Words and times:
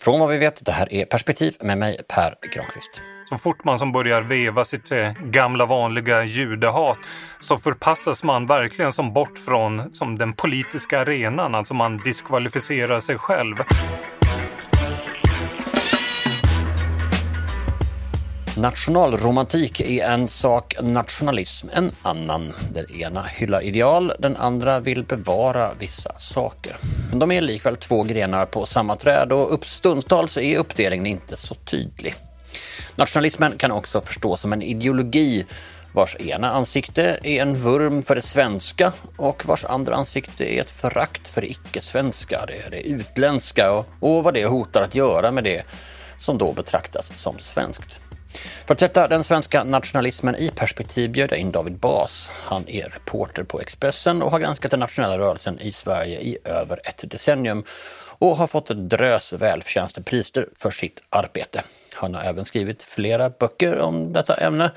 Från 0.00 0.20
vad 0.20 0.28
vi 0.28 0.38
vet, 0.38 0.64
det 0.64 0.72
här 0.72 0.92
är 0.92 1.04
Perspektiv 1.04 1.56
med 1.60 1.78
mig 1.78 1.98
Per 2.08 2.34
Granqvist. 2.52 3.00
Så 3.28 3.38
fort 3.38 3.64
man 3.64 3.78
som 3.78 3.92
börjar 3.92 4.22
veva 4.22 4.64
sitt 4.64 4.92
eh, 4.92 5.12
gamla 5.12 5.66
vanliga 5.66 6.24
judehat 6.24 6.98
så 7.40 7.58
förpassas 7.58 8.22
man 8.22 8.46
verkligen 8.46 8.92
som 8.92 9.12
bort 9.12 9.38
från 9.38 9.94
som 9.94 10.18
den 10.18 10.32
politiska 10.32 11.00
arenan, 11.00 11.54
alltså 11.54 11.74
man 11.74 11.98
diskvalificerar 11.98 13.00
sig 13.00 13.18
själv. 13.18 13.56
Nationalromantik 18.56 19.80
är 19.80 20.04
en 20.04 20.28
sak, 20.28 20.76
nationalism 20.82 21.68
en 21.72 21.92
annan. 22.02 22.52
Den 22.72 22.90
ena 22.90 23.22
hyllar 23.22 23.64
ideal, 23.64 24.12
den 24.18 24.36
andra 24.36 24.80
vill 24.80 25.04
bevara 25.04 25.74
vissa 25.78 26.14
saker. 26.14 26.76
De 27.12 27.32
är 27.32 27.40
likväl 27.40 27.76
två 27.76 28.02
grenar 28.02 28.46
på 28.46 28.66
samma 28.66 28.96
träd 28.96 29.32
och 29.32 29.66
stundtals 29.66 30.36
är 30.36 30.58
uppdelningen 30.58 31.06
inte 31.06 31.36
så 31.36 31.54
tydlig. 31.54 32.14
Nationalismen 32.94 33.58
kan 33.58 33.72
också 33.72 34.00
förstås 34.00 34.40
som 34.40 34.52
en 34.52 34.62
ideologi 34.62 35.46
vars 35.92 36.16
ena 36.16 36.50
ansikte 36.50 37.18
är 37.22 37.42
en 37.42 37.62
vurm 37.62 38.02
för 38.02 38.14
det 38.14 38.22
svenska 38.22 38.92
och 39.16 39.46
vars 39.46 39.64
andra 39.64 39.94
ansikte 39.94 40.54
är 40.54 40.60
ett 40.60 40.70
förakt 40.70 41.28
för 41.28 41.40
det 41.40 41.50
icke-svenska, 41.50 42.46
det, 42.46 42.70
det 42.70 42.88
utländska 42.88 43.72
och, 43.72 43.86
och 44.00 44.24
vad 44.24 44.34
det 44.34 44.46
hotar 44.46 44.82
att 44.82 44.94
göra 44.94 45.30
med 45.32 45.44
det 45.44 45.62
som 46.18 46.38
då 46.38 46.52
betraktas 46.52 47.12
som 47.16 47.38
svenskt. 47.38 48.00
För 48.66 48.74
att 48.74 48.80
sätta 48.80 49.08
den 49.08 49.24
svenska 49.24 49.64
nationalismen 49.64 50.36
i 50.36 50.50
perspektiv 50.50 51.10
bjöd 51.10 51.32
jag 51.32 51.38
in 51.38 51.52
David 51.52 51.78
Bas. 51.78 52.30
Han 52.34 52.68
är 52.68 52.88
reporter 52.88 53.42
på 53.42 53.60
Expressen 53.60 54.22
och 54.22 54.30
har 54.30 54.38
granskat 54.38 54.70
den 54.70 54.80
nationella 54.80 55.18
rörelsen 55.18 55.58
i 55.60 55.72
Sverige 55.72 56.20
i 56.20 56.38
över 56.44 56.80
ett 56.84 57.10
decennium 57.10 57.64
och 58.18 58.36
har 58.36 58.46
fått 58.46 58.70
ett 58.70 58.90
drös 58.90 59.32
välförtjänta 59.32 60.02
priser 60.02 60.48
för 60.58 60.70
sitt 60.70 61.02
arbete. 61.08 61.62
Han 61.96 62.14
har 62.14 62.22
även 62.22 62.44
skrivit 62.44 62.82
flera 62.82 63.30
böcker 63.30 63.78
om 63.78 64.12
detta 64.12 64.34
ämne. 64.34 64.70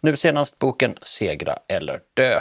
Nu 0.00 0.16
senast 0.16 0.58
boken 0.58 0.94
Segra 1.02 1.58
eller 1.68 2.00
dö. 2.14 2.40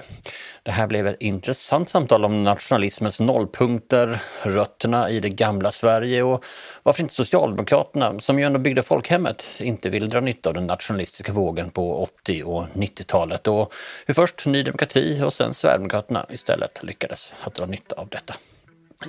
Det 0.64 0.72
här 0.72 0.88
blev 0.88 1.08
ett 1.08 1.16
intressant 1.20 1.90
samtal 1.90 2.26
om 2.26 2.44
nationalismens 2.44 3.20
nollpunkter, 3.20 4.20
rötterna 4.44 5.10
i 5.10 5.20
det 5.20 5.30
gamla 5.30 5.72
Sverige 5.72 6.24
och 6.24 6.46
varför 6.84 7.02
inte 7.02 7.14
Socialdemokraterna, 7.14 8.20
som 8.20 8.40
ju 8.40 8.46
ändå 8.46 8.60
byggde 8.60 8.84
folkhemmet, 8.84 9.46
inte 9.60 9.90
vill 9.90 10.10
dra 10.10 10.20
nytta 10.20 10.50
av 10.50 10.54
den 10.54 10.68
nationalistiska 10.68 11.32
vågen 11.32 11.70
på 11.70 12.04
80 12.04 12.44
och 12.44 12.66
90-talet 12.74 13.48
och 13.48 13.74
hur 14.06 14.14
först 14.14 14.46
Ny 14.46 14.64
Demokrati 14.64 15.22
och 15.24 15.34
sen 15.34 15.54
Sverigedemokraterna 15.54 16.26
istället 16.30 16.84
lyckades 16.84 17.34
att 17.44 17.56
dra 17.56 17.66
nytta 17.66 17.96
av 17.96 18.08
detta. 18.10 18.34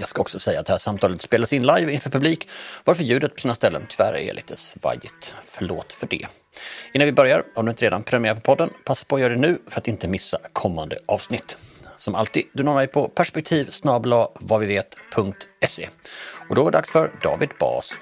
Jag 0.00 0.08
ska 0.08 0.20
också 0.20 0.38
säga 0.38 0.60
att 0.60 0.66
det 0.66 0.72
här 0.72 0.78
samtalet 0.78 1.22
spelas 1.22 1.52
in 1.52 1.66
live 1.66 1.92
inför 1.92 2.10
publik, 2.10 2.48
varför 2.84 3.02
ljudet 3.04 3.34
på 3.34 3.40
sina 3.40 3.54
ställen 3.54 3.86
tyvärr 3.88 4.16
är 4.16 4.34
lite 4.34 4.56
svajigt. 4.56 5.34
Förlåt 5.46 5.92
för 5.92 6.06
det. 6.06 6.26
Innan 6.92 7.06
vi 7.06 7.12
börjar, 7.12 7.44
om 7.54 7.64
du 7.64 7.70
inte 7.70 7.84
redan 7.84 8.02
prenumererar 8.02 8.34
på 8.34 8.40
podden, 8.40 8.70
passa 8.84 9.06
på 9.06 9.14
att 9.14 9.20
göra 9.20 9.32
det 9.32 9.40
nu 9.40 9.58
för 9.68 9.80
att 9.80 9.88
inte 9.88 10.08
missa 10.08 10.38
kommande 10.52 10.98
avsnitt. 11.06 11.56
Som 11.96 12.14
alltid, 12.14 12.44
du 12.52 12.62
når 12.62 12.74
mig 12.74 12.86
på 12.86 13.08
perspektiv 13.08 13.70
vadvivet.se. 14.40 15.88
Och 16.48 16.54
då 16.54 16.60
är 16.60 16.64
det 16.64 16.78
dags 16.78 16.90
för 16.90 17.12
David 17.22 17.50
Bas. 17.60 17.94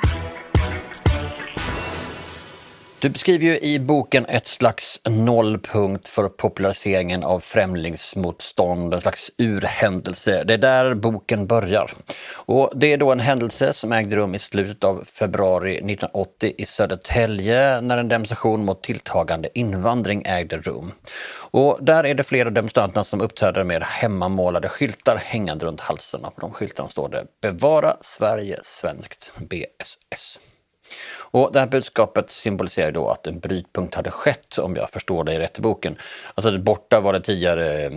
Du 3.03 3.09
beskriver 3.09 3.45
ju 3.45 3.59
i 3.59 3.79
boken 3.81 4.27
ett 4.27 4.47
slags 4.47 5.01
nollpunkt 5.05 6.09
för 6.09 6.29
populariseringen 6.29 7.25
av 7.25 7.41
främlingsmotstånd, 7.41 8.95
en 8.95 9.01
slags 9.01 9.31
urhändelse. 9.39 10.45
Det 10.45 10.55
är 10.55 10.59
där 10.59 10.95
boken 10.95 11.47
börjar. 11.47 11.93
Och 12.37 12.73
det 12.75 12.93
är 12.93 12.97
då 12.99 13.13
en 13.13 13.21
händelse 13.21 13.73
som 13.73 13.93
ägde 13.93 14.17
rum 14.17 14.35
i 14.35 14.39
slutet 14.39 14.85
av 14.85 15.05
februari 15.05 15.73
1980 15.73 16.53
i 16.59 16.67
Södertälje 16.67 17.81
när 17.81 17.99
en 17.99 18.09
demonstration 18.09 18.65
mot 18.65 18.83
tilltagande 18.83 19.59
invandring 19.59 20.23
ägde 20.27 20.57
rum. 20.57 20.93
Och 21.51 21.79
där 21.81 22.07
är 22.07 22.15
det 22.15 22.25
flera 22.25 22.51
demonstranter 22.51 23.03
som 23.03 23.21
uppträder 23.21 23.65
med 23.65 23.83
hemmamålade 23.83 24.69
skyltar 24.69 25.17
hängande 25.17 25.67
runt 25.67 25.81
halsen. 25.81 26.25
Och 26.25 26.35
på 26.35 26.41
de 26.41 26.53
skyltarna 26.53 26.89
står 26.89 27.09
det 27.09 27.25
“Bevara 27.41 27.97
Sverige 28.01 28.59
svenskt 28.63 29.33
BSS”. 29.39 30.39
Och 31.31 31.51
det 31.53 31.61
här 31.61 31.67
budskapet 31.67 32.31
symboliserar 32.31 32.93
då 32.93 33.09
att 33.09 33.27
en 33.27 33.39
brytpunkt 33.39 33.95
hade 33.95 34.11
skett, 34.11 34.59
om 34.59 34.77
jag 34.77 34.91
förstår 34.91 35.25
dig 35.25 35.39
rätt 35.39 35.59
i 35.59 35.63
boken. 35.63 35.97
Alltså 36.35 36.59
borta 36.59 37.01
var 37.01 37.13
det 37.13 37.21
tidigare 37.21 37.83
eh, 37.83 37.93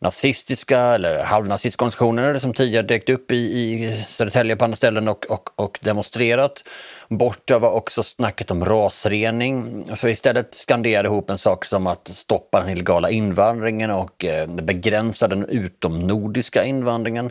nazistiska 0.00 0.80
eller 0.80 1.24
halvnazistiska 1.24 1.84
organisationer 1.84 2.38
som 2.38 2.54
tidigare 2.54 2.86
dykt 2.86 3.08
upp 3.08 3.30
i, 3.30 3.36
i 3.36 3.92
Södertälje 4.06 4.56
på 4.56 4.64
andra 4.64 4.76
ställen 4.76 5.08
och, 5.08 5.26
och, 5.30 5.60
och 5.60 5.78
demonstrerat. 5.82 6.64
Borta 7.08 7.58
var 7.58 7.70
också 7.70 8.02
snacket 8.02 8.50
om 8.50 8.64
rasrening. 8.64 9.84
För 9.96 10.08
istället 10.08 10.54
skanderade 10.54 11.08
ihop 11.08 11.30
en 11.30 11.38
sak 11.38 11.64
som 11.64 11.86
att 11.86 12.10
stoppa 12.12 12.60
den 12.60 12.68
illegala 12.68 13.10
invandringen 13.10 13.90
och 13.90 14.24
eh, 14.24 14.46
begränsa 14.46 15.28
den 15.28 15.44
utomnordiska 15.44 16.64
invandringen. 16.64 17.30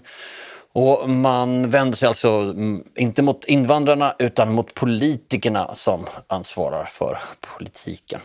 Och 0.79 1.09
man 1.09 1.69
vänder 1.69 1.97
sig 1.97 2.07
alltså 2.07 2.29
mm, 2.29 2.83
inte 2.95 3.21
mot 3.21 3.45
invandrarna 3.45 4.15
utan 4.19 4.51
mot 4.51 4.73
politikerna 4.73 5.75
som 5.75 6.05
ansvarar 6.27 6.85
för 6.85 7.17
politiken. 7.57 8.19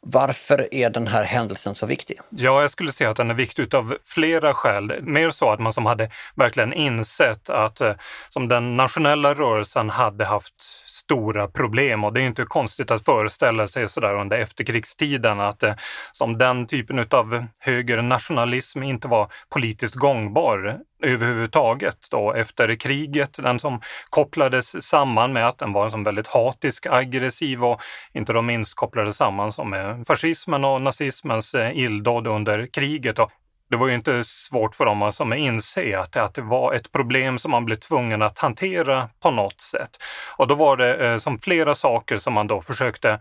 Varför 0.00 0.74
är 0.74 0.90
den 0.90 1.06
här 1.06 1.24
händelsen 1.24 1.74
så 1.74 1.86
viktig? 1.86 2.18
Ja, 2.28 2.60
jag 2.60 2.70
skulle 2.70 2.92
säga 2.92 3.10
att 3.10 3.16
den 3.16 3.30
är 3.30 3.34
viktig 3.34 3.74
av 3.74 3.96
flera 4.04 4.54
skäl. 4.54 5.02
Mer 5.02 5.30
så 5.30 5.50
att 5.50 5.60
man 5.60 5.72
som 5.72 5.86
hade 5.86 6.10
verkligen 6.34 6.72
insett 6.72 7.50
att 7.50 7.80
eh, 7.80 7.94
som 8.28 8.48
den 8.48 8.76
nationella 8.76 9.34
rörelsen 9.34 9.90
hade 9.90 10.24
haft 10.24 10.54
stora 11.10 11.48
problem 11.48 12.04
och 12.04 12.12
det 12.12 12.22
är 12.22 12.26
inte 12.26 12.44
konstigt 12.44 12.90
att 12.90 13.04
föreställa 13.04 13.66
sig 13.66 13.88
sådär 13.88 14.14
under 14.14 14.38
efterkrigstiden 14.38 15.40
att 15.40 15.62
eh, 15.62 15.74
som 16.12 16.38
den 16.38 16.66
typen 16.66 17.06
av 17.10 17.46
högernationalism 17.58 18.82
inte 18.82 19.08
var 19.08 19.32
politiskt 19.48 19.94
gångbar 19.94 20.78
överhuvudtaget 21.02 21.96
då 22.10 22.32
efter 22.32 22.74
kriget. 22.74 23.38
Den 23.42 23.58
som 23.58 23.80
kopplades 24.10 24.86
samman 24.86 25.32
med 25.32 25.46
att 25.46 25.58
den 25.58 25.72
var 25.72 25.90
som 25.90 26.04
väldigt 26.04 26.28
hatisk, 26.28 26.86
aggressiv 26.86 27.64
och 27.64 27.80
inte 28.14 28.42
minst 28.42 28.74
kopplades 28.74 29.16
samman 29.16 29.52
som 29.52 29.70
med 29.70 30.06
fascismen 30.06 30.64
och 30.64 30.82
nazismens 30.82 31.54
eh, 31.54 31.78
illdåd 31.78 32.26
under 32.26 32.66
kriget. 32.72 33.18
Och 33.18 33.30
det 33.70 33.76
var 33.76 33.88
ju 33.88 33.94
inte 33.94 34.24
svårt 34.24 34.74
för 34.74 34.84
dem 34.84 35.02
att 35.02 35.20
inse 35.20 35.98
att, 35.98 36.16
att 36.16 36.34
det 36.34 36.42
var 36.42 36.74
ett 36.74 36.92
problem 36.92 37.38
som 37.38 37.50
man 37.50 37.64
blev 37.64 37.76
tvungen 37.76 38.22
att 38.22 38.38
hantera 38.38 39.08
på 39.22 39.30
något 39.30 39.60
sätt. 39.60 39.90
Och 40.36 40.46
då 40.46 40.54
var 40.54 40.76
det 40.76 41.06
eh, 41.06 41.18
som 41.18 41.38
flera 41.38 41.74
saker 41.74 42.18
som 42.18 42.32
man 42.34 42.46
då 42.46 42.60
försökte 42.60 43.20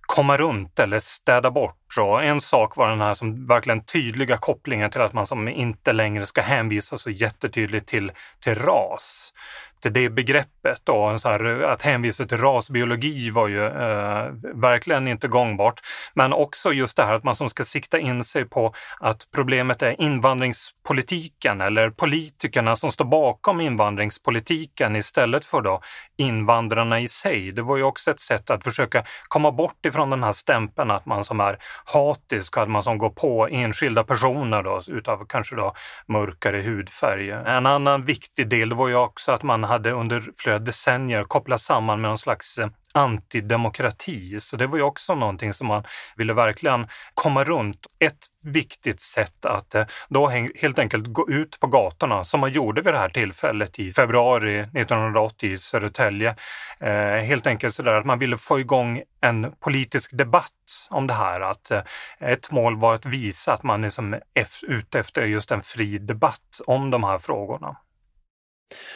komma 0.00 0.36
runt 0.36 0.78
eller 0.78 1.00
städa 1.00 1.50
bort. 1.50 1.79
Och 1.98 2.24
en 2.24 2.40
sak 2.40 2.76
var 2.76 2.88
den 2.88 3.00
här 3.00 3.14
som 3.14 3.46
verkligen 3.46 3.84
tydliga 3.84 4.36
kopplingen 4.36 4.90
till 4.90 5.00
att 5.00 5.12
man 5.12 5.26
som 5.26 5.48
inte 5.48 5.92
längre 5.92 6.26
ska 6.26 6.40
hänvisa 6.42 6.98
så 6.98 7.10
jättetydligt 7.10 7.88
till, 7.88 8.12
till 8.40 8.54
ras 8.54 9.32
till 9.80 9.92
det 9.92 10.10
begreppet. 10.10 10.88
Och 10.88 11.20
så 11.20 11.28
här, 11.28 11.62
att 11.62 11.82
hänvisa 11.82 12.26
till 12.26 12.38
rasbiologi 12.38 13.30
var 13.30 13.48
ju 13.48 13.66
eh, 13.66 14.28
verkligen 14.54 15.08
inte 15.08 15.28
gångbart. 15.28 15.80
Men 16.14 16.32
också 16.32 16.72
just 16.72 16.96
det 16.96 17.04
här 17.04 17.14
att 17.14 17.24
man 17.24 17.36
som 17.36 17.48
ska 17.48 17.64
sikta 17.64 17.98
in 17.98 18.24
sig 18.24 18.44
på 18.44 18.74
att 19.00 19.26
problemet 19.34 19.82
är 19.82 20.00
invandringspolitiken 20.00 21.60
eller 21.60 21.90
politikerna 21.90 22.76
som 22.76 22.92
står 22.92 23.04
bakom 23.04 23.60
invandringspolitiken 23.60 24.96
istället 24.96 25.44
för 25.44 25.60
då 25.60 25.80
invandrarna 26.16 27.00
i 27.00 27.08
sig. 27.08 27.52
Det 27.52 27.62
var 27.62 27.76
ju 27.76 27.82
också 27.82 28.10
ett 28.10 28.20
sätt 28.20 28.50
att 28.50 28.64
försöka 28.64 29.04
komma 29.28 29.52
bort 29.52 29.86
ifrån 29.86 30.10
den 30.10 30.22
här 30.22 30.32
stämpeln 30.32 30.90
att 30.90 31.06
man 31.06 31.24
som 31.24 31.40
är 31.40 31.58
hatisk 31.84 32.56
att 32.56 32.70
man 32.70 32.82
som 32.82 32.98
går 32.98 33.10
på 33.10 33.48
enskilda 33.50 34.04
personer 34.04 34.62
då, 34.62 34.82
utav 34.86 35.26
kanske 35.28 35.56
då 35.56 35.74
mörkare 36.08 36.62
hudfärg. 36.62 37.30
En 37.30 37.66
annan 37.66 38.04
viktig 38.04 38.48
del 38.48 38.72
var 38.72 38.88
ju 38.88 38.94
också 38.94 39.32
att 39.32 39.42
man 39.42 39.64
hade 39.64 39.90
under 39.92 40.24
flera 40.38 40.58
decennier 40.58 41.24
kopplat 41.24 41.60
samman 41.60 42.00
med 42.00 42.08
någon 42.10 42.18
slags 42.18 42.58
eh, 42.58 42.68
antidemokrati. 42.92 44.40
Så 44.40 44.56
det 44.56 44.66
var 44.66 44.76
ju 44.76 44.82
också 44.82 45.14
någonting 45.14 45.52
som 45.54 45.66
man 45.66 45.84
ville 46.16 46.32
verkligen 46.32 46.86
komma 47.14 47.44
runt. 47.44 47.86
Ett 47.98 48.26
viktigt 48.42 49.00
sätt 49.00 49.46
att 49.46 49.74
eh, 49.74 49.86
då 50.08 50.28
helt 50.60 50.78
enkelt 50.78 51.06
gå 51.06 51.30
ut 51.30 51.60
på 51.60 51.66
gatorna 51.66 52.24
som 52.24 52.40
man 52.40 52.52
gjorde 52.52 52.82
vid 52.82 52.94
det 52.94 52.98
här 52.98 53.08
tillfället 53.08 53.78
i 53.78 53.92
februari 53.92 54.60
1980 54.60 55.52
i 55.52 55.58
Södertälje. 55.58 56.36
Eh, 56.80 57.24
helt 57.24 57.46
enkelt 57.46 57.74
så 57.74 57.82
där 57.82 57.94
att 57.94 58.06
man 58.06 58.18
ville 58.18 58.36
få 58.36 58.60
igång 58.60 59.02
en 59.20 59.52
politisk 59.60 60.10
debatt 60.12 60.50
om 60.90 61.06
det 61.06 61.14
här. 61.14 61.40
Att 61.40 61.70
eh, 61.70 61.82
ett 62.20 62.50
mål 62.50 62.76
var 62.76 62.94
att 62.94 63.06
visa 63.06 63.52
att 63.52 63.62
man 63.62 63.84
är 63.84 63.90
som 63.90 64.16
ute 64.62 64.98
efter 64.98 65.22
just 65.22 65.50
en 65.50 65.62
fri 65.62 65.98
debatt 65.98 66.60
om 66.66 66.90
de 66.90 67.04
här 67.04 67.18
frågorna. 67.18 67.76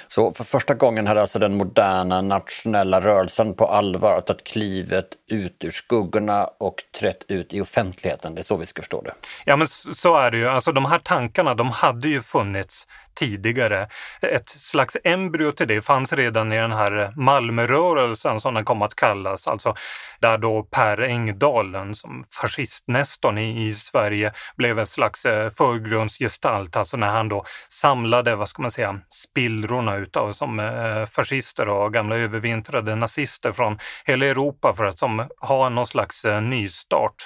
Så 0.07 0.33
för 0.33 0.45
första 0.45 0.75
gången 0.75 1.07
hade 1.07 1.21
alltså 1.21 1.39
den 1.39 1.57
moderna 1.57 2.23
nationella 2.23 3.01
rörelsen 3.01 3.55
på 3.55 3.67
allvar 3.67 4.21
tagit 4.21 4.45
klivet 4.45 5.09
ut 5.31 5.65
ur 5.65 5.71
skuggorna 5.71 6.45
och 6.45 6.85
trätt 7.01 7.25
ut 7.29 7.55
i 7.55 7.61
offentligheten. 7.61 8.35
Det 8.35 8.41
är 8.41 8.43
så 8.43 8.57
vi 8.57 8.67
ska 8.67 8.83
förstå 8.83 9.03
det. 9.03 9.15
Ja, 9.45 9.57
men 9.57 9.69
så 9.69 10.17
är 10.17 10.31
det 10.31 10.37
ju. 10.37 10.49
Alltså 10.49 10.73
de 10.73 10.85
här 10.85 10.99
tankarna, 10.99 11.55
de 11.55 11.71
hade 11.71 12.09
ju 12.09 12.23
funnits 12.23 12.87
tidigare. 13.15 13.89
Ett 14.23 14.49
slags 14.49 14.97
embryo 15.05 15.51
till 15.51 15.69
det 15.69 15.81
fanns 15.81 16.13
redan 16.13 16.53
i 16.53 16.57
den 16.57 16.73
här 16.73 17.13
Malmörörelsen 17.17 18.41
som 18.41 18.55
den 18.55 18.65
kom 18.65 18.83
att 18.83 18.95
kallas, 18.95 19.49
alltså 19.49 19.75
där 20.21 20.39
då 20.39 20.63
Per 20.63 21.01
Engdahl, 21.01 21.95
som 21.95 22.25
fascistnestorn 22.41 23.39
i, 23.39 23.67
i 23.67 23.75
Sverige, 23.75 24.33
blev 24.57 24.79
en 24.79 24.87
slags 24.87 25.27
eh, 25.27 25.51
förgrundsgestalt, 25.51 26.77
alltså 26.77 26.97
när 26.97 27.09
han 27.09 27.29
då 27.29 27.45
samlade, 27.69 28.37
vad 28.37 28.49
ska 28.49 28.63
man 28.63 28.71
säga, 28.71 29.01
spillrorna 29.09 29.97
utav 29.97 30.33
som 30.33 30.61
eh, 30.61 31.07
fascister 31.07 31.69
och 31.69 31.93
gamla 31.93 32.17
övervintrade 32.17 32.95
nazister 32.95 33.53
från 33.53 33.79
hela 34.05 34.27
Europa 34.27 34.75
för 34.75 34.85
att 34.85 34.99
som, 34.99 35.29
ha 35.41 35.69
någon 35.69 35.87
slags 35.87 36.25
eh, 36.25 36.41
nystart 36.41 37.17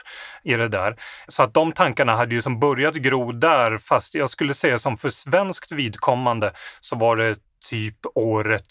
i 0.44 0.54
det 0.54 0.68
där. 0.68 0.96
Så 1.28 1.42
att 1.42 1.54
de 1.54 1.72
tankarna 1.72 2.16
hade 2.16 2.34
ju 2.34 2.42
som 2.42 2.60
börjat 2.60 2.94
gro 2.94 3.32
där, 3.32 3.78
fast 3.78 4.14
jag 4.14 4.30
skulle 4.30 4.54
säga 4.54 4.78
som 4.78 4.96
för 4.96 5.10
svenskt 5.10 5.72
vidkommande 5.78 6.52
så 6.80 6.96
var 6.96 7.16
det 7.16 7.36
typ 7.70 7.96
året 8.14 8.66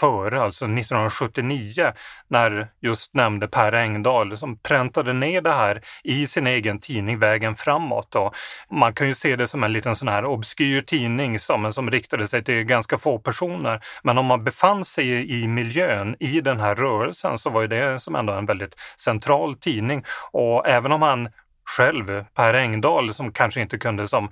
före, 0.00 0.42
alltså 0.42 0.64
1979, 0.64 1.92
när 2.28 2.68
just 2.80 3.14
nämnde 3.14 3.48
Per 3.48 3.72
Engdahl 3.72 4.36
som 4.36 4.58
präntade 4.58 5.12
ner 5.12 5.40
det 5.40 5.52
här 5.52 5.82
i 6.04 6.26
sin 6.26 6.46
egen 6.46 6.78
tidning 6.78 7.18
Vägen 7.18 7.56
framåt. 7.56 8.14
Och 8.14 8.34
man 8.70 8.94
kan 8.94 9.06
ju 9.06 9.14
se 9.14 9.36
det 9.36 9.48
som 9.48 9.64
en 9.64 9.72
liten 9.72 9.96
sån 9.96 10.08
här 10.08 10.24
obskyr 10.24 10.80
tidning 10.80 11.38
som, 11.38 11.72
som 11.72 11.90
riktade 11.90 12.26
sig 12.26 12.44
till 12.44 12.62
ganska 12.62 12.98
få 12.98 13.18
personer. 13.18 13.80
Men 14.02 14.18
om 14.18 14.26
man 14.26 14.44
befann 14.44 14.84
sig 14.84 15.40
i 15.42 15.48
miljön 15.48 16.16
i 16.20 16.40
den 16.40 16.60
här 16.60 16.74
rörelsen 16.74 17.38
så 17.38 17.50
var 17.50 17.66
det 17.66 18.00
som 18.00 18.14
ändå 18.14 18.32
en 18.32 18.46
väldigt 18.46 18.76
central 18.96 19.56
tidning. 19.56 20.04
Och 20.32 20.68
även 20.68 20.92
om 20.92 21.02
han 21.02 21.28
själv, 21.76 22.24
Per 22.34 22.54
Engdahl, 22.54 23.14
som 23.14 23.32
kanske 23.32 23.60
inte 23.60 23.78
kunde 23.78 24.08
som 24.08 24.30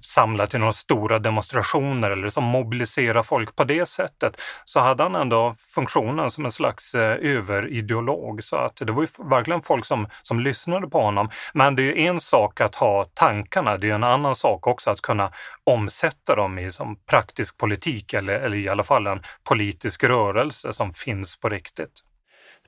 samla 0.00 0.46
till 0.46 0.60
några 0.60 0.72
stora 0.72 1.18
demonstrationer 1.18 2.10
eller 2.10 2.28
som 2.28 2.44
mobiliserar 2.44 3.22
folk 3.22 3.56
på 3.56 3.64
det 3.64 3.86
sättet, 3.86 4.40
så 4.64 4.80
hade 4.80 5.02
han 5.02 5.14
ändå 5.14 5.54
funktionen 5.74 6.30
som 6.30 6.44
en 6.44 6.52
slags 6.52 6.94
eh, 6.94 7.36
överideolog. 7.36 8.44
Så 8.44 8.56
att 8.56 8.76
det 8.76 8.92
var 8.92 9.02
ju 9.02 9.08
verkligen 9.30 9.62
folk 9.62 9.84
som, 9.84 10.08
som 10.22 10.40
lyssnade 10.40 10.88
på 10.88 11.02
honom. 11.02 11.30
Men 11.54 11.76
det 11.76 11.82
är 11.82 11.96
en 11.96 12.20
sak 12.20 12.60
att 12.60 12.74
ha 12.74 13.04
tankarna, 13.14 13.76
det 13.78 13.90
är 13.90 13.94
en 13.94 14.04
annan 14.04 14.34
sak 14.34 14.66
också 14.66 14.90
att 14.90 15.00
kunna 15.00 15.32
omsätta 15.64 16.36
dem 16.36 16.58
i 16.58 16.72
som 16.72 16.96
praktisk 17.06 17.58
politik 17.58 18.12
eller, 18.12 18.32
eller 18.32 18.56
i 18.56 18.68
alla 18.68 18.84
fall 18.84 19.06
en 19.06 19.22
politisk 19.48 20.04
rörelse 20.04 20.72
som 20.72 20.92
finns 20.92 21.40
på 21.40 21.48
riktigt. 21.48 22.07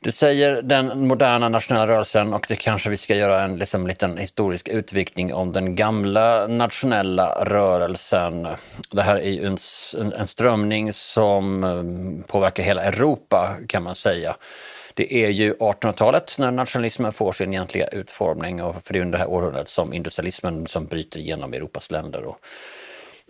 Du 0.02 0.12
säger 0.12 0.62
den 0.62 1.08
moderna 1.08 1.48
nationella 1.48 1.86
rörelsen 1.86 2.34
och 2.34 2.46
det 2.48 2.56
kanske 2.56 2.90
vi 2.90 2.96
ska 2.96 3.14
göra 3.14 3.42
en 3.42 3.56
liksom, 3.56 3.86
liten 3.86 4.16
historisk 4.16 4.68
utvikning 4.68 5.34
om 5.34 5.52
den 5.52 5.74
gamla 5.76 6.46
nationella 6.46 7.44
rörelsen. 7.44 8.48
Det 8.90 9.02
här 9.02 9.16
är 9.16 9.30
ju 9.30 9.46
en, 9.46 9.56
en 10.18 10.26
strömning 10.26 10.92
som 10.92 11.64
mm, 11.64 12.22
påverkar 12.22 12.62
hela 12.62 12.82
Europa 12.82 13.56
kan 13.68 13.82
man 13.82 13.94
säga. 13.94 14.36
Det 14.94 15.14
är 15.24 15.28
ju 15.28 15.54
1800-talet 15.54 16.36
när 16.38 16.50
nationalismen 16.50 17.12
får 17.12 17.32
sin 17.32 17.52
egentliga 17.52 17.86
utformning 17.86 18.62
och 18.62 18.82
för 18.82 18.92
det 18.92 18.98
är 18.98 19.02
under 19.02 19.18
det 19.18 19.24
här 19.24 19.30
århundradet 19.30 19.68
som 19.68 19.92
industrialismen 19.92 20.66
som 20.66 20.86
bryter 20.86 21.18
igenom 21.18 21.52
Europas 21.54 21.90
länder. 21.90 22.24
Och 22.24 22.38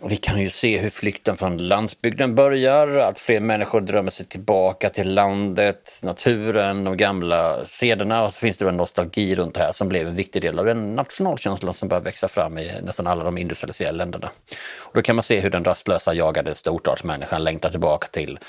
vi 0.09 0.17
kan 0.17 0.41
ju 0.41 0.49
se 0.49 0.77
hur 0.77 0.89
flykten 0.89 1.37
från 1.37 1.57
landsbygden 1.57 2.35
börjar, 2.35 2.87
att 2.87 3.19
fler 3.19 3.39
människor 3.39 3.81
drömmer 3.81 4.11
sig 4.11 4.25
tillbaka 4.25 4.89
till 4.89 5.13
landet, 5.13 5.99
naturen, 6.03 6.83
de 6.83 6.97
gamla 6.97 7.65
sederna 7.65 8.23
och 8.23 8.33
så 8.33 8.39
finns 8.39 8.57
det 8.57 8.67
en 8.67 8.77
nostalgi 8.77 9.35
runt 9.35 9.55
det 9.55 9.61
här 9.61 9.71
som 9.71 9.89
blev 9.89 10.07
en 10.07 10.15
viktig 10.15 10.41
del 10.41 10.59
av 10.59 10.65
den 10.65 10.95
nationalkänslan 10.95 11.73
som 11.73 11.89
börjar 11.89 12.01
växa 12.01 12.27
fram 12.27 12.57
i 12.57 12.81
nästan 12.83 13.07
alla 13.07 13.23
de 13.23 13.37
industrialiserade 13.37 13.97
länderna. 13.97 14.29
Och 14.79 14.91
då 14.93 15.01
kan 15.01 15.15
man 15.15 15.23
se 15.23 15.39
hur 15.39 15.49
den 15.49 15.63
rastlösa 15.63 16.13
jagade 16.13 16.55
storstadsmänniskan 16.55 17.43
längtar 17.43 17.69
tillbaka 17.69 18.07
till 18.07 18.39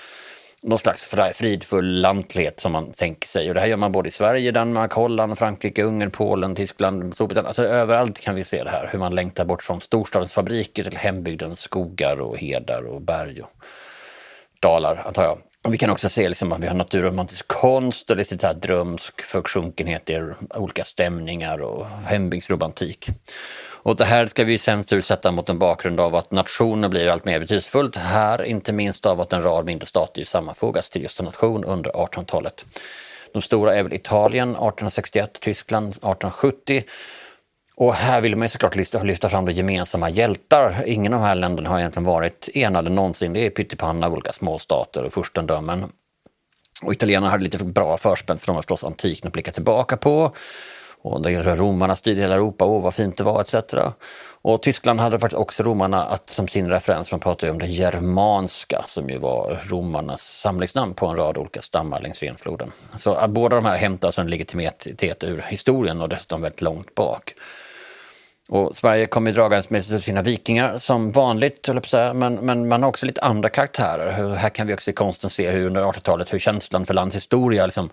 någon 0.62 0.78
slags 0.78 1.14
fridfull 1.34 2.00
lantlighet 2.00 2.60
som 2.60 2.72
man 2.72 2.92
tänker 2.92 3.28
sig. 3.28 3.48
Och 3.48 3.54
det 3.54 3.60
här 3.60 3.68
gör 3.68 3.76
man 3.76 3.92
både 3.92 4.08
i 4.08 4.12
Sverige, 4.12 4.52
Danmark, 4.52 4.92
Holland, 4.92 5.38
Frankrike, 5.38 5.82
Ungern, 5.82 6.10
Polen, 6.10 6.54
Tyskland, 6.54 7.14
Storbritannien. 7.14 7.46
Alltså 7.46 7.64
överallt 7.64 8.20
kan 8.20 8.34
vi 8.34 8.44
se 8.44 8.64
det 8.64 8.70
här, 8.70 8.88
hur 8.92 8.98
man 8.98 9.14
längtar 9.14 9.44
bort 9.44 9.62
från 9.62 9.80
storstadens 9.80 10.32
fabriker 10.32 10.84
till 10.84 10.96
hembygdens 10.96 11.60
skogar 11.60 12.20
och 12.20 12.38
hedar 12.38 12.82
och 12.82 13.00
berg 13.00 13.42
och 13.42 13.50
dalar, 14.60 15.02
antar 15.06 15.24
jag. 15.24 15.38
Och 15.64 15.74
vi 15.74 15.78
kan 15.78 15.90
också 15.90 16.08
se 16.08 16.28
liksom 16.28 16.52
att 16.52 16.60
vi 16.60 16.66
har 16.66 16.74
naturromantisk 16.74 17.48
konst 17.48 18.10
och 18.10 18.16
lite 18.16 18.46
här 18.46 18.54
drömsk 18.54 19.22
försjunkenhet 19.22 20.10
i 20.10 20.32
olika 20.54 20.84
stämningar 20.84 21.62
och 21.62 21.86
hembygdsromantik. 21.88 23.06
Och 23.84 23.96
det 23.96 24.04
här 24.04 24.26
ska 24.26 24.44
vi 24.44 24.58
sen 24.58 24.84
sätta 24.84 25.32
mot 25.32 25.48
en 25.48 25.58
bakgrund 25.58 26.00
av 26.00 26.14
att 26.14 26.30
nationen 26.30 26.90
blir 26.90 27.08
allt 27.08 27.24
mer 27.24 27.40
betydelsefullt 27.40 27.96
här, 27.96 28.42
inte 28.42 28.72
minst 28.72 29.06
av 29.06 29.20
att 29.20 29.32
en 29.32 29.42
rad 29.42 29.66
mindre 29.66 29.86
stater 29.86 30.24
sammanfogas 30.24 30.90
till 30.90 31.02
just 31.02 31.20
en 31.20 31.26
nation 31.26 31.64
under 31.64 31.90
1800-talet. 31.90 32.64
De 33.32 33.42
stora 33.42 33.74
är 33.74 33.82
väl 33.82 33.92
Italien 33.92 34.48
1861, 34.48 35.40
Tyskland 35.40 35.88
1870 35.88 36.84
och 37.74 37.94
här 37.94 38.20
vill 38.20 38.36
man 38.36 38.44
ju 38.44 38.48
såklart 38.48 38.76
lyfta 39.04 39.28
fram 39.28 39.44
de 39.44 39.52
gemensamma 39.52 40.10
hjältar. 40.10 40.84
Ingen 40.86 41.12
av 41.14 41.20
de 41.20 41.26
här 41.26 41.34
länderna 41.34 41.70
har 41.70 41.78
egentligen 41.78 42.04
varit 42.04 42.48
enade 42.54 42.90
någonsin. 42.90 43.32
Det 43.32 43.46
är 43.46 43.50
pyttipanna 43.50 44.06
av 44.06 44.12
olika 44.12 44.32
småstater 44.32 45.04
och 45.04 45.12
furstendömen. 45.12 45.84
Och 46.82 46.92
italienarna 46.92 47.30
hade 47.30 47.44
lite 47.44 47.58
för 47.58 47.64
bra 47.64 47.96
förspänt 47.96 48.40
för 48.40 48.46
de 48.46 48.54
har 48.54 48.62
förstås 48.62 48.84
antiken 48.84 49.26
att 49.26 49.32
blicka 49.32 49.52
tillbaka 49.52 49.96
på. 49.96 50.34
Och 51.02 51.22
där 51.22 51.56
romarna 51.56 51.96
styrde 51.96 52.20
hela 52.20 52.34
Europa, 52.34 52.64
åh 52.64 52.82
vad 52.82 52.94
fint 52.94 53.18
det 53.18 53.24
var 53.24 53.40
etc. 53.40 53.74
Och 54.42 54.62
Tyskland 54.62 55.00
hade 55.00 55.18
faktiskt 55.18 55.40
också 55.40 55.62
romarna 55.62 56.04
att, 56.04 56.30
som 56.30 56.48
sin 56.48 56.68
referens, 56.68 57.10
man 57.10 57.20
pratar 57.20 57.46
ju 57.46 57.50
om 57.50 57.58
det 57.58 57.66
germanska 57.66 58.84
som 58.86 59.10
ju 59.10 59.18
var 59.18 59.60
romarnas 59.68 60.22
samlingsnamn 60.22 60.94
på 60.94 61.06
en 61.06 61.16
rad 61.16 61.38
olika 61.38 61.60
stammar 61.60 62.00
längs 62.00 62.22
Renfloden. 62.22 62.72
Så 62.96 63.14
att 63.14 63.30
båda 63.30 63.56
de 63.56 63.64
här 63.64 63.76
hämtar 63.76 64.08
alltså 64.08 64.20
en 64.20 64.30
legitimitet 64.30 65.24
ur 65.24 65.44
historien 65.48 66.00
och 66.00 66.08
dessutom 66.08 66.42
väldigt 66.42 66.60
långt 66.60 66.94
bak. 66.94 67.34
Och 68.48 68.76
Sverige 68.76 69.06
kommer 69.06 69.32
dragandes 69.32 69.70
med 69.70 69.84
sina 69.84 70.22
vikingar 70.22 70.78
som 70.78 71.12
vanligt, 71.12 71.68
men, 72.14 72.34
men 72.34 72.68
man 72.68 72.82
har 72.82 72.88
också 72.88 73.06
lite 73.06 73.20
andra 73.20 73.48
karaktärer. 73.48 74.34
Här 74.34 74.48
kan 74.48 74.66
vi 74.66 74.74
också 74.74 74.90
i 74.90 74.94
konsten 74.94 75.30
se 75.30 75.50
hur 75.50 75.66
under 75.66 75.82
1800-talet 75.82 76.32
hur 76.32 76.38
känslan 76.38 76.86
för 76.86 76.94
lands 76.94 77.16
historia 77.16 77.66
liksom 77.66 77.90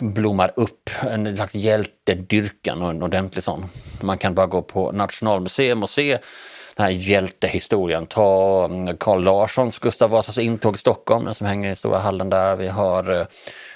blommar 0.00 0.52
upp. 0.56 0.90
En 1.02 1.36
slags 1.36 1.54
hjältedyrkan 1.54 2.82
och 2.82 2.90
en 2.90 3.02
ordentlig 3.02 3.44
sån. 3.44 3.64
Man 4.02 4.18
kan 4.18 4.34
bara 4.34 4.46
gå 4.46 4.62
på 4.62 4.92
Nationalmuseum 4.92 5.82
och 5.82 5.90
se 5.90 6.18
den 6.76 6.86
här 6.86 6.92
hjältehistorien. 6.92 8.06
Ta 8.06 8.64
mm, 8.64 8.96
Carl 8.96 9.22
Larssons 9.22 9.78
Gustav 9.78 10.10
Vasas 10.10 10.38
intåg 10.38 10.74
i 10.74 10.78
Stockholm, 10.78 11.24
den 11.24 11.34
som 11.34 11.46
hänger 11.46 11.72
i 11.72 11.76
stora 11.76 11.98
hallen 11.98 12.30
där. 12.30 12.56
Vi 12.56 12.68
har 12.68 13.20
eh, 13.20 13.26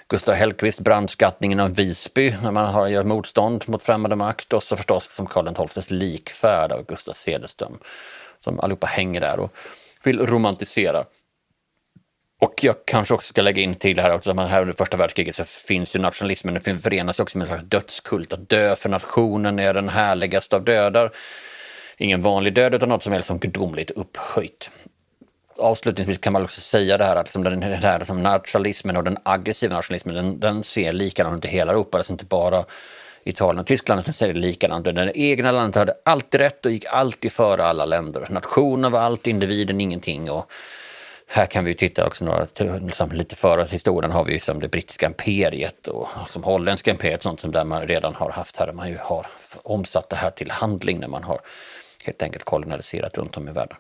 Gustav 0.09 0.35
Hellqvist, 0.35 0.81
brandskattningen 0.81 1.61
av 1.61 1.75
Visby 1.75 2.35
när 2.43 2.51
man 2.51 2.67
har, 2.67 2.89
gör 2.89 3.05
motstånd 3.05 3.65
mot 3.67 3.83
främmande 3.83 4.17
makt 4.17 4.53
och 4.53 4.63
så 4.63 4.77
förstås 4.77 5.15
som 5.15 5.27
Karl 5.27 5.69
XIIs 5.69 5.91
likfärd 5.91 6.73
av 6.73 6.87
Gustav 6.87 7.13
Cederström 7.13 7.79
som 8.41 8.61
allihopa 8.61 8.87
hänger 8.87 9.21
där 9.21 9.41
och 9.41 9.53
vill 10.05 10.27
romantisera. 10.27 11.05
Och 12.41 12.65
jag 12.65 12.77
kanske 12.85 13.15
också 13.15 13.29
ska 13.29 13.43
lägga 13.43 13.63
in 13.63 13.75
till 13.75 13.99
här 13.99 14.15
också, 14.15 14.31
att 14.31 14.49
här 14.49 14.63
under 14.63 14.75
första 14.75 14.97
världskriget 14.97 15.35
så 15.35 15.45
finns 15.45 15.97
ju 15.97 15.99
nationalismen, 15.99 16.61
den 16.65 16.79
förenas 16.79 17.21
också 17.21 17.39
med 17.39 17.45
en 17.45 17.49
slags 17.49 17.65
dödskult, 17.65 18.33
att 18.33 18.49
dö 18.49 18.77
för 18.77 18.89
nationen 18.89 19.59
är 19.59 19.75
den 19.75 19.89
härligaste 19.89 20.57
av 20.57 20.65
dödar. 20.65 21.13
Ingen 21.97 22.21
vanlig 22.21 22.55
död 22.55 22.75
utan 22.75 22.89
något 22.89 23.03
som 23.03 23.13
är 23.13 23.21
som 23.21 23.39
gudomligt 23.39 23.91
upphöjt 23.91 24.71
avslutningsvis 25.61 26.19
kan 26.19 26.33
man 26.33 26.43
också 26.43 26.61
säga 26.61 26.99
det 26.99 27.05
här 27.05 27.17
att 27.17 27.27
liksom 27.27 27.45
den 27.45 27.63
här 27.63 27.99
liksom 27.99 28.23
nationalismen 28.23 28.97
och 28.97 29.05
den 29.05 29.19
aggressiva 29.23 29.75
nationalismen 29.75 30.15
den, 30.15 30.41
den 30.41 30.63
ser 30.63 30.93
likadan 30.93 31.39
ut 31.39 31.45
i 31.45 31.49
hela 31.49 31.73
Europa, 31.73 31.99
alltså 31.99 32.13
inte 32.13 32.25
bara 32.25 32.65
Italien 33.25 33.59
och 33.61 33.67
Tyskland 33.67 34.05
som 34.05 34.15
ser 34.15 34.35
likadant 34.35 34.87
ut. 34.87 34.95
Det 34.95 35.13
egna 35.15 35.53
landet 35.53 35.77
hade 35.77 35.95
alltid 36.05 36.41
rätt 36.41 36.67
och 36.67 36.73
gick 36.73 36.85
alltid 36.85 37.33
före 37.33 37.65
alla 37.65 37.85
länder. 37.85 38.27
Nationen 38.31 38.93
var 38.93 39.01
allt, 39.01 39.27
individen, 39.27 39.81
ingenting. 39.81 40.31
Och 40.31 40.53
här 41.33 41.47
kan 41.47 41.65
vi 41.65 41.75
titta 41.75 42.07
också 42.07 42.25
några, 42.25 42.47
liksom 42.79 43.13
lite 43.13 43.37
före 43.37 43.67
historien 43.71 44.13
har 44.13 44.25
vi 44.25 44.41
som 44.41 44.61
det 44.61 44.69
brittiska 44.69 45.07
imperiet 45.07 45.89
och 45.89 46.09
som 46.29 46.45
holländska 46.45 46.91
imperiet, 46.91 47.23
sånt 47.23 47.41
som 47.41 47.53
där 47.53 47.65
man 47.65 47.89
redan 47.89 48.15
har 48.15 48.31
haft 48.31 48.57
här, 48.57 48.73
man 48.73 48.89
ju 48.89 48.99
har 49.01 49.27
omsatt 49.63 50.09
det 50.09 50.17
här 50.17 50.31
till 50.31 50.51
handling 50.51 51.01
när 51.01 51.09
man 51.09 51.25
har 51.25 51.41
helt 52.05 52.23
enkelt 52.23 52.45
kolonialiserat 52.45 53.19
runt 53.19 53.37
om 53.37 53.49
i 53.49 53.53
världen. 53.53 53.77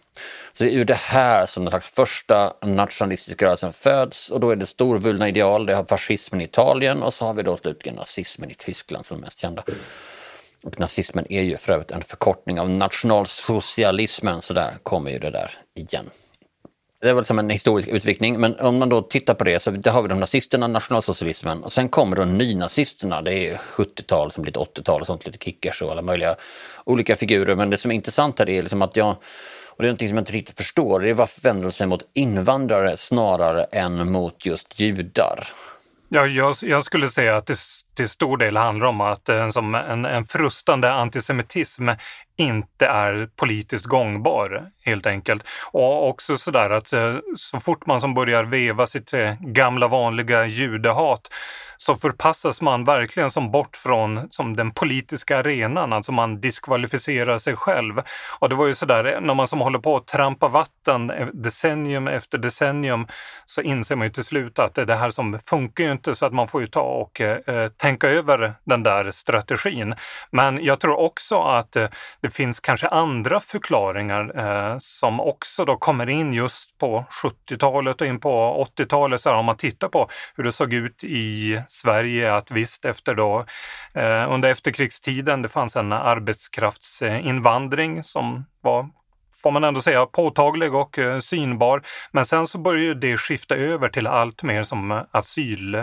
Så 0.52 0.64
det 0.64 0.70
är 0.70 0.74
ur 0.74 0.84
det 0.84 0.94
här 0.94 1.46
som 1.46 1.64
den 1.64 1.70
slags 1.70 1.88
första 1.88 2.54
nationalistiska 2.62 3.46
rörelsen 3.46 3.72
föds 3.72 4.30
och 4.30 4.40
då 4.40 4.50
är 4.50 4.56
det 4.56 4.66
storvulna 4.66 5.28
ideal, 5.28 5.66
det 5.66 5.74
har 5.74 5.84
fascismen 5.84 6.40
i 6.40 6.44
Italien 6.44 7.02
och 7.02 7.14
så 7.14 7.26
har 7.26 7.34
vi 7.34 7.42
då 7.42 7.56
slutligen 7.56 7.96
nazismen 7.96 8.50
i 8.50 8.54
Tyskland 8.54 9.06
som 9.06 9.16
är 9.16 9.20
mest 9.20 9.38
kända. 9.38 9.64
Och 10.62 10.80
nazismen 10.80 11.32
är 11.32 11.42
ju 11.42 11.56
för 11.56 11.72
övrigt 11.72 11.90
en 11.90 12.02
förkortning 12.02 12.60
av 12.60 12.70
nationalsocialismen, 12.70 14.42
så 14.42 14.54
där 14.54 14.72
kommer 14.82 15.10
ju 15.10 15.18
det 15.18 15.30
där 15.30 15.58
igen. 15.74 16.10
Det 17.02 17.12
var 17.12 17.22
som 17.22 17.38
en 17.38 17.50
historisk 17.50 17.88
utvikning, 17.88 18.40
men 18.40 18.60
om 18.60 18.78
man 18.78 18.88
då 18.88 19.02
tittar 19.02 19.34
på 19.34 19.44
det 19.44 19.60
så 19.60 19.70
där 19.70 19.90
har 19.90 20.02
vi 20.02 20.08
de 20.08 20.20
nazisterna, 20.20 20.66
nationalsocialismen 20.66 21.64
och 21.64 21.72
sen 21.72 21.88
kommer 21.88 22.16
då 22.16 22.24
nynazisterna. 22.24 23.22
Det 23.22 23.48
är 23.48 23.56
70-tal 23.56 24.32
som 24.32 24.42
blir 24.42 24.52
80-tal 24.52 25.00
och 25.00 25.06
sånt, 25.06 25.26
lite 25.26 25.44
kickers 25.44 25.82
och 25.82 25.90
alla 25.90 26.02
möjliga 26.02 26.36
olika 26.84 27.16
figurer. 27.16 27.56
Men 27.56 27.70
det 27.70 27.76
som 27.76 27.90
är 27.90 27.94
intressant 27.94 28.38
här 28.38 28.48
är 28.48 28.62
liksom 28.62 28.82
att 28.82 28.96
jag, 28.96 29.10
och 29.66 29.76
det 29.82 29.84
är 29.84 29.88
någonting 29.88 30.08
som 30.08 30.16
jag 30.16 30.22
inte 30.22 30.32
riktigt 30.32 30.56
förstår, 30.56 31.00
det 31.00 31.08
är 31.08 31.14
varför 31.14 31.42
vänder 31.42 31.62
de 31.62 31.72
sig 31.72 31.86
mot 31.86 32.08
invandrare 32.12 32.96
snarare 32.96 33.64
än 33.64 34.12
mot 34.12 34.46
just 34.46 34.80
judar? 34.80 35.48
Ja, 36.12 36.26
jag, 36.26 36.56
jag 36.62 36.84
skulle 36.84 37.08
säga 37.08 37.36
att 37.36 37.46
det 37.46 37.56
till 37.94 38.08
stor 38.08 38.36
del 38.36 38.56
handlar 38.56 38.86
om 38.86 39.00
att 39.00 39.28
en, 39.28 39.52
som 39.52 39.74
en, 39.74 40.04
en 40.04 40.24
frustande 40.24 40.92
antisemitism 40.92 41.88
inte 42.36 42.86
är 42.86 43.28
politiskt 43.36 43.84
gångbar 43.86 44.70
helt 44.84 45.06
enkelt. 45.06 45.44
Och 45.72 46.08
också 46.08 46.36
sådär 46.36 46.70
att 46.70 46.92
eh, 46.92 47.16
så 47.36 47.60
fort 47.60 47.86
man 47.86 48.00
som 48.00 48.14
börjar 48.14 48.44
veva 48.44 48.86
sitt 48.86 49.14
eh, 49.14 49.34
gamla 49.40 49.88
vanliga 49.88 50.46
judehat 50.46 51.28
så 51.82 51.96
förpassas 51.96 52.60
man 52.60 52.84
verkligen 52.84 53.30
som 53.30 53.50
bort 53.50 53.76
från 53.76 54.28
som 54.30 54.56
den 54.56 54.70
politiska 54.70 55.38
arenan, 55.38 55.92
alltså 55.92 56.12
man 56.12 56.40
diskvalificerar 56.40 57.38
sig 57.38 57.56
själv. 57.56 58.02
Och 58.38 58.48
det 58.48 58.54
var 58.54 58.66
ju 58.66 58.74
sådär, 58.74 59.20
när 59.20 59.34
man 59.34 59.48
som 59.48 59.60
håller 59.60 59.78
på 59.78 59.96
att 59.96 60.06
trampa 60.06 60.48
vatten 60.48 61.10
e, 61.10 61.28
decennium 61.32 62.08
efter 62.08 62.38
decennium 62.38 63.06
så 63.44 63.62
inser 63.62 63.96
man 63.96 64.06
ju 64.06 64.12
till 64.12 64.24
slut 64.24 64.58
att 64.58 64.74
det 64.74 64.94
här 64.94 65.10
som 65.10 65.38
funkar 65.38 65.84
ju 65.84 65.92
inte 65.92 66.14
så 66.14 66.26
att 66.26 66.32
man 66.32 66.48
får 66.48 66.60
ju 66.60 66.66
ta 66.66 66.80
och 66.80 67.20
eh, 67.20 67.38
eh, 67.46 67.68
tänka 67.68 68.08
över 68.08 68.54
den 68.64 68.82
där 68.82 69.10
strategin. 69.10 69.94
Men 70.30 70.64
jag 70.64 70.80
tror 70.80 70.98
också 70.98 71.40
att 71.40 71.76
eh, 71.76 71.88
det 72.20 72.30
finns 72.30 72.60
kanske 72.60 72.88
andra 72.88 73.40
förklaringar 73.40 74.38
eh, 74.38 74.76
som 74.78 75.20
också 75.20 75.64
då 75.64 75.76
kommer 75.76 76.08
in 76.08 76.32
just 76.32 76.78
på 76.78 77.04
70-talet 77.22 78.00
och 78.00 78.06
in 78.06 78.20
på 78.20 78.66
80-talet. 78.76 79.26
Om 79.26 79.44
man 79.44 79.56
tittar 79.56 79.88
på 79.88 80.08
hur 80.36 80.44
det 80.44 80.52
såg 80.52 80.72
ut 80.72 81.04
i 81.04 81.62
Sverige 81.70 82.34
att 82.34 82.50
visst 82.50 82.84
efter 82.84 83.14
då 83.14 83.44
eh, 83.94 84.32
under 84.32 84.50
efterkrigstiden 84.50 85.42
det 85.42 85.48
fanns 85.48 85.76
en 85.76 85.92
arbetskraftsinvandring 85.92 88.04
som 88.04 88.44
var 88.60 88.88
får 89.42 89.50
man 89.50 89.64
ändå 89.64 89.82
säga, 89.82 90.06
påtaglig 90.06 90.74
och 90.74 90.98
eh, 90.98 91.18
synbar. 91.18 91.82
Men 92.12 92.26
sen 92.26 92.46
så 92.46 92.58
börjar 92.58 92.94
det 92.94 93.16
skifta 93.16 93.56
över 93.56 93.88
till 93.88 94.06
allt 94.06 94.42
mer 94.42 94.62
som 94.62 94.90
eh, 94.90 95.02
asyl 95.10 95.76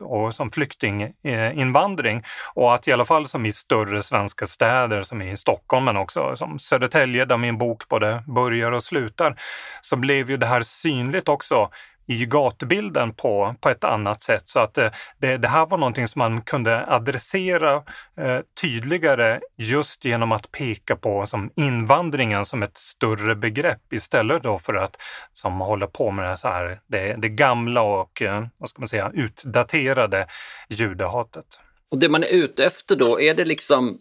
och 0.00 0.34
som 0.34 0.50
flyktinginvandring. 0.50 2.22
Och 2.54 2.74
att 2.74 2.88
i 2.88 2.92
alla 2.92 3.04
fall 3.04 3.28
som 3.28 3.46
i 3.46 3.52
större 3.52 4.02
svenska 4.02 4.46
städer 4.46 5.02
som 5.02 5.22
i 5.22 5.36
Stockholm 5.36 5.84
men 5.84 5.96
också 5.96 6.36
som 6.36 6.58
Södertälje 6.58 7.24
där 7.24 7.36
min 7.36 7.58
bok 7.58 7.88
både 7.88 8.22
börjar 8.26 8.72
och 8.72 8.84
slutar, 8.84 9.36
så 9.80 9.96
blev 9.96 10.30
ju 10.30 10.36
det 10.36 10.46
här 10.46 10.62
synligt 10.62 11.28
också 11.28 11.70
i 12.10 12.26
gatubilden 12.26 13.14
på, 13.14 13.54
på 13.60 13.68
ett 13.68 13.84
annat 13.84 14.22
sätt. 14.22 14.42
Så 14.46 14.58
att 14.58 14.78
eh, 14.78 14.90
det, 15.18 15.36
det 15.36 15.48
här 15.48 15.66
var 15.66 15.78
någonting 15.78 16.08
som 16.08 16.18
man 16.18 16.42
kunde 16.42 16.86
adressera 16.86 17.74
eh, 18.20 18.38
tydligare 18.60 19.40
just 19.56 20.04
genom 20.04 20.32
att 20.32 20.52
peka 20.52 20.96
på 20.96 21.26
som 21.26 21.50
invandringen 21.56 22.44
som 22.44 22.62
ett 22.62 22.76
större 22.76 23.34
begrepp 23.34 23.92
istället 23.92 24.42
då 24.42 24.58
för 24.58 24.74
att 24.74 24.96
som 25.32 25.60
hålla 25.60 25.86
på 25.86 26.10
med 26.10 26.30
det, 26.30 26.36
så 26.36 26.48
här, 26.48 26.80
det, 26.86 27.14
det 27.18 27.28
gamla 27.28 27.82
och 27.82 28.22
eh, 28.22 28.46
vad 28.58 28.68
ska 28.68 28.80
man 28.80 28.88
säga, 28.88 29.10
utdaterade 29.14 30.26
judehatet. 30.68 31.46
Och 31.90 31.98
det 31.98 32.08
man 32.08 32.22
är 32.22 32.32
ute 32.32 32.64
efter 32.64 32.96
då, 32.96 33.20
är 33.20 33.34
det 33.34 33.44
liksom 33.44 33.98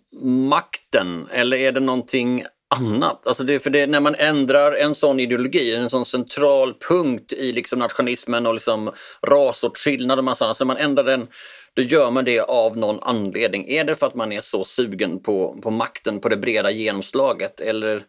makten 0.49 1.27
eller 1.31 1.57
är 1.57 1.71
det 1.71 1.79
någonting 1.79 2.43
annat. 2.75 3.27
Alltså 3.27 3.43
det, 3.43 3.59
för 3.59 3.69
det, 3.69 3.87
när 3.87 3.99
man 3.99 4.15
ändrar 4.15 4.71
en 4.71 4.95
sån 4.95 5.19
ideologi, 5.19 5.75
en 5.75 5.89
sån 5.89 6.05
central 6.05 6.73
punkt 6.89 7.33
i 7.33 7.51
liksom 7.51 7.79
nationalismen 7.79 8.45
och 8.45 8.53
liksom 8.53 8.91
rasåtskillnad 9.27 10.17
och 10.17 10.25
massa 10.25 10.47
alltså 10.47 10.63
när 10.63 10.73
man 10.73 10.83
ändrar 10.83 11.03
den, 11.03 11.27
då 11.73 11.81
gör 11.81 12.11
man 12.11 12.25
det 12.25 12.39
av 12.39 12.77
någon 12.77 12.99
anledning. 13.01 13.69
Är 13.69 13.83
det 13.83 13.95
för 13.95 14.07
att 14.07 14.15
man 14.15 14.31
är 14.31 14.41
så 14.41 14.63
sugen 14.63 15.19
på, 15.23 15.59
på 15.63 15.71
makten, 15.71 16.19
på 16.19 16.29
det 16.29 16.37
breda 16.37 16.71
genomslaget 16.71 17.59
eller 17.59 18.03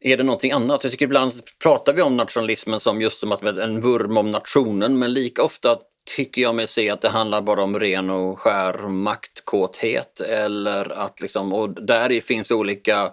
är 0.00 0.16
det 0.16 0.24
någonting 0.24 0.52
annat? 0.52 0.84
Jag 0.84 0.90
tycker 0.90 1.06
ibland 1.06 1.32
pratar 1.62 1.92
vi 1.92 2.02
om 2.02 2.16
nationalismen 2.16 2.80
som 2.80 3.00
just 3.00 3.18
som 3.18 3.32
att 3.32 3.42
en 3.42 3.80
vurm 3.80 4.16
om 4.16 4.30
nationen, 4.30 4.98
men 4.98 5.12
lika 5.12 5.42
ofta 5.42 5.78
tycker 6.16 6.42
jag 6.42 6.54
mig 6.54 6.66
se 6.66 6.90
att 6.90 7.00
det 7.00 7.08
handlar 7.08 7.40
bara 7.40 7.62
om 7.62 7.80
ren 7.80 8.10
och 8.10 8.40
skär 8.40 8.88
maktkåthet 8.88 10.20
eller 10.20 10.92
att 10.92 11.20
liksom, 11.20 11.52
och 11.52 11.82
där 11.82 12.20
finns 12.20 12.50
olika 12.50 13.12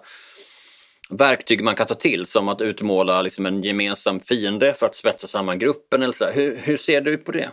verktyg 1.10 1.64
man 1.64 1.74
kan 1.74 1.86
ta 1.86 1.94
till 1.94 2.26
som 2.26 2.48
att 2.48 2.60
utmåla 2.60 3.22
liksom 3.22 3.46
en 3.46 3.62
gemensam 3.62 4.20
fiende 4.20 4.74
för 4.74 4.86
att 4.86 4.94
spetsa 4.94 5.26
samman 5.26 5.58
gruppen? 5.58 6.02
Eller 6.02 6.12
så 6.12 6.26
hur, 6.26 6.56
hur, 6.56 6.76
ser 6.76 7.00
du 7.00 7.16
på 7.16 7.32
det? 7.32 7.50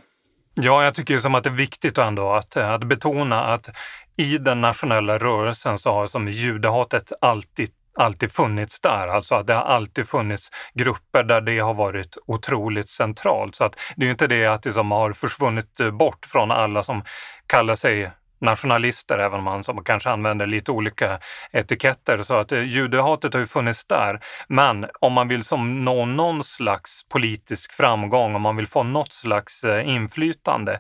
Ja, 0.56 0.84
jag 0.84 0.96
tycker 0.96 1.18
som 1.18 1.36
att 1.36 1.44
det 1.44 1.50
är 1.50 1.52
viktigt 1.52 1.98
ändå 1.98 2.34
att, 2.34 2.56
eh, 2.56 2.72
att 2.72 2.84
betona 2.84 3.44
att 3.44 3.70
i 4.18 4.38
den 4.38 4.62
nationella 4.62 5.18
rörelsen 5.18 5.78
så 5.78 5.92
har 5.92 6.08
som 6.08 6.28
judehatet 6.28 7.12
alltid 7.22 7.70
alltid 7.96 8.32
funnits 8.32 8.80
där. 8.80 9.08
Alltså 9.08 9.36
att 9.36 9.48
det 9.48 9.54
har 9.54 9.62
alltid 9.62 10.08
funnits 10.08 10.50
grupper 10.74 11.24
där 11.24 11.42
det 11.42 11.60
har 11.60 11.74
varit 11.74 12.18
otroligt 12.28 12.90
centralt. 12.90 13.56
Så 13.56 13.64
att 13.64 13.76
det 13.96 14.06
är 14.06 14.12
inte 14.12 14.28
det 14.28 14.46
att 14.46 14.64
det 14.64 14.74
som 14.74 14.92
har 14.92 15.14
försvunnit 15.14 15.78
bort 16.00 16.26
från 16.26 16.52
alla 16.52 16.84
som 16.84 17.04
kallar 17.48 17.76
sig 17.76 18.12
nationalister, 18.44 19.20
även 19.20 19.40
om 19.40 19.44
man 19.44 19.64
som 19.64 19.84
kanske 19.84 20.10
använder 20.10 20.46
lite 20.46 20.72
olika 20.72 21.20
etiketter. 21.52 22.22
Så 22.22 22.34
att 22.34 22.52
eh, 22.52 22.64
judehatet 22.64 23.34
har 23.34 23.40
ju 23.40 23.48
funnits 23.48 23.86
där. 23.86 24.20
Men 24.48 24.86
om 25.00 25.14
man 25.14 25.28
vill 25.28 25.44
som 25.44 25.86
nå 25.86 26.06
någon 26.06 26.44
slags 26.44 27.04
politisk 27.10 27.74
framgång, 27.74 28.36
om 28.36 28.42
man 28.42 28.56
vill 28.56 28.68
få 28.68 28.84
något 28.84 29.14
slags 29.14 29.64
eh, 29.64 29.90
inflytande, 29.90 30.80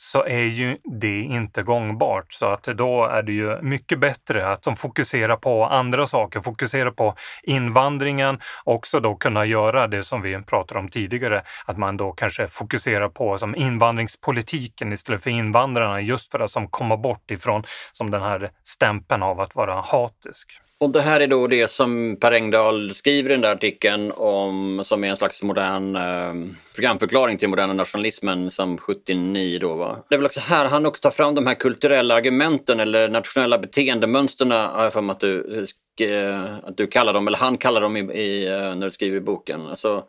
så 0.00 0.24
är 0.24 0.42
ju 0.42 0.78
det 0.84 1.20
inte 1.20 1.62
gångbart. 1.62 2.32
Så 2.32 2.46
att 2.46 2.62
då 2.62 3.04
är 3.04 3.22
det 3.22 3.32
ju 3.32 3.62
mycket 3.62 3.98
bättre 3.98 4.52
att 4.52 4.62
de 4.62 4.76
fokuserar 4.76 5.36
på 5.36 5.64
andra 5.64 6.06
saker, 6.06 6.40
fokusera 6.40 6.90
på 6.90 7.14
invandringen, 7.42 8.40
också 8.64 9.00
då 9.00 9.14
kunna 9.14 9.44
göra 9.44 9.86
det 9.86 10.04
som 10.04 10.22
vi 10.22 10.42
pratade 10.42 10.80
om 10.80 10.88
tidigare, 10.88 11.42
att 11.66 11.78
man 11.78 11.96
då 11.96 12.12
kanske 12.12 12.48
fokuserar 12.48 13.08
på 13.08 13.38
som 13.38 13.54
invandringspolitiken 13.56 14.92
istället 14.92 15.22
för 15.22 15.30
invandrarna, 15.30 16.00
just 16.00 16.30
för 16.30 16.40
att 16.40 16.50
som 16.50 16.68
komma 16.68 16.96
bort 16.96 17.30
ifrån 17.30 17.64
som 17.92 18.10
den 18.10 18.22
här 18.22 18.50
stämpeln 18.64 19.22
av 19.22 19.40
att 19.40 19.54
vara 19.54 19.80
hatisk. 19.80 20.60
Och 20.80 20.90
det 20.90 21.00
här 21.00 21.20
är 21.20 21.26
då 21.26 21.46
det 21.46 21.70
som 21.70 22.16
Per 22.20 22.32
Engdahl 22.32 22.94
skriver 22.94 23.30
i 23.30 23.32
den 23.32 23.40
där 23.40 23.52
artikeln 23.52 24.12
om, 24.12 24.80
som 24.84 25.04
är 25.04 25.08
en 25.08 25.16
slags 25.16 25.42
modern 25.42 25.96
eh, 25.96 26.54
programförklaring 26.74 27.38
till 27.38 27.48
moderna 27.48 27.72
nationalismen 27.72 28.50
som 28.50 28.78
79 28.78 29.58
då 29.58 29.74
va. 29.74 30.04
Det 30.08 30.14
är 30.14 30.18
väl 30.18 30.26
också 30.26 30.40
här 30.40 30.66
han 30.66 30.86
också 30.86 31.00
tar 31.00 31.10
fram 31.10 31.34
de 31.34 31.46
här 31.46 31.54
kulturella 31.54 32.14
argumenten 32.14 32.80
eller 32.80 33.08
nationella 33.08 33.58
beteendemönsterna 33.58 34.68
har 34.68 34.84
jag 34.84 34.92
för 34.92 35.02
mig 35.02 35.12
att 35.12 35.20
du, 35.20 35.66
eh, 36.00 36.54
att 36.64 36.76
du 36.76 36.86
kallar 36.86 37.12
dem, 37.12 37.28
eller 37.28 37.38
han 37.38 37.58
kallar 37.58 37.80
dem 37.80 37.96
i, 37.96 38.00
i, 38.00 38.48
eh, 38.48 38.74
när 38.74 38.86
du 38.86 38.90
skriver 38.90 39.16
i 39.16 39.20
boken. 39.20 39.66
Alltså, 39.66 40.04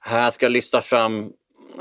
här 0.00 0.30
ska 0.30 0.48
lyfta 0.48 0.80
fram 0.80 1.32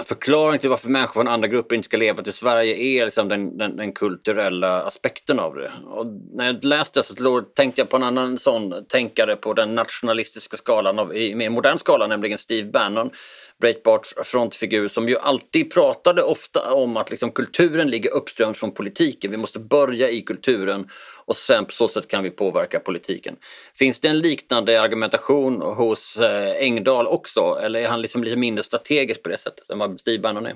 förklaring 0.03 0.59
till 0.59 0.69
varför 0.69 0.89
människor 0.89 1.13
från 1.13 1.27
andra 1.27 1.47
grupper 1.47 1.75
inte 1.75 1.85
ska 1.85 1.97
leva 1.97 2.23
till 2.23 2.33
Sverige 2.33 2.75
är 2.75 3.05
liksom 3.05 3.27
den, 3.27 3.57
den, 3.57 3.77
den 3.77 3.91
kulturella 3.91 4.81
aspekten 4.81 5.39
av 5.39 5.55
det. 5.55 5.71
Och 5.85 6.05
när 6.33 6.45
jag 6.45 6.65
läste 6.65 6.99
det 6.99 7.03
så 7.03 7.41
tänkte 7.41 7.81
jag 7.81 7.89
på 7.89 7.97
en 7.97 8.03
annan 8.03 8.39
sån 8.39 8.85
tänkare 8.85 9.35
på 9.35 9.53
den 9.53 9.75
nationalistiska 9.75 10.57
skalan, 10.57 10.99
av, 10.99 11.15
i 11.15 11.35
mer 11.35 11.49
modern 11.49 11.77
skala, 11.77 12.07
nämligen 12.07 12.37
Steve 12.37 12.69
Bannon 12.71 13.11
Breitbarts 13.59 14.15
frontfigur 14.23 14.87
som 14.87 15.09
ju 15.09 15.17
alltid 15.17 15.73
pratade 15.73 16.23
ofta 16.23 16.73
om 16.73 16.97
att 16.97 17.11
liksom 17.11 17.31
kulturen 17.31 17.89
ligger 17.89 18.13
uppströms 18.13 18.59
från 18.59 18.71
politiken. 18.71 19.31
Vi 19.31 19.37
måste 19.37 19.59
börja 19.59 20.09
i 20.09 20.21
kulturen 20.21 20.89
och 21.25 21.35
sen 21.35 21.65
på 21.65 21.71
så 21.71 21.87
sätt 21.87 22.07
kan 22.07 22.23
vi 22.23 22.29
påverka 22.29 22.79
politiken. 22.79 23.35
Finns 23.75 23.99
det 23.99 24.07
en 24.07 24.19
liknande 24.19 24.81
argumentation 24.81 25.61
hos 25.61 26.17
eh, 26.17 26.63
Engdahl 26.63 27.07
också 27.07 27.59
eller 27.63 27.79
är 27.79 27.87
han 27.87 28.01
liksom 28.01 28.23
lite 28.23 28.35
mindre 28.35 28.63
strategisk 28.63 29.23
på 29.23 29.29
det 29.29 29.37
sättet 29.37 29.69
vad 29.79 29.99
Steve 29.99 30.29
är? 30.29 30.55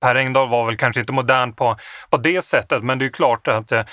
Per 0.00 0.14
Engdahl 0.14 0.48
var 0.48 0.66
väl 0.66 0.76
kanske 0.76 1.00
inte 1.00 1.12
modern 1.12 1.52
på, 1.52 1.76
på 2.10 2.16
det 2.16 2.42
sättet 2.42 2.84
men 2.84 2.98
det 2.98 3.04
är 3.04 3.10
klart 3.10 3.48
att 3.48 3.72
eh, 3.72 3.84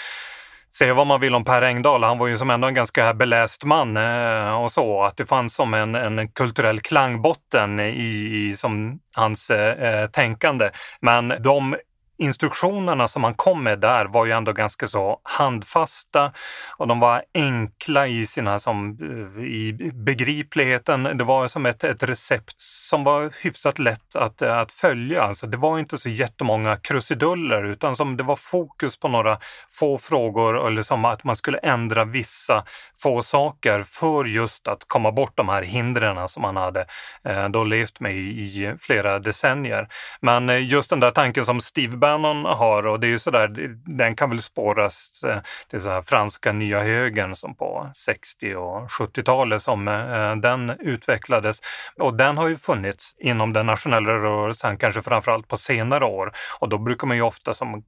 Säga 0.78 0.94
vad 0.94 1.08
man 1.08 1.22
vill 1.22 1.36
om 1.36 1.44
Per 1.44 1.62
Engdahl, 1.62 2.04
han 2.04 2.18
var 2.18 2.28
ju 2.28 2.38
som 2.38 2.50
ändå 2.50 2.68
en 2.68 2.74
ganska 2.74 3.14
beläst 3.14 3.64
man 3.64 3.98
eh, 3.98 4.64
och 4.64 4.72
så, 4.72 5.04
att 5.04 5.18
det 5.18 5.26
fanns 5.26 5.56
som 5.56 5.74
en, 5.74 5.96
en 5.96 6.28
kulturell 6.28 6.80
klangbotten 6.80 7.80
i, 7.80 8.50
i 8.50 8.56
som 8.56 9.00
hans 9.16 9.50
eh, 9.50 9.84
eh 9.84 10.10
tänkande. 10.10 10.70
Men 11.02 11.34
de 11.40 11.76
instruktionerna 12.18 13.08
som 13.08 13.24
han 13.24 13.34
kom 13.34 13.64
med 13.64 13.80
där 13.80 14.06
var 14.06 14.26
ju 14.26 14.32
ändå 14.32 14.54
ganska 14.54 14.88
så 14.88 15.20
handfasta 15.24 16.32
och 16.78 16.88
de 16.88 17.00
var 17.00 17.24
enkla 17.34 18.08
i 18.08 18.26
sina 18.26 18.60
som, 18.60 18.98
eh, 19.38 19.44
i 19.44 19.92
begripligheten. 19.94 21.04
Det 21.04 21.24
var 21.24 21.48
som 21.48 21.66
ett, 21.66 21.84
ett 21.84 22.04
recept 22.04 22.62
som 22.62 23.04
var 23.04 23.32
hyfsat 23.44 23.80
lätt 23.80 24.16
att, 24.16 24.42
eh, 24.42 24.58
att 24.58 24.72
följa. 24.72 25.24
Alltså 25.24 25.48
det 25.48 25.58
var 25.58 25.80
inte 25.80 25.98
så 25.98 26.10
jättemånga 26.10 26.78
krusiduller 26.78 27.64
utan 27.64 27.96
som 27.96 28.18
det 28.18 28.24
var 28.24 28.36
fokus 28.36 29.00
på 29.00 29.08
några 29.08 29.40
få 29.70 29.98
frågor 29.98 30.68
eller 30.68 30.82
som 30.82 31.06
att 31.06 31.24
man 31.24 31.36
skulle 31.36 31.58
ändra 31.58 32.06
vissa 32.06 32.64
få 33.02 33.22
saker 33.22 33.84
för 33.84 34.26
just 34.26 34.68
att 34.68 34.84
komma 34.88 35.12
bort 35.12 35.38
de 35.38 35.50
här 35.50 35.62
hindren 35.62 36.30
som 36.30 36.42
man 36.42 36.56
hade 36.56 36.86
eh, 37.24 37.50
då 37.50 37.64
levt 37.64 38.00
med 38.00 38.16
i 38.16 38.76
flera 38.80 39.20
decennier. 39.20 39.88
Men 40.22 40.50
eh, 40.50 40.68
just 40.68 40.90
den 40.90 41.00
där 41.00 41.12
tanken 41.12 41.46
som 41.46 41.62
Steve 41.62 41.98
Bannon 42.08 42.46
har 42.46 42.88
och 42.88 43.00
det 43.00 43.08
är 43.08 43.10
ju 43.10 43.20
sådär, 43.20 43.76
den 43.86 44.16
kan 44.16 44.30
väl 44.30 44.42
spåras 44.42 45.24
eh, 45.24 45.40
till 45.70 45.82
så 45.82 45.90
här 45.90 46.02
franska 46.02 46.52
nya 46.52 46.84
högern 46.84 47.36
som 47.36 47.56
på 47.56 47.92
60 47.96 48.56
och 48.56 48.88
70-talet 48.88 49.62
som 49.62 49.88
eh, 49.88 50.36
den 50.36 50.70
utvecklades. 50.80 51.62
Och 52.00 52.18
den 52.18 52.38
har 52.38 52.48
ju 52.48 52.56
funnits 52.56 53.16
inom 53.20 53.54
den 53.54 53.66
nationella 53.66 54.10
rörelsen, 54.10 54.78
kanske 54.78 55.02
framförallt 55.02 55.48
på 55.48 55.58
senare 55.58 56.06
år. 56.06 56.32
Och 56.60 56.70
då 56.70 56.78
brukar 56.78 57.08
man 57.08 57.18
ju 57.18 57.24
ofta 57.24 57.54
som 57.54 57.84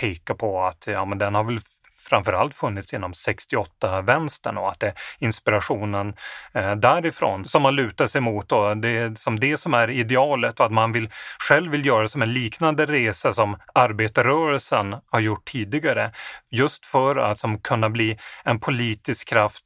peka 0.00 0.34
på 0.34 0.62
att 0.62 0.86
ja, 0.86 1.04
men 1.04 1.18
den 1.18 1.34
har 1.34 1.44
väl 1.44 1.58
framförallt 2.08 2.54
funnits 2.54 2.94
inom 2.94 3.12
68-vänstern 3.12 4.56
och 4.56 4.70
att 4.70 4.80
det 4.80 4.86
är 4.86 4.94
inspirationen 5.18 6.14
eh, 6.52 6.74
därifrån 6.74 7.44
som 7.44 7.62
man 7.62 7.76
lutar 7.76 8.06
sig 8.06 8.20
mot 8.20 8.52
och 8.52 8.76
det 8.76 8.88
är 8.88 9.14
som 9.14 9.40
det 9.40 9.56
som 9.56 9.74
är 9.74 9.90
idealet 9.90 10.60
och 10.60 10.66
att 10.66 10.72
man 10.72 10.92
vill, 10.92 11.10
själv 11.48 11.72
vill 11.72 11.86
göra 11.86 12.08
som 12.08 12.22
en 12.22 12.32
liknande 12.32 12.86
resa 12.86 13.32
som 13.32 13.56
arbetarrörelsen 13.74 14.96
har 15.10 15.20
gjort 15.20 15.44
tidigare. 15.44 16.12
Just 16.50 16.86
för 16.86 17.16
att 17.16 17.38
som 17.38 17.58
kunna 17.58 17.90
bli 17.90 18.18
en 18.44 18.60
politisk 18.60 19.28
kraft 19.28 19.64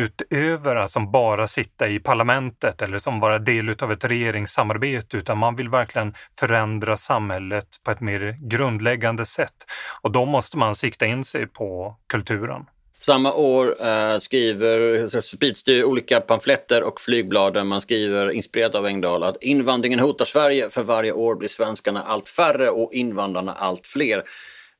utöver 0.00 0.76
att 0.76 0.90
som 0.90 1.10
bara 1.10 1.48
sitta 1.48 1.88
i 1.88 1.98
parlamentet 1.98 2.82
eller 2.82 2.98
som 2.98 3.20
vara 3.20 3.38
del 3.38 3.74
av 3.80 3.92
ett 3.92 4.04
regeringssamarbete, 4.04 5.16
utan 5.16 5.38
man 5.38 5.56
vill 5.56 5.68
verkligen 5.68 6.14
förändra 6.38 6.96
samhället 6.96 7.66
på 7.84 7.90
ett 7.90 8.00
mer 8.00 8.36
grundläggande 8.40 9.26
sätt. 9.26 9.54
Och 10.02 10.12
då 10.12 10.24
måste 10.24 10.58
man 10.58 10.74
sikta 10.74 11.06
in 11.06 11.24
sig 11.24 11.46
på 11.46 11.96
kulturen. 12.06 12.66
Samma 12.98 13.32
år 13.34 13.86
eh, 13.86 14.18
skriver, 14.18 15.20
sprids 15.20 15.62
det 15.62 15.84
olika 15.84 16.20
pamfletter 16.20 16.82
och 16.82 17.00
flygblad 17.00 17.54
där 17.54 17.64
man 17.64 17.80
skriver, 17.80 18.30
inspirerat 18.30 18.74
av 18.74 18.86
Engdahl, 18.86 19.22
att 19.22 19.42
invandringen 19.42 19.98
hotar 19.98 20.24
Sverige. 20.24 20.70
För 20.70 20.82
varje 20.82 21.12
år 21.12 21.34
blir 21.34 21.48
svenskarna 21.48 22.02
allt 22.02 22.28
färre 22.28 22.70
och 22.70 22.92
invandrarna 22.92 23.52
allt 23.52 23.86
fler. 23.86 24.22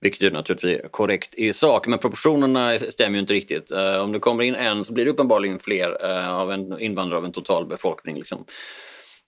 Vilket 0.00 0.22
är 0.22 0.30
naturligtvis 0.30 0.80
korrekt 0.90 1.34
i 1.34 1.52
sak, 1.52 1.86
men 1.86 1.98
proportionerna 1.98 2.78
stämmer 2.78 3.16
ju 3.16 3.20
inte 3.20 3.32
riktigt. 3.32 3.72
Uh, 3.72 4.02
om 4.02 4.12
det 4.12 4.18
kommer 4.18 4.44
in 4.44 4.54
en 4.54 4.84
så 4.84 4.92
blir 4.92 5.04
det 5.04 5.10
uppenbarligen 5.10 5.58
fler 5.58 6.04
uh, 6.04 6.30
av 6.30 6.52
en 6.52 6.80
invandrare 6.80 7.18
av 7.18 7.24
en 7.24 7.32
total 7.32 7.66
befolkning. 7.66 8.16
Liksom. 8.16 8.44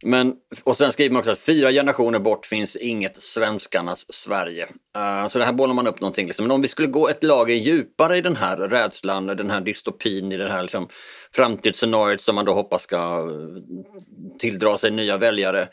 Men, 0.05 0.35
och 0.65 0.77
sen 0.77 0.93
skriver 0.93 1.13
man 1.13 1.19
också 1.19 1.31
att 1.31 1.39
fyra 1.39 1.71
generationer 1.71 2.19
bort 2.19 2.47
finns 2.47 2.77
inget 2.77 3.23
svenskarnas 3.23 4.13
Sverige. 4.13 4.65
Uh, 4.97 5.29
så 5.29 5.39
det 5.39 5.45
här 5.45 5.53
bollar 5.53 5.75
man 5.75 5.87
upp 5.87 6.01
någonting. 6.01 6.27
Liksom. 6.27 6.45
Men 6.45 6.51
om 6.51 6.63
vi 6.63 6.69
skulle 6.69 6.89
gå 6.89 7.09
ett 7.09 7.25
lager 7.25 7.55
djupare 7.55 8.17
i 8.17 8.21
den 8.21 8.37
här 8.37 8.57
rädslan, 8.57 9.27
den 9.27 9.51
här 9.51 9.61
dystopin, 9.61 10.33
i 10.33 10.37
det 10.37 10.49
här 10.49 10.63
liksom, 10.63 10.89
framtidsscenariot 11.33 12.21
som 12.21 12.35
man 12.35 12.45
då 12.45 12.53
hoppas 12.53 12.83
ska 12.83 13.31
tilldra 14.39 14.79
sig 14.79 14.91
nya 14.91 15.17
väljare. 15.17 15.69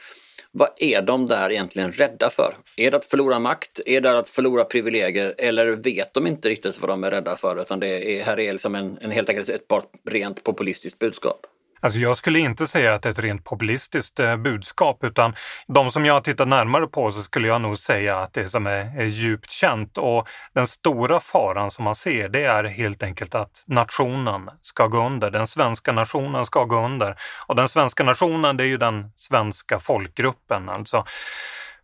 Vad 0.51 0.69
är 0.77 1.01
de 1.01 1.27
där 1.27 1.51
egentligen 1.51 1.91
rädda 1.91 2.29
för? 2.29 2.57
Är 2.77 2.91
det 2.91 2.97
att 2.97 3.05
förlora 3.05 3.39
makt? 3.39 3.79
Är 3.85 4.01
det 4.01 4.17
att 4.17 4.29
förlora 4.29 4.63
privilegier? 4.63 5.35
Eller 5.37 5.67
vet 5.67 6.13
de 6.13 6.27
inte 6.27 6.49
riktigt 6.49 6.81
vad 6.81 6.89
de 6.89 7.03
är 7.03 7.11
rädda 7.11 7.35
för? 7.35 7.61
Utan 7.61 7.79
det 7.79 8.19
är, 8.19 8.23
här 8.23 8.39
är 8.39 8.53
liksom 8.53 8.75
en, 8.75 8.97
en 9.01 9.11
helt 9.11 9.29
enkelt 9.29 9.49
ett 9.49 9.63
rent 10.09 10.43
populistiskt 10.43 10.99
budskap. 10.99 11.45
Alltså 11.79 11.99
jag 11.99 12.17
skulle 12.17 12.39
inte 12.39 12.67
säga 12.67 12.93
att 12.93 13.01
det 13.01 13.09
är 13.09 13.13
ett 13.13 13.19
rent 13.19 13.43
populistiskt 13.43 14.19
eh, 14.19 14.35
budskap 14.35 15.03
utan 15.03 15.33
de 15.67 15.91
som 15.91 16.05
jag 16.05 16.13
har 16.13 16.21
tittat 16.21 16.47
närmare 16.47 16.87
på 16.87 17.11
så 17.11 17.21
skulle 17.21 17.47
jag 17.47 17.61
nog 17.61 17.77
säga 17.77 18.19
att 18.19 18.33
det 18.33 18.49
som 18.49 18.67
är, 18.67 19.01
är 19.01 19.05
djupt 19.05 19.51
känt 19.51 19.97
och 19.97 20.27
den 20.53 20.67
stora 20.67 21.19
faran 21.19 21.71
som 21.71 21.83
man 21.85 21.95
ser 21.95 22.29
det 22.29 22.43
är 22.43 22.63
helt 22.63 23.03
enkelt 23.03 23.35
att 23.35 23.63
nationen 23.67 24.49
ska 24.61 24.87
gå 24.87 25.05
under. 25.05 25.31
Den 25.31 25.47
svenska 25.47 25.91
nationen 25.91 26.45
ska 26.45 26.63
gå 26.63 26.85
under. 26.85 27.15
Och 27.47 27.55
den 27.55 27.69
svenska 27.69 28.03
nationen 28.03 28.57
det 28.57 28.63
är 28.63 28.67
ju 28.67 28.77
den 28.77 29.11
svenska 29.15 29.79
folkgruppen. 29.79 30.69
Alltså 30.69 31.05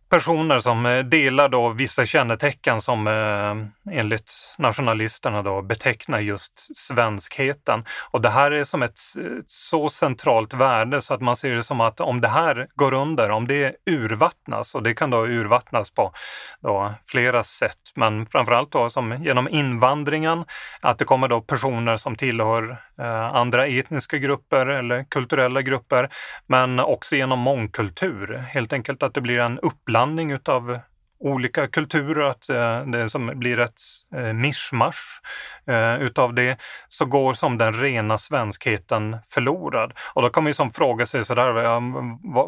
personer 0.08 0.58
som 0.58 0.86
eh, 0.86 1.04
delar 1.04 1.48
då 1.48 1.68
vissa 1.68 2.06
kännetecken 2.06 2.80
som 2.80 3.06
eh, 3.06 3.94
enligt 3.98 4.32
nationalisterna 4.58 5.42
då 5.42 5.62
betecknar 5.62 6.20
just 6.20 6.76
svenskheten. 6.76 7.84
Och 8.10 8.20
det 8.20 8.28
här 8.28 8.50
är 8.50 8.64
som 8.64 8.82
ett, 8.82 8.90
ett, 8.92 9.44
så 9.46 9.88
centralt 9.88 10.54
värde 10.54 11.02
så 11.02 11.14
att 11.14 11.20
man 11.20 11.36
ser 11.36 11.54
det 11.54 11.62
som 11.62 11.80
att 11.80 12.00
om 12.00 12.20
det 12.20 12.28
här 12.28 12.68
går 12.74 12.94
under, 12.94 13.30
om 13.30 13.46
det 13.46 13.76
urvattnas, 13.86 14.74
och 14.74 14.82
det 14.82 14.94
kan 14.94 15.10
då 15.10 15.26
urvattnas 15.26 15.90
på 15.90 16.12
då 16.60 16.94
flera 17.06 17.42
sätt, 17.42 17.92
men 17.94 18.26
framförallt 18.26 18.72
då 18.72 18.90
som 18.90 19.24
genom 19.24 19.48
invandringen, 19.48 20.44
att 20.80 20.98
det 20.98 21.04
kommer 21.04 21.28
då 21.28 21.40
personer 21.40 21.96
som 21.96 22.16
tillhör 22.16 22.76
eh, 22.98 23.34
andra 23.34 23.66
etniska 23.66 24.18
grupper 24.18 24.66
eller 24.66 25.04
kulturella 25.04 25.62
grupper, 25.62 26.08
men 26.46 26.80
också 26.80 27.16
genom 27.16 27.38
mångkultur. 27.38 28.44
Helt 28.48 28.72
enkelt 28.72 29.02
att 29.02 29.14
det 29.14 29.20
blir 29.20 29.38
en 29.38 29.58
uppblandning 29.58 29.95
utav 30.30 30.80
olika 31.18 31.68
kulturer, 31.68 32.30
att 32.30 32.48
eh, 32.48 32.80
det 32.80 33.08
som 33.08 33.32
blir 33.34 33.58
ett 33.58 33.80
eh, 34.14 34.32
mischmasch 34.32 35.20
eh, 35.66 36.02
utav 36.02 36.34
det, 36.34 36.58
så 36.88 37.04
går 37.04 37.34
som 37.34 37.58
den 37.58 37.72
rena 37.80 38.18
svenskheten 38.18 39.16
förlorad. 39.28 39.92
Och 40.14 40.22
då 40.22 40.28
kan 40.28 40.42
man 40.42 40.50
ju 40.50 40.54
som 40.54 40.70
fråga 40.70 41.06
sig 41.06 41.24
sådär, 41.24 41.52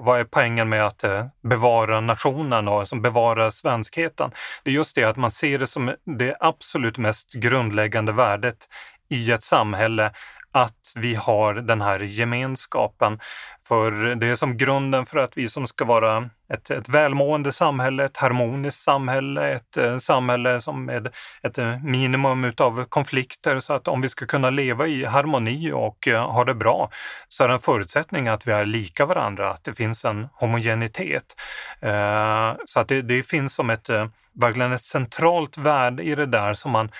vad, 0.04 0.20
är 0.20 0.24
poängen 0.24 0.68
med 0.68 0.86
att 0.86 1.04
bevara 1.42 2.00
nationen 2.00 2.68
och 2.68 2.88
som 2.88 3.02
bevara 3.02 3.50
svenskheten? 3.50 4.30
Det 4.64 4.70
är 4.70 4.74
just 4.74 4.94
det 4.94 5.04
att 5.04 5.16
man 5.16 5.30
ser 5.30 5.58
det 5.58 5.66
som 5.66 5.94
det 6.18 6.36
absolut 6.40 6.98
mest 6.98 7.34
grundläggande 7.34 8.12
värdet 8.12 8.68
i 9.10 9.32
ett 9.32 9.42
samhälle 9.42 10.12
att 10.52 10.92
vi 10.96 11.14
har 11.14 11.54
den 11.54 11.80
här 11.80 12.00
gemenskapen. 12.00 13.20
För 13.68 13.90
det 14.14 14.26
är 14.26 14.34
som 14.34 14.56
grunden 14.56 15.06
för 15.06 15.18
att 15.18 15.36
vi 15.36 15.48
som 15.48 15.66
ska 15.66 15.84
vara 15.84 16.30
ett, 16.52 16.70
ett 16.70 16.88
välmående 16.88 17.52
samhälle, 17.52 18.04
ett 18.04 18.16
harmoniskt 18.16 18.82
samhälle, 18.82 19.54
ett 19.54 19.76
ett 19.76 20.02
samhälle 20.02 20.60
som 20.60 20.84
med 20.84 21.12
ett 21.42 21.58
eh, 21.58 21.82
minimum 21.82 22.44
utav 22.44 22.84
konflikter. 22.84 23.60
Så 23.60 23.72
att 23.72 23.88
om 23.88 24.00
vi 24.00 24.08
ska 24.08 24.26
kunna 24.26 24.50
leva 24.50 24.86
i 24.86 25.04
harmoni 25.04 25.72
och 25.72 26.08
eh, 26.08 26.30
ha 26.30 26.44
det 26.44 26.54
bra 26.54 26.90
så 27.28 27.44
är 27.44 27.48
det 27.48 27.54
en 27.54 27.60
förutsättning 27.60 28.28
att 28.28 28.46
vi 28.46 28.52
är 28.52 28.66
lika 28.66 29.06
varandra, 29.06 29.50
att 29.50 29.64
det 29.64 29.74
finns 29.74 30.04
en 30.04 30.28
homogenitet. 30.32 31.24
Så 32.64 32.80
att 32.80 32.88
det, 32.88 33.02
det 33.02 33.22
finns 33.22 33.54
som 33.54 33.70
ett, 33.70 33.90
verkligen 34.32 34.72
ett 34.72 34.80
centralt 34.80 35.58
värde 35.58 36.02
i 36.02 36.14
det 36.14 36.26
där 36.26 36.54
som 36.54 36.72
man 36.72 36.90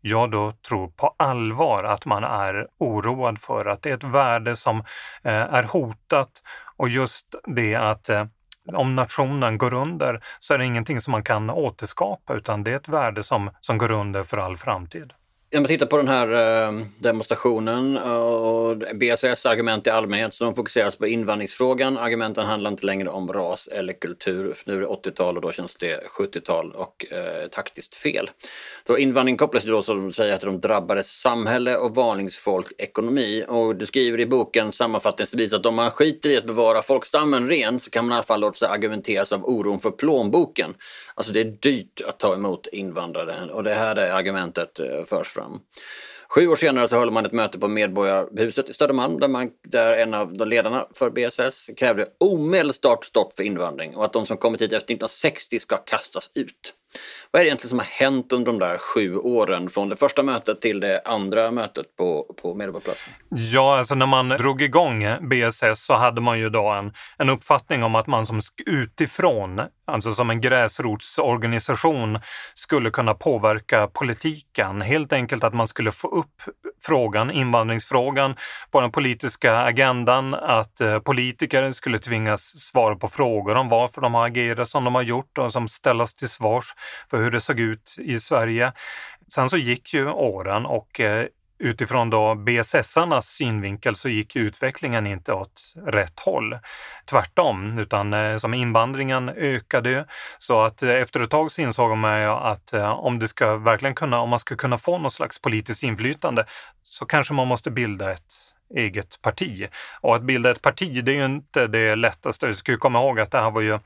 jag 0.00 0.30
då 0.30 0.52
tror 0.68 0.88
på 0.88 1.14
allvar 1.16 1.84
att 1.84 2.04
man 2.04 2.24
är 2.24 2.66
oroad 2.78 3.38
för 3.38 3.66
att 3.66 3.82
det 3.82 3.90
är 3.90 3.94
ett 3.94 4.04
värde 4.04 4.56
som 4.56 4.78
eh, 5.22 5.32
är 5.32 5.62
hotat 5.62 6.30
och 6.76 6.88
just 6.88 7.34
det 7.46 7.74
att 7.74 8.08
eh, 8.08 8.24
om 8.72 8.96
nationen 8.96 9.58
går 9.58 9.74
under 9.74 10.20
så 10.38 10.54
är 10.54 10.58
det 10.58 10.64
ingenting 10.64 11.00
som 11.00 11.12
man 11.12 11.24
kan 11.24 11.50
återskapa 11.50 12.34
utan 12.34 12.64
det 12.64 12.70
är 12.70 12.76
ett 12.76 12.88
värde 12.88 13.22
som, 13.22 13.50
som 13.60 13.78
går 13.78 13.90
under 13.90 14.24
för 14.24 14.36
all 14.38 14.56
framtid. 14.56 15.12
Om 15.56 15.62
man 15.62 15.68
tittar 15.68 15.86
på 15.86 15.96
den 15.96 16.08
här 16.08 16.28
eh, 16.32 16.82
demonstrationen 16.98 17.96
eh, 17.96 18.12
och 18.12 18.76
BSS 18.76 19.46
argument 19.46 19.86
i 19.86 19.90
allmänhet 19.90 20.34
som 20.34 20.54
fokuseras 20.54 20.96
på 20.96 21.06
invandringsfrågan. 21.06 21.98
Argumenten 21.98 22.46
handlar 22.46 22.70
inte 22.70 22.86
längre 22.86 23.08
om 23.08 23.32
ras 23.32 23.68
eller 23.68 23.92
kultur. 23.92 24.54
Nu 24.66 24.76
är 24.76 24.80
det 24.80 24.86
80-tal 24.86 25.36
och 25.36 25.42
då 25.42 25.52
känns 25.52 25.76
det 25.76 26.00
70-tal 26.18 26.72
och 26.72 27.06
eh, 27.12 27.48
taktiskt 27.48 27.94
fel. 27.94 28.30
Så 28.86 28.96
invandring 28.96 29.36
kopplas 29.36 29.66
ju 29.66 29.70
då 29.70 29.82
som 29.82 30.12
säger 30.12 30.38
till 30.38 30.46
de 30.46 30.60
drabbades 30.60 31.20
samhälle 31.20 31.76
och 31.76 31.94
vanlingsfolk 31.94 32.72
ekonomi. 32.78 33.44
Och 33.48 33.76
du 33.76 33.86
skriver 33.86 34.20
i 34.20 34.26
boken 34.26 34.72
sammanfattningsvis 34.72 35.52
att 35.52 35.66
om 35.66 35.74
man 35.74 35.90
skiter 35.90 36.30
i 36.30 36.36
att 36.36 36.46
bevara 36.46 36.82
folkstammen 36.82 37.48
ren 37.48 37.80
så 37.80 37.90
kan 37.90 38.04
man 38.04 38.12
i 38.12 38.16
alla 38.16 38.26
fall 38.26 38.40
låta 38.40 38.54
sig 38.54 38.68
argumenteras 38.68 39.32
av 39.32 39.44
oron 39.44 39.80
för 39.80 39.90
plånboken. 39.90 40.74
Alltså 41.14 41.32
det 41.32 41.40
är 41.40 41.56
dyrt 41.60 42.00
att 42.08 42.18
ta 42.18 42.34
emot 42.34 42.66
invandrare 42.72 43.52
och 43.52 43.64
det 43.64 43.74
här 43.74 43.96
är 43.96 44.12
argumentet 44.12 44.80
eh, 44.80 45.04
förs 45.06 45.28
fram 45.28 45.39
fram. 45.40 45.60
Sju 46.34 46.48
år 46.48 46.56
senare 46.56 46.88
så 46.88 46.98
höll 46.98 47.10
man 47.10 47.26
ett 47.26 47.32
möte 47.32 47.58
på 47.58 47.68
Medborgarhuset 47.68 48.70
i 48.70 48.72
Södermalm 48.72 49.20
där, 49.20 49.28
man, 49.28 49.50
där 49.68 49.92
en 49.92 50.14
av 50.14 50.36
de 50.36 50.48
ledarna 50.48 50.86
för 50.94 51.10
BSS 51.10 51.70
krävde 51.76 52.06
omedelbart 52.20 53.04
stopp 53.04 53.36
för 53.36 53.42
invandring 53.42 53.96
och 53.96 54.04
att 54.04 54.12
de 54.12 54.26
som 54.26 54.36
kommit 54.36 54.60
hit 54.60 54.72
efter 54.72 54.94
1960 54.94 55.58
ska 55.58 55.76
kastas 55.76 56.30
ut. 56.34 56.74
Vad 57.30 57.40
är 57.40 57.44
det 57.44 57.48
egentligen 57.48 57.68
som 57.68 57.78
har 57.78 57.86
hänt 57.86 58.32
under 58.32 58.52
de 58.52 58.58
där 58.58 58.78
sju 58.78 59.16
åren 59.16 59.70
från 59.70 59.88
det 59.88 59.96
första 59.96 60.22
mötet 60.22 60.60
till 60.60 60.80
det 60.80 61.02
andra 61.04 61.50
mötet 61.50 61.96
på, 61.96 62.34
på 62.42 62.54
Medborgarplatsen? 62.54 63.12
Ja, 63.28 63.78
alltså 63.78 63.94
när 63.94 64.06
man 64.06 64.28
drog 64.28 64.62
igång 64.62 65.04
BSS 65.20 65.84
så 65.84 65.94
hade 65.94 66.20
man 66.20 66.38
ju 66.38 66.50
då 66.50 66.68
en, 66.68 66.92
en 67.18 67.28
uppfattning 67.28 67.84
om 67.84 67.94
att 67.94 68.06
man 68.06 68.26
som 68.26 68.40
utifrån, 68.66 69.60
alltså 69.86 70.12
som 70.12 70.30
en 70.30 70.40
gräsrotsorganisation, 70.40 72.18
skulle 72.54 72.90
kunna 72.90 73.14
påverka 73.14 73.86
politiken. 73.86 74.80
Helt 74.80 75.12
enkelt 75.12 75.44
att 75.44 75.54
man 75.54 75.68
skulle 75.68 75.92
få 75.92 76.08
upp 76.08 76.42
frågan, 76.82 77.30
invandringsfrågan, 77.30 78.36
på 78.70 78.80
den 78.80 78.92
politiska 78.92 79.56
agendan, 79.56 80.34
att 80.34 80.80
eh, 80.80 80.98
politiker 80.98 81.72
skulle 81.72 81.98
tvingas 81.98 82.42
svara 82.42 82.96
på 82.96 83.08
frågor 83.08 83.54
om 83.54 83.68
varför 83.68 84.00
de 84.00 84.14
har 84.14 84.26
agerat 84.26 84.68
som 84.68 84.84
de 84.84 84.94
har 84.94 85.02
gjort 85.02 85.38
och 85.38 85.52
som 85.52 85.68
ställas 85.68 86.14
till 86.14 86.28
svars 86.28 86.74
för 87.10 87.18
hur 87.18 87.30
det 87.30 87.40
såg 87.40 87.60
ut 87.60 87.96
i 87.98 88.20
Sverige. 88.20 88.72
Sen 89.34 89.50
så 89.50 89.56
gick 89.56 89.94
ju 89.94 90.10
åren 90.10 90.66
och 90.66 91.00
eh, 91.00 91.26
utifrån 91.58 92.10
då 92.10 92.34
BSS-arnas 92.34 93.26
synvinkel 93.26 93.96
så 93.96 94.08
gick 94.08 94.36
utvecklingen 94.36 95.06
inte 95.06 95.32
åt 95.32 95.74
rätt 95.86 96.20
håll. 96.20 96.58
Tvärtom, 97.10 97.78
utan 97.78 98.14
eh, 98.14 98.36
som 98.36 98.54
invandringen 98.54 99.28
ökade 99.28 100.06
så 100.38 100.62
att 100.62 100.82
eh, 100.82 100.90
efter 100.90 101.20
ett 101.20 101.30
tag 101.30 101.52
så 101.52 101.62
insåg 101.62 101.96
man 101.96 102.22
att 102.24 102.74
om 102.98 103.18
det 103.18 103.28
ska 103.28 103.56
verkligen 103.56 103.94
kunna, 103.94 104.20
om 104.20 104.28
man 104.28 104.38
ska 104.38 104.56
kunna 104.56 104.78
få 104.78 104.98
något 104.98 105.12
slags 105.12 105.42
politiskt 105.42 105.82
inflytande 105.82 106.46
så 106.82 107.06
kanske 107.06 107.34
man 107.34 107.48
måste 107.48 107.70
bilda 107.70 108.12
ett 108.12 108.50
eget 108.76 109.22
parti. 109.22 109.68
Och 110.00 110.16
att 110.16 110.22
bilda 110.22 110.50
ett 110.50 110.62
parti, 110.62 111.04
det 111.04 111.12
är 111.12 111.16
ju 111.16 111.24
inte 111.24 111.66
det 111.66 111.96
lättaste. 111.96 112.46
Vi 112.46 112.54
ska 112.54 112.72
ju 112.72 112.78
komma 112.78 112.98
ihåg 112.98 113.20
att 113.20 113.30
det 113.30 113.38
här 113.38 113.50
var 113.50 113.60
ju 113.60 113.78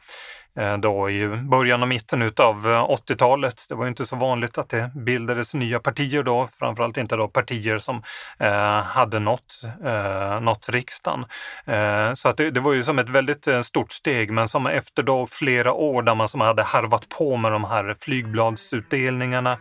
Eh, 0.59 0.77
då 0.77 1.11
i 1.11 1.29
början 1.29 1.83
och 1.83 1.89
mitten 1.89 2.23
utav 2.23 2.57
eh, 2.57 2.91
80-talet. 2.91 3.67
Det 3.69 3.75
var 3.75 3.87
inte 3.87 4.07
så 4.07 4.17
vanligt 4.17 4.59
att 4.59 4.69
det 4.69 4.91
bildades 4.95 5.55
nya 5.55 5.81
partier 5.81 6.23
då, 6.23 6.49
framförallt 6.59 6.97
inte 6.97 7.17
då 7.17 7.29
partier 7.29 7.79
som 7.79 8.03
eh, 8.39 8.83
hade 8.83 9.19
nått, 9.19 9.61
eh, 9.85 10.41
nått 10.41 10.69
riksdagen. 10.69 11.25
Eh, 11.67 12.13
så 12.15 12.29
att 12.29 12.37
det, 12.37 12.51
det, 12.51 12.61
var 12.61 12.73
ju 12.73 12.83
som 12.83 12.99
ett 12.99 13.09
väldigt 13.09 13.47
eh, 13.47 13.61
stort 13.61 13.93
steg, 13.93 14.31
men 14.31 14.49
som 14.49 14.67
efter 14.67 15.03
då 15.03 15.27
flera 15.27 15.73
år 15.73 16.03
där 16.03 16.15
man 16.15 16.29
som 16.29 16.41
hade 16.41 16.63
harvat 16.63 17.09
på 17.09 17.37
med 17.37 17.53
de 17.53 17.65
här 17.65 17.97
flygbladsutdelningarna 18.01 19.59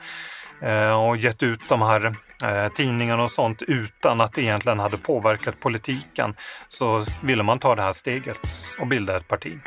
och 1.08 1.18
gett 1.18 1.44
ut 1.44 1.70
de 1.70 1.82
här 1.82 2.16
tidningarna 2.76 3.24
och 3.24 3.32
sånt 3.32 3.62
utan 3.62 4.22
att 4.22 4.34
det 4.34 4.42
egentligen 4.42 4.80
hade 4.80 4.98
påverkat 4.98 5.60
politiken 5.60 6.36
så 6.68 7.06
ville 7.24 7.44
man 7.44 7.60
ta 7.60 7.76
det 7.76 7.82
här 7.82 7.92
steget 7.92 8.40
och 8.80 8.88
bilda 8.88 9.18
ett 9.18 9.28
parti. 9.28 9.60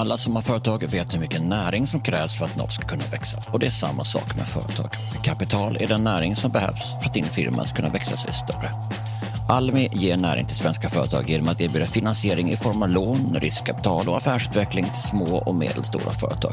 Alla 0.00 0.16
som 0.16 0.34
har 0.34 0.42
företag 0.42 0.84
vet 0.90 1.14
hur 1.14 1.18
mycket 1.18 1.42
näring 1.42 1.86
som 1.86 2.00
krävs 2.00 2.38
för 2.38 2.44
att 2.44 2.56
något 2.56 2.72
ska 2.72 2.86
kunna 2.86 3.04
växa. 3.12 3.42
Och 3.52 3.58
det 3.58 3.66
är 3.66 3.70
samma 3.70 4.04
sak 4.04 4.36
med 4.36 4.46
företag. 4.46 4.90
Kapital 5.22 5.76
är 5.80 5.86
den 5.86 6.04
näring 6.04 6.36
som 6.36 6.50
behövs 6.50 6.92
för 7.00 7.08
att 7.08 7.14
din 7.14 7.24
firma 7.24 7.64
ska 7.64 7.76
kunna 7.76 7.88
växa 7.88 8.16
sig 8.16 8.32
större. 8.32 8.70
Almi 9.48 9.88
ger 9.92 10.16
näring 10.16 10.46
till 10.46 10.56
svenska 10.56 10.88
företag 10.88 11.30
genom 11.30 11.48
att 11.48 11.60
erbjuda 11.60 11.86
finansiering 11.86 12.50
i 12.50 12.56
form 12.56 12.82
av 12.82 12.88
lån, 12.88 13.36
riskkapital 13.40 14.08
och 14.08 14.16
affärsutveckling 14.16 14.84
till 14.84 15.02
små 15.02 15.36
och 15.36 15.54
medelstora 15.54 16.12
företag. 16.12 16.52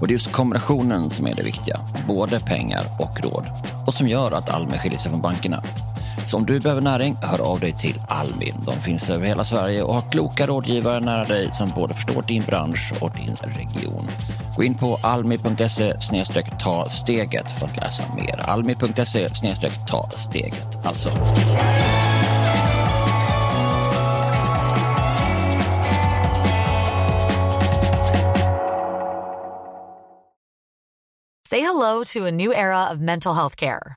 Och 0.00 0.06
det 0.06 0.10
är 0.10 0.14
just 0.14 0.32
kombinationen 0.32 1.10
som 1.10 1.26
är 1.26 1.34
det 1.34 1.42
viktiga, 1.42 1.80
både 2.06 2.40
pengar 2.40 2.82
och 2.98 3.20
råd. 3.20 3.44
Och 3.86 3.94
som 3.94 4.08
gör 4.08 4.32
att 4.32 4.50
Almi 4.50 4.78
skiljer 4.78 4.98
sig 4.98 5.10
från 5.10 5.22
bankerna. 5.22 5.62
Så 6.26 6.36
om 6.36 6.46
du 6.46 6.60
behöver 6.60 6.80
näring, 6.80 7.16
hör 7.22 7.52
av 7.52 7.60
dig 7.60 7.72
till 7.72 8.02
Almi. 8.08 8.52
De 8.66 8.72
finns 8.72 9.10
över 9.10 9.26
hela 9.26 9.44
Sverige 9.44 9.82
och 9.82 9.94
har 9.94 10.10
kloka 10.10 10.46
rådgivare 10.46 11.00
nära 11.00 11.24
dig 11.24 11.50
som 11.52 11.70
både 11.76 11.94
förstår 11.94 12.22
din 12.22 12.42
bransch 12.42 12.92
och 13.00 13.10
din 13.10 13.36
region. 13.42 14.08
Gå 14.56 14.64
in 14.64 14.74
på 14.74 14.98
almi.se 15.02 15.92
ta 16.60 16.88
steget 16.88 17.58
för 17.58 17.66
att 17.66 17.76
läsa 17.76 18.14
mer. 18.14 18.40
Almi.se 18.40 19.28
ta 19.88 20.10
steget 20.10 20.86
alltså. 20.86 21.08
Say 31.50 31.60
hello 31.60 32.04
to 32.04 32.26
a 32.26 32.30
new 32.30 32.52
era 32.52 32.92
of 32.92 33.00
mental 33.00 33.34
health 33.34 33.56
care. 33.56 33.96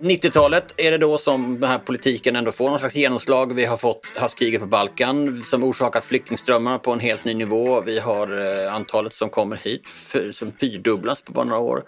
90-talet 0.00 0.74
är 0.76 0.90
det 0.90 0.98
då 0.98 1.18
som 1.18 1.60
den 1.60 1.70
här 1.70 1.78
politiken 1.78 2.36
ändå 2.36 2.52
får 2.52 2.70
någon 2.70 2.78
slags 2.78 2.96
genomslag. 2.96 3.54
Vi 3.54 3.64
har 3.64 3.76
fått 3.76 4.12
haft 4.16 4.38
kriget 4.38 4.60
på 4.60 4.66
Balkan 4.66 5.42
som 5.42 5.64
orsakat 5.64 6.04
flyktingströmmar 6.04 6.78
på 6.78 6.92
en 6.92 7.00
helt 7.00 7.24
ny 7.24 7.34
nivå. 7.34 7.80
Vi 7.80 7.98
har 7.98 8.38
eh, 8.64 8.74
antalet 8.74 9.14
som 9.14 9.30
kommer 9.30 9.56
hit 9.56 9.88
som 10.32 10.52
fyrdubblas 10.60 11.22
på 11.22 11.32
bara 11.32 11.44
några 11.44 11.60
år. 11.60 11.84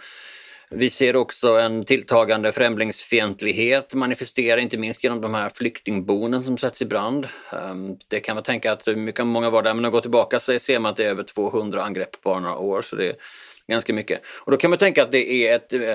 Vi 0.73 0.91
ser 0.91 1.17
också 1.17 1.49
en 1.49 1.85
tilltagande 1.85 2.53
främlingsfientlighet 2.53 3.95
manifestera 3.95 4.61
inte 4.61 4.79
minst 4.79 5.05
genom 5.05 5.21
de 5.21 5.35
här 5.35 5.49
flyktingboenden 5.49 6.45
som 6.45 6.59
sätts 6.59 6.83
i 6.83 6.87
brand. 6.87 7.29
Ehm, 7.53 7.97
det 8.09 8.21
kan 8.21 8.35
man 8.35 8.45
tänka 8.45 8.73
att 8.73 8.87
mycket 8.87 9.27
många 9.27 9.51
var 9.51 9.63
där, 9.63 9.75
men 9.75 9.85
att 9.85 9.93
gå 9.93 10.01
tillbaka 10.01 10.41
så 10.41 10.59
ser 10.59 10.81
man 10.81 10.91
att 10.91 10.97
det 10.97 11.05
är 11.05 11.11
över 11.11 11.23
200 11.23 11.83
angrepp 11.83 12.13
på 12.13 12.19
bara 12.23 12.41
några 12.41 12.57
år, 12.57 12.83
så 12.83 12.97
det 12.97 13.07
är 13.07 13.17
ganska 13.69 13.93
mycket. 13.93 14.21
Och 14.27 14.51
då 14.51 14.57
kan 14.57 14.71
man 14.71 14.79
tänka 14.79 15.03
att 15.03 15.13
det 15.13 15.33
är 15.33 15.57
ett 15.57 15.73
eh, 15.73 15.95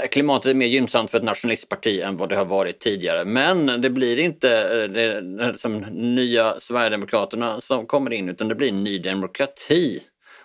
Eh, 0.00 0.08
klimatet 0.08 0.50
är 0.50 0.54
mer 0.54 0.66
gynnsamt 0.66 1.10
för 1.10 1.18
ett 1.18 1.24
nationalistparti 1.24 2.00
än 2.00 2.16
vad 2.16 2.28
det 2.28 2.36
har 2.36 2.44
varit 2.44 2.80
tidigare. 2.80 3.24
Men 3.24 3.80
det 3.80 3.90
blir 3.90 4.18
inte 4.18 4.50
eh, 4.50 4.90
det, 4.90 5.58
som 5.58 5.78
nya 6.14 6.60
Sverigedemokraterna 6.60 7.60
som 7.60 7.86
kommer 7.86 8.12
in 8.12 8.28
utan 8.28 8.48
det 8.48 8.54
blir 8.54 8.72
Ny 8.72 8.98
Demokrati. 8.98 10.00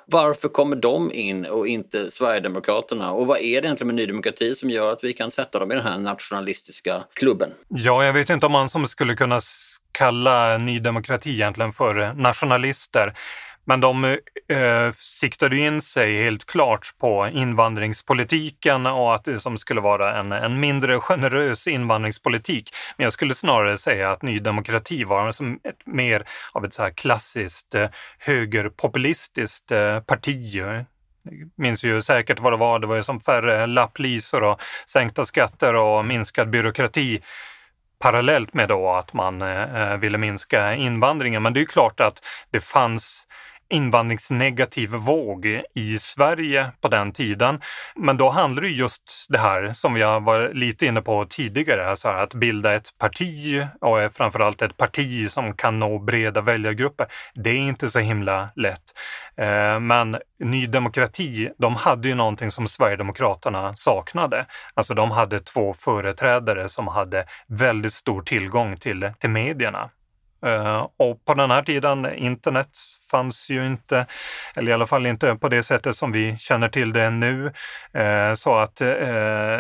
Varför 0.06 0.50
kommer 0.50 0.76
de 0.76 1.14
in 1.14 1.46
och 1.46 1.68
inte 1.68 2.12
Sverigedemokraterna? 2.12 3.12
Och 3.12 3.28
vad 3.28 3.38
är 3.38 3.42
det 3.42 3.68
egentligen 3.68 3.88
med 3.88 3.96
Ny 3.96 4.06
Demokrati 4.06 4.56
som 4.56 4.70
gör 4.70 4.94
att 4.94 5.04
vi 5.04 5.14
kan 5.14 5.32
sätta 5.32 5.60
dem 5.60 5.72
i 5.72 5.76
den 5.76 5.84
här 5.84 5.98
nationalistiska 5.98 7.04
klubben? 7.14 7.54
Ja, 7.68 8.06
jag 8.06 8.14
vet 8.14 8.30
inte 8.30 8.46
om 8.46 8.52
man 8.52 8.70
som 8.70 8.88
skulle 8.88 9.16
kunna 9.16 9.40
kalla 9.92 10.58
Ny 10.58 10.80
Demokrati 10.80 11.30
egentligen 11.30 11.72
för 11.72 12.14
nationalister. 12.14 13.14
Men 13.70 13.82
de 13.82 14.04
eh, 14.04 14.92
siktade 14.98 15.58
in 15.58 15.82
sig 15.82 16.24
helt 16.24 16.46
klart 16.46 16.88
på 17.00 17.28
invandringspolitiken 17.28 18.86
och 18.86 19.16
att 19.16 19.24
det 19.24 19.40
som 19.40 19.58
skulle 19.58 19.82
vara 19.82 20.20
en, 20.20 20.32
en 20.32 20.60
mindre 20.60 21.00
generös 21.00 21.68
invandringspolitik. 21.68 22.74
Men 22.98 23.04
jag 23.04 23.14
skulle 23.14 23.36
snarare 23.36 23.78
säga 23.78 24.12
att 24.12 24.22
Ny 24.22 24.40
Demokrati 24.40 25.04
var 25.04 25.32
som 25.32 25.60
ett 25.64 25.86
mer 25.86 26.24
av 26.54 26.66
ett 26.66 26.74
så 26.74 26.84
här 26.84 26.92
klassiskt 26.92 27.76
eh, 27.76 27.90
högerpopulistiskt 28.20 29.72
eh, 29.72 30.00
parti 30.00 30.64
minns 31.58 31.84
ju 31.84 32.02
säkert 32.02 32.40
vad 32.40 32.54
det 32.54 32.58
var. 32.58 32.80
Det 32.80 32.88
var 32.88 32.96
ju 32.96 33.04
som 33.04 33.20
färre 33.20 33.68
lapplisor 33.68 34.44
och 34.44 34.62
sänkta 34.86 35.26
skatter 35.26 35.74
och 35.74 36.06
minskad 36.06 36.50
byråkrati 36.50 37.22
parallellt 38.00 38.54
med 38.54 38.70
då 38.70 38.90
att 38.90 39.14
man 39.14 39.42
eh, 39.42 39.76
eh 39.76 39.98
ville 39.98 40.18
minska 40.18 40.74
invandringen. 40.74 41.44
Men 41.44 41.54
det 41.54 41.62
är 41.62 41.66
klart 41.66 42.00
att 42.00 42.24
det 42.52 42.62
fanns 42.62 43.28
invandringsnegativ 43.70 44.90
våg 44.90 45.62
i 45.74 46.00
Sverige 46.00 46.72
på 46.82 46.88
den 46.88 47.12
tiden. 47.12 47.62
Men 47.96 48.18
då 48.18 48.30
handlar 48.30 48.64
det 48.64 48.70
just 48.70 49.26
det 49.30 49.38
här 49.38 49.74
som 49.74 49.98
jag 49.98 50.24
var 50.24 50.50
lite 50.54 50.86
inne 50.86 51.02
på 51.02 51.26
tidigare, 51.26 51.90
alltså 51.90 52.10
att 52.10 52.34
bilda 52.34 52.76
ett 52.76 52.98
parti 52.98 53.66
och 53.82 54.14
framförallt 54.14 54.62
ett 54.62 54.78
parti 54.78 55.32
som 55.32 55.54
kan 55.54 55.80
nå 55.80 56.00
breda 56.00 56.42
väljargrupper. 56.42 57.08
Det 57.36 57.50
är 57.50 57.58
inte 57.58 57.90
så 57.90 58.00
himla 58.00 58.50
lätt. 58.56 58.84
Eh, 59.38 59.80
men 59.80 60.18
Ny 60.40 60.68
Demokrati, 60.68 61.50
de 61.58 61.76
hade 61.76 62.08
ju 62.08 62.16
någonting 62.16 62.52
som 62.52 62.68
Sverigedemokraterna 62.68 63.76
saknade. 63.76 64.46
Alltså 64.74 64.94
de 64.94 65.12
hade 65.12 65.40
två 65.40 65.74
företrädare 65.74 66.70
som 66.70 66.88
hade 66.88 67.26
väldigt 67.48 67.94
stor 67.94 68.22
tillgång 68.22 68.78
till, 68.78 69.12
till 69.20 69.30
medierna. 69.30 69.90
Eh, 70.46 70.88
och 70.98 71.26
på 71.26 71.34
den 71.34 71.52
här 71.52 71.64
tiden, 71.64 72.16
internet 72.16 72.70
fanns 73.12 73.50
ju 73.50 73.68
inte, 73.68 74.06
eller 74.56 74.72
i 74.72 74.74
alla 74.74 74.88
fall 74.88 75.06
inte 75.06 75.36
på 75.36 75.50
det 75.50 75.64
sättet 75.64 75.96
som 75.96 76.12
vi 76.12 76.38
känner 76.38 76.70
till 76.70 76.94
det 76.94 77.10
nu. 77.10 77.54
Eh, 77.94 78.34
så 78.34 78.56
att 78.56 78.82
eh, 78.82 79.60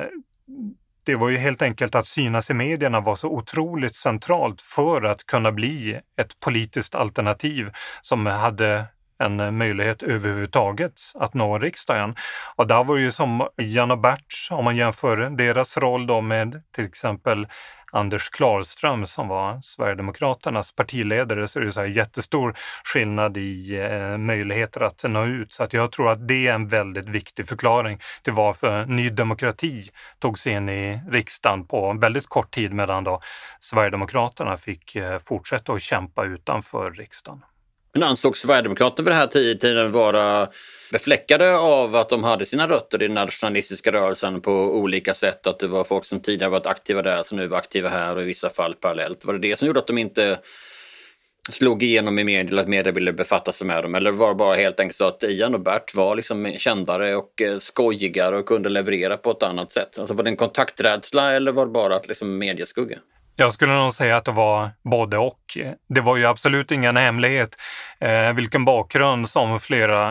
det 1.03 1.15
var 1.15 1.29
ju 1.29 1.37
helt 1.37 1.61
enkelt 1.61 1.95
att 1.95 2.07
synas 2.07 2.49
i 2.49 2.53
medierna 2.53 2.99
var 2.99 3.15
så 3.15 3.29
otroligt 3.29 3.95
centralt 3.95 4.61
för 4.61 5.05
att 5.05 5.25
kunna 5.25 5.51
bli 5.51 5.99
ett 6.21 6.39
politiskt 6.39 6.95
alternativ 6.95 7.69
som 8.01 8.25
hade 8.25 8.85
en 9.19 9.39
eh, 9.39 9.51
möjlighet 9.51 10.03
överhuvudtaget 10.03 10.93
att 11.15 11.33
nå 11.33 11.59
riksdagen. 11.59 12.15
Och 12.55 12.67
där 12.67 12.83
var 12.83 12.95
det 12.95 13.01
ju 13.01 13.11
som 13.11 13.47
Jan 13.55 13.91
och 13.91 13.99
Bert, 13.99 14.47
om 14.51 14.63
man 14.63 14.75
jämför 14.75 15.17
deras 15.17 15.77
roll 15.77 16.07
då 16.07 16.21
med 16.21 16.61
till 16.75 16.85
exempel 16.85 17.47
Anders 17.91 18.29
Klarström 18.29 19.05
som 19.05 19.27
var 19.27 19.59
Sverigedemokraternas 19.61 20.75
partiledare 20.75 21.47
så 21.47 21.59
är 21.59 21.63
det 21.63 21.71
så 21.71 21.79
här 21.79 21.87
jättestor 21.87 22.55
skillnad 22.83 23.37
i 23.37 23.79
eh, 23.79 24.17
möjligheter 24.17 24.81
att 24.81 25.03
nå 25.03 25.25
ut. 25.25 25.53
Så 25.53 25.63
att 25.63 25.73
jag 25.73 25.91
tror 25.91 26.11
att 26.11 26.27
det 26.27 26.47
är 26.47 26.53
en 26.53 26.67
väldigt 26.67 27.09
viktig 27.09 27.47
förklaring 27.47 27.99
till 28.23 28.33
varför 28.33 28.85
Ny 28.85 29.09
Demokrati 29.09 29.89
tog 30.19 30.39
sig 30.39 30.53
in 30.53 30.69
i 30.69 31.01
riksdagen 31.09 31.67
på 31.67 31.93
väldigt 31.93 32.27
kort 32.27 32.51
tid 32.51 32.73
medan 32.73 33.03
då 33.03 33.21
Sverigedemokraterna 33.59 34.57
fick 34.57 34.95
eh, 34.95 35.19
fortsätta 35.19 35.73
att 35.73 35.81
kämpa 35.81 36.25
utanför 36.25 36.91
riksdagen. 36.91 37.41
Men 37.97 38.09
ansågs 38.09 38.39
Sverigedemokraterna 38.39 39.05
vid 39.05 39.11
den 39.11 39.19
här 39.19 39.27
tiden 39.27 39.91
vara 39.91 40.47
befläckade 40.91 41.57
av 41.57 41.95
att 41.95 42.09
de 42.09 42.23
hade 42.23 42.45
sina 42.45 42.67
rötter 42.67 43.03
i 43.03 43.07
den 43.07 43.13
nationalistiska 43.13 43.91
rörelsen 43.91 44.41
på 44.41 44.51
olika 44.51 45.13
sätt? 45.13 45.47
Att 45.47 45.59
det 45.59 45.67
var 45.67 45.83
folk 45.83 46.05
som 46.05 46.19
tidigare 46.19 46.51
varit 46.51 46.65
aktiva 46.65 47.01
där 47.01 47.23
som 47.23 47.37
nu 47.37 47.47
var 47.47 47.57
aktiva 47.57 47.89
här 47.89 48.15
och 48.15 48.21
i 48.21 48.25
vissa 48.25 48.49
fall 48.49 48.73
parallellt. 48.73 49.25
Var 49.25 49.33
det 49.33 49.39
det 49.39 49.55
som 49.55 49.67
gjorde 49.67 49.79
att 49.79 49.87
de 49.87 49.97
inte 49.97 50.39
slog 51.49 51.83
igenom 51.83 52.19
i 52.19 52.23
media 52.23 52.51
eller 52.51 52.61
att 52.61 52.67
media 52.67 52.91
ville 52.91 53.13
befatta 53.13 53.51
sig 53.51 53.67
med 53.67 53.83
dem? 53.83 53.95
Eller 53.95 54.11
var 54.11 54.29
det 54.29 54.35
bara 54.35 54.55
helt 54.55 54.79
enkelt 54.79 54.97
så 54.97 55.07
att 55.07 55.23
Ian 55.23 55.53
och 55.53 55.61
Bert 55.61 55.95
var 55.95 56.15
liksom 56.15 56.53
kändare 56.57 57.15
och 57.15 57.41
eh, 57.41 57.57
skojigare 57.57 58.37
och 58.37 58.45
kunde 58.45 58.69
leverera 58.69 59.17
på 59.17 59.31
ett 59.31 59.43
annat 59.43 59.71
sätt? 59.71 59.99
Alltså 59.99 60.13
var 60.13 60.23
det 60.23 60.29
en 60.29 60.37
kontakträdsla 60.37 61.31
eller 61.31 61.51
var 61.51 61.65
det 61.65 61.71
bara 61.71 61.95
att 61.95 62.07
liksom 62.07 62.37
medieskugga? 62.37 62.97
Jag 63.39 63.53
skulle 63.53 63.73
nog 63.73 63.93
säga 63.93 64.17
att 64.17 64.25
det 64.25 64.31
var 64.31 64.69
både 64.83 65.17
och. 65.17 65.57
Det 65.89 66.01
var 66.01 66.17
ju 66.17 66.25
absolut 66.25 66.71
ingen 66.71 66.97
hemlighet 66.97 67.49
eh, 67.99 68.33
vilken 68.33 68.65
bakgrund 68.65 69.29
som 69.29 69.59
flera 69.59 70.09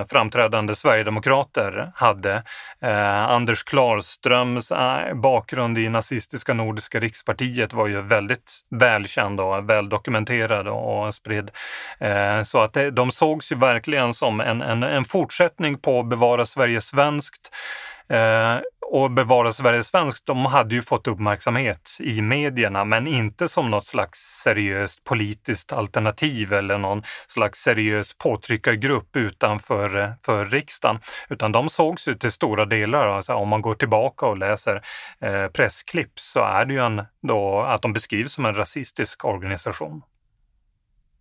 eh, 0.00 0.06
framträdande 0.06 0.74
sverigedemokrater 0.74 1.92
hade. 1.94 2.42
Eh, 2.82 3.22
Anders 3.22 3.62
Klarströms 3.62 4.70
eh, 4.70 5.14
bakgrund 5.14 5.78
i 5.78 5.88
nazistiska 5.88 6.54
Nordiska 6.54 7.00
rikspartiet 7.00 7.72
var 7.72 7.86
ju 7.86 8.00
väldigt 8.00 8.60
välkänd 8.70 9.40
och 9.40 9.70
väldokumenterad 9.70 10.68
och 10.68 11.14
spridd. 11.14 11.50
Eh, 12.00 12.42
så 12.42 12.58
att 12.58 12.72
det, 12.72 12.90
de 12.90 13.10
sågs 13.10 13.52
ju 13.52 13.56
verkligen 13.56 14.14
som 14.14 14.40
en, 14.40 14.62
en, 14.62 14.82
en 14.82 15.04
fortsättning 15.04 15.78
på 15.78 16.02
Bevara 16.02 16.46
Sverige 16.46 16.80
svenskt 16.80 17.50
Eh, 18.08 18.60
och 18.88 19.10
Bevara 19.10 19.52
Sverige 19.52 19.84
svenskt, 19.84 20.26
de 20.26 20.46
hade 20.46 20.74
ju 20.74 20.82
fått 20.82 21.06
uppmärksamhet 21.06 21.96
i 22.00 22.22
medierna 22.22 22.84
men 22.84 23.06
inte 23.06 23.48
som 23.48 23.70
något 23.70 23.86
slags 23.86 24.18
seriöst 24.18 25.04
politiskt 25.04 25.72
alternativ 25.72 26.52
eller 26.52 26.78
någon 26.78 27.02
slags 27.26 27.60
seriös 27.60 28.18
påtryckargrupp 28.18 29.16
utanför 29.16 29.98
eh, 29.98 30.10
för 30.22 30.44
riksdagen. 30.44 31.00
Utan 31.28 31.52
de 31.52 31.68
sågs 31.68 32.08
ju 32.08 32.14
till 32.14 32.32
stora 32.32 32.64
delar, 32.64 33.06
alltså 33.06 33.34
om 33.34 33.48
man 33.48 33.62
går 33.62 33.74
tillbaka 33.74 34.26
och 34.26 34.38
läser 34.38 34.82
eh, 35.20 35.46
pressklipp 35.46 36.20
så 36.20 36.40
är 36.40 36.64
det 36.64 36.74
ju 36.74 36.80
en, 36.80 37.02
då, 37.22 37.60
att 37.60 37.82
de 37.82 37.92
beskrivs 37.92 38.32
som 38.32 38.46
en 38.46 38.54
rasistisk 38.54 39.24
organisation. 39.24 40.02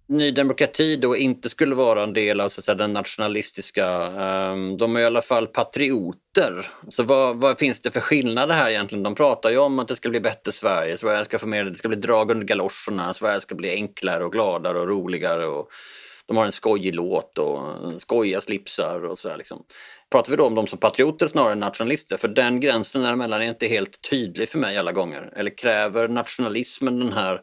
Ny 0.07 0.31
Demokrati 0.31 0.97
då 0.97 1.17
inte 1.17 1.49
skulle 1.49 1.75
vara 1.75 2.03
en 2.03 2.13
del 2.13 2.41
av 2.41 2.49
så 2.49 2.61
att 2.61 2.65
säga, 2.65 2.75
den 2.75 2.93
nationalistiska, 2.93 4.07
um, 4.51 4.77
de 4.77 4.95
är 4.95 4.99
i 4.99 5.05
alla 5.05 5.21
fall 5.21 5.47
patrioter. 5.47 6.67
Så 6.89 7.03
vad, 7.03 7.37
vad, 7.37 7.59
finns 7.59 7.81
det 7.81 7.91
för 7.91 7.99
skillnader 7.99 8.53
här 8.53 8.69
egentligen? 8.69 9.03
De 9.03 9.15
pratar 9.15 9.49
ju 9.49 9.57
om 9.57 9.79
att 9.79 9.87
det 9.87 9.95
ska 9.95 10.09
bli 10.09 10.19
bättre 10.19 10.51
Sverige, 10.51 10.97
Sverige 10.97 11.25
ska 11.25 11.39
få 11.39 11.47
mer, 11.47 11.63
det 11.63 11.75
ska 11.75 11.87
bli 11.87 11.97
drag 11.97 12.31
under 12.31 12.45
galoscherna, 12.45 13.13
Sverige 13.13 13.39
ska 13.39 13.55
bli 13.55 13.71
enklare 13.71 14.25
och 14.25 14.31
gladare 14.31 14.79
och 14.79 14.87
roligare. 14.87 15.45
Och 15.45 15.69
de 16.27 16.37
har 16.37 16.45
en 16.45 16.51
skojig 16.51 16.95
låt 16.95 17.37
och 17.37 17.61
skojiga 18.01 18.41
slipsar 18.41 19.05
och 19.05 19.17
sådär. 19.17 19.37
Liksom. 19.37 19.63
Pratar 20.11 20.31
vi 20.31 20.37
då 20.37 20.45
om 20.45 20.55
dem 20.55 20.67
som 20.67 20.79
patrioter 20.79 21.27
snarare 21.27 21.51
än 21.51 21.59
nationalister? 21.59 22.17
För 22.17 22.27
den 22.27 22.59
gränsen 22.59 23.01
däremellan 23.01 23.41
är 23.41 23.45
inte 23.45 23.67
helt 23.67 24.09
tydlig 24.09 24.49
för 24.49 24.59
mig 24.59 24.77
alla 24.77 24.91
gånger. 24.91 25.33
Eller 25.35 25.57
kräver 25.57 26.07
nationalismen 26.07 26.99
den 26.99 27.11
här 27.13 27.41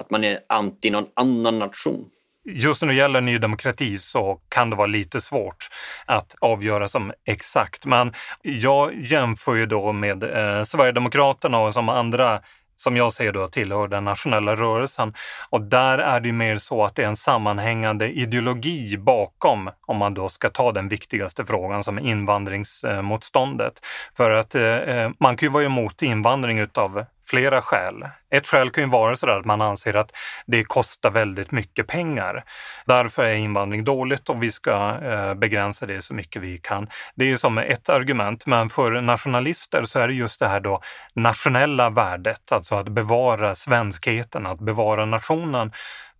att 0.00 0.10
man 0.10 0.24
är 0.24 0.38
anti 0.48 0.90
någon 0.90 1.06
annan 1.14 1.58
nation. 1.58 2.10
Just 2.46 2.82
när 2.82 2.88
det 2.88 2.94
gäller 2.94 3.20
Ny 3.20 3.38
Demokrati 3.38 3.98
så 3.98 4.40
kan 4.48 4.70
det 4.70 4.76
vara 4.76 4.86
lite 4.86 5.20
svårt 5.20 5.68
att 6.06 6.34
avgöra 6.40 6.88
som 6.88 7.12
exakt. 7.24 7.86
Men 7.86 8.12
jag 8.42 8.94
jämför 8.94 9.54
ju 9.54 9.66
då 9.66 9.92
med 9.92 10.22
eh, 10.22 10.64
Sverigedemokraterna 10.64 11.58
och 11.58 11.74
som 11.74 11.88
andra 11.88 12.40
som 12.76 12.96
jag 12.96 13.12
ser 13.12 13.32
då 13.32 13.48
tillhör 13.48 13.88
den 13.88 14.04
nationella 14.04 14.56
rörelsen. 14.56 15.14
Och 15.50 15.60
där 15.60 15.98
är 15.98 16.20
det 16.20 16.32
mer 16.32 16.58
så 16.58 16.84
att 16.84 16.96
det 16.96 17.02
är 17.02 17.06
en 17.06 17.16
sammanhängande 17.16 18.08
ideologi 18.08 18.96
bakom, 18.96 19.70
om 19.86 19.96
man 19.96 20.14
då 20.14 20.28
ska 20.28 20.50
ta 20.50 20.72
den 20.72 20.88
viktigaste 20.88 21.44
frågan 21.44 21.84
som 21.84 21.98
invandringsmotståndet. 21.98 23.80
För 24.16 24.30
att 24.30 24.54
eh, 24.54 24.64
eh 24.64 25.10
man 25.20 25.36
kan 25.36 25.46
ju 25.46 25.52
vara 25.52 25.64
emot 25.64 26.02
invandring 26.02 26.58
utav 26.58 27.04
flera 27.30 27.62
skäl. 27.62 28.08
Ett 28.30 28.46
skäl 28.46 28.70
kan 28.70 28.84
ju 28.84 28.90
vara 28.90 29.16
sådär 29.16 29.38
att 29.38 29.44
man 29.44 29.60
anser 29.60 29.94
att 29.94 30.10
det 30.46 30.64
kostar 30.64 31.10
väldigt 31.10 31.50
mycket 31.50 31.86
pengar. 31.86 32.44
Därför 32.86 33.24
är 33.24 33.34
invandring 33.34 33.84
dåligt 33.84 34.28
och 34.28 34.42
vi 34.42 34.50
ska 34.50 34.98
eh, 35.02 35.34
begränsa 35.34 35.86
det 35.86 36.02
så 36.02 36.14
mycket 36.14 36.42
vi 36.42 36.58
kan. 36.58 36.88
Det 37.14 37.24
är 37.24 37.28
ju 37.28 37.38
som 37.38 37.58
ett 37.58 37.88
argument, 37.88 38.46
men 38.46 38.68
för 38.68 39.00
nationalister 39.00 39.84
så 39.84 39.98
är 39.98 40.08
det 40.08 40.14
just 40.14 40.40
det 40.40 40.48
här 40.48 40.60
då 40.60 40.80
nationella 41.14 41.90
värdet, 41.90 42.52
alltså 42.52 42.74
att 42.74 42.88
bevara 42.88 43.54
svenskheten, 43.54 44.46
att 44.46 44.60
bevara 44.60 45.06
nationen 45.06 45.72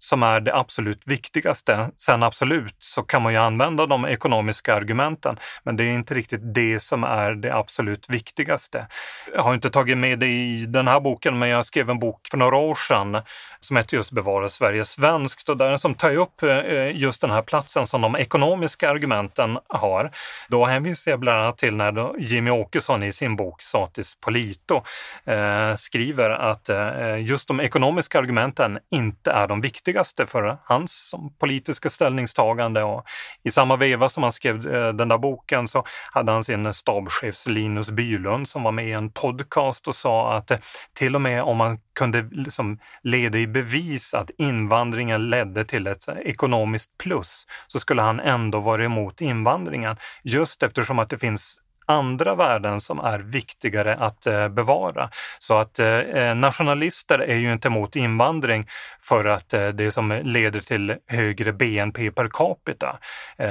som 0.05 0.23
är 0.23 0.40
det 0.40 0.55
absolut 0.55 1.07
viktigaste. 1.07 1.90
Sen 1.97 2.23
absolut 2.23 2.77
så 2.79 3.03
kan 3.03 3.23
man 3.23 3.33
ju 3.33 3.38
använda 3.38 3.87
de 3.87 4.05
ekonomiska 4.05 4.75
argumenten, 4.75 5.38
men 5.62 5.77
det 5.77 5.85
är 5.85 5.93
inte 5.93 6.14
riktigt 6.14 6.55
det 6.55 6.81
som 6.81 7.05
är 7.05 7.35
det 7.35 7.55
absolut 7.55 8.11
viktigaste. 8.11 8.87
Jag 9.35 9.43
har 9.43 9.55
inte 9.55 9.71
tagit 9.71 9.99
med 9.99 10.19
det 10.19 10.27
i 10.27 10.67
den 10.67 10.88
här 10.88 11.01
boken, 11.01 11.38
men 11.38 11.49
jag 11.49 11.64
skrev 11.64 11.90
en 11.90 11.99
bok 11.99 12.29
för 12.31 12.38
några 12.38 12.57
år 12.57 12.75
sedan 12.75 13.23
som 13.61 13.77
heter 13.77 13.97
just 13.97 14.11
Bevara 14.11 14.49
Sverige 14.49 14.85
svenskt 14.85 15.49
och 15.49 15.57
där 15.57 15.77
som 15.77 15.95
tar 15.95 16.17
upp 16.17 16.43
eh, 16.43 16.97
just 16.97 17.21
den 17.21 17.31
här 17.31 17.43
platsen 17.43 17.87
som 17.87 18.01
de 18.01 18.17
ekonomiska 18.17 18.90
argumenten 18.90 19.59
har. 19.69 20.11
Då 20.49 20.64
hänvisar 20.64 21.11
jag 21.11 21.21
bland 21.21 21.40
annat 21.40 21.59
till 21.59 21.75
när 21.75 22.19
Jimmy 22.19 22.51
Åkesson 22.51 23.03
i 23.03 23.12
sin 23.12 23.37
bok 23.37 23.62
Satis 23.62 24.17
Polito 24.21 24.83
eh, 25.25 25.75
skriver 25.77 26.31
att 26.31 26.69
eh, 26.69 27.19
just 27.21 27.49
de 27.49 27.61
ekonomiska 27.61 28.19
argumenten 28.19 28.79
inte 28.90 29.31
är 29.31 29.49
de 29.49 29.61
viktiga 29.61 29.93
viktigaste 29.94 30.26
för 30.26 30.59
hans 30.64 31.14
politiska 31.38 31.90
ställningstagande. 31.90 32.83
Och 32.83 33.04
I 33.44 33.50
samma 33.50 33.76
veva 33.76 34.09
som 34.09 34.22
han 34.22 34.33
skrev 34.33 34.74
eh, 34.74 34.92
den 34.92 35.09
där 35.09 35.18
boken 35.18 35.68
så 35.68 35.85
hade 36.12 36.33
han 36.33 36.44
sin 36.44 36.74
stabschef 36.74 37.46
Linus 37.46 37.90
Bylund 37.90 38.48
som 38.48 38.62
var 38.62 38.72
med 38.72 38.88
i 38.88 38.92
en 38.92 39.11
podcast 39.11 39.88
och 39.88 39.94
sa 39.94 40.37
att 40.37 40.50
eh, 40.50 40.59
till 40.94 41.14
och 41.14 41.20
med 41.20 41.42
om 41.42 41.57
man 41.57 41.78
kunde 41.94 42.28
liksom 42.33 42.78
leda 43.02 43.38
i 43.38 43.46
bevis 43.46 44.14
att 44.14 44.30
invandringen 44.38 45.30
ledde 45.30 45.64
till 45.64 45.87
ett 45.87 46.09
eh, 46.09 46.14
ekonomiskt 46.14 46.98
plus 46.98 47.46
så 47.66 47.78
skulle 47.78 48.02
han 48.02 48.20
ändå 48.20 48.61
vara 48.61 48.85
emot 48.85 49.20
invandringen. 49.20 49.96
Just 50.24 50.62
eftersom 50.62 50.98
att 50.98 51.11
det 51.11 51.18
finns 51.18 51.61
andra 51.87 52.35
värden 52.35 52.81
som 52.81 52.99
är 52.99 53.18
viktigare 53.18 53.97
att 53.97 54.27
eh, 54.27 54.49
bevara. 54.49 55.11
Så 55.38 55.55
att 55.55 55.79
eh, 55.79 55.87
eh 55.87 56.35
nationalister 56.35 57.18
är 57.18 57.37
ju 57.37 57.53
inte 57.53 57.68
emot 57.68 57.97
invandring 57.97 58.68
för 59.01 59.25
att 59.25 59.53
eh, 59.53 59.68
det 59.68 59.90
som 59.90 60.20
leder 60.25 60.61
till 60.61 60.97
högre 61.07 61.53
BNP 61.53 62.11
per 62.11 62.29
capita. 62.29 62.99
Eh, 63.38 63.49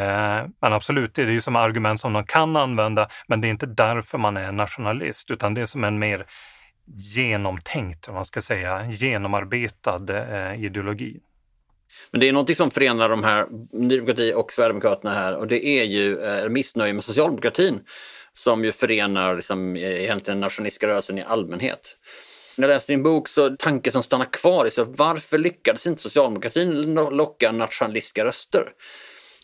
men 0.61 0.73
absolut, 0.73 1.15
det 1.15 1.21
är 1.21 1.27
ju 1.27 1.41
som 1.41 1.55
argument 1.55 2.01
som 2.01 2.13
de 2.13 2.25
kan 2.25 2.55
använda, 2.55 3.09
men 3.27 3.41
det 3.41 3.47
är 3.47 3.49
inte 3.49 3.65
därför 3.65 4.17
man 4.17 4.37
är 4.37 4.51
nationalist, 4.51 5.31
utan 5.31 5.53
det 5.53 5.61
är 5.61 5.65
som 5.65 5.83
en 5.83 5.99
mer 5.99 6.25
genomtänkt, 7.15 8.07
om 8.07 8.15
man 8.15 8.25
ska 8.25 8.41
säga, 8.41 8.85
genomarbetad 8.91 10.55
ideologi. 10.55 11.19
Men 12.11 12.19
det 12.19 12.27
är 12.27 12.33
någonting 12.33 12.55
som 12.55 12.71
förenar 12.71 13.09
de 13.09 13.23
här, 13.23 13.47
Ny 13.71 13.95
Demokrati 13.95 14.33
och 14.35 14.51
Sverigedemokraterna 14.51 15.13
här 15.13 15.35
och 15.35 15.47
det 15.47 15.65
är 15.65 15.83
ju 15.83 16.19
eh, 16.19 16.49
missnöje 16.49 16.93
med 16.93 17.03
socialdemokratin 17.03 17.81
som 18.33 18.63
ju 18.63 18.71
förenar 18.71 19.35
liksom, 19.35 19.75
eh, 19.75 20.03
egentligen 20.03 20.39
nationalistiska 20.39 20.87
rörelsen 20.87 21.17
i 21.17 21.23
allmänhet. 21.23 21.97
När 22.57 22.67
jag 22.67 22.75
läste 22.75 22.93
din 22.93 23.03
bok 23.03 23.27
så 23.27 23.49
tanken 23.49 23.91
som 23.91 24.03
stannar 24.03 24.33
kvar 24.33 24.65
är 24.65 24.69
så 24.69 24.83
varför 24.83 25.37
lyckades 25.37 25.87
inte 25.87 26.01
socialdemokratin 26.01 26.93
locka 26.93 27.51
nationalistiska 27.51 28.25
röster? 28.25 28.73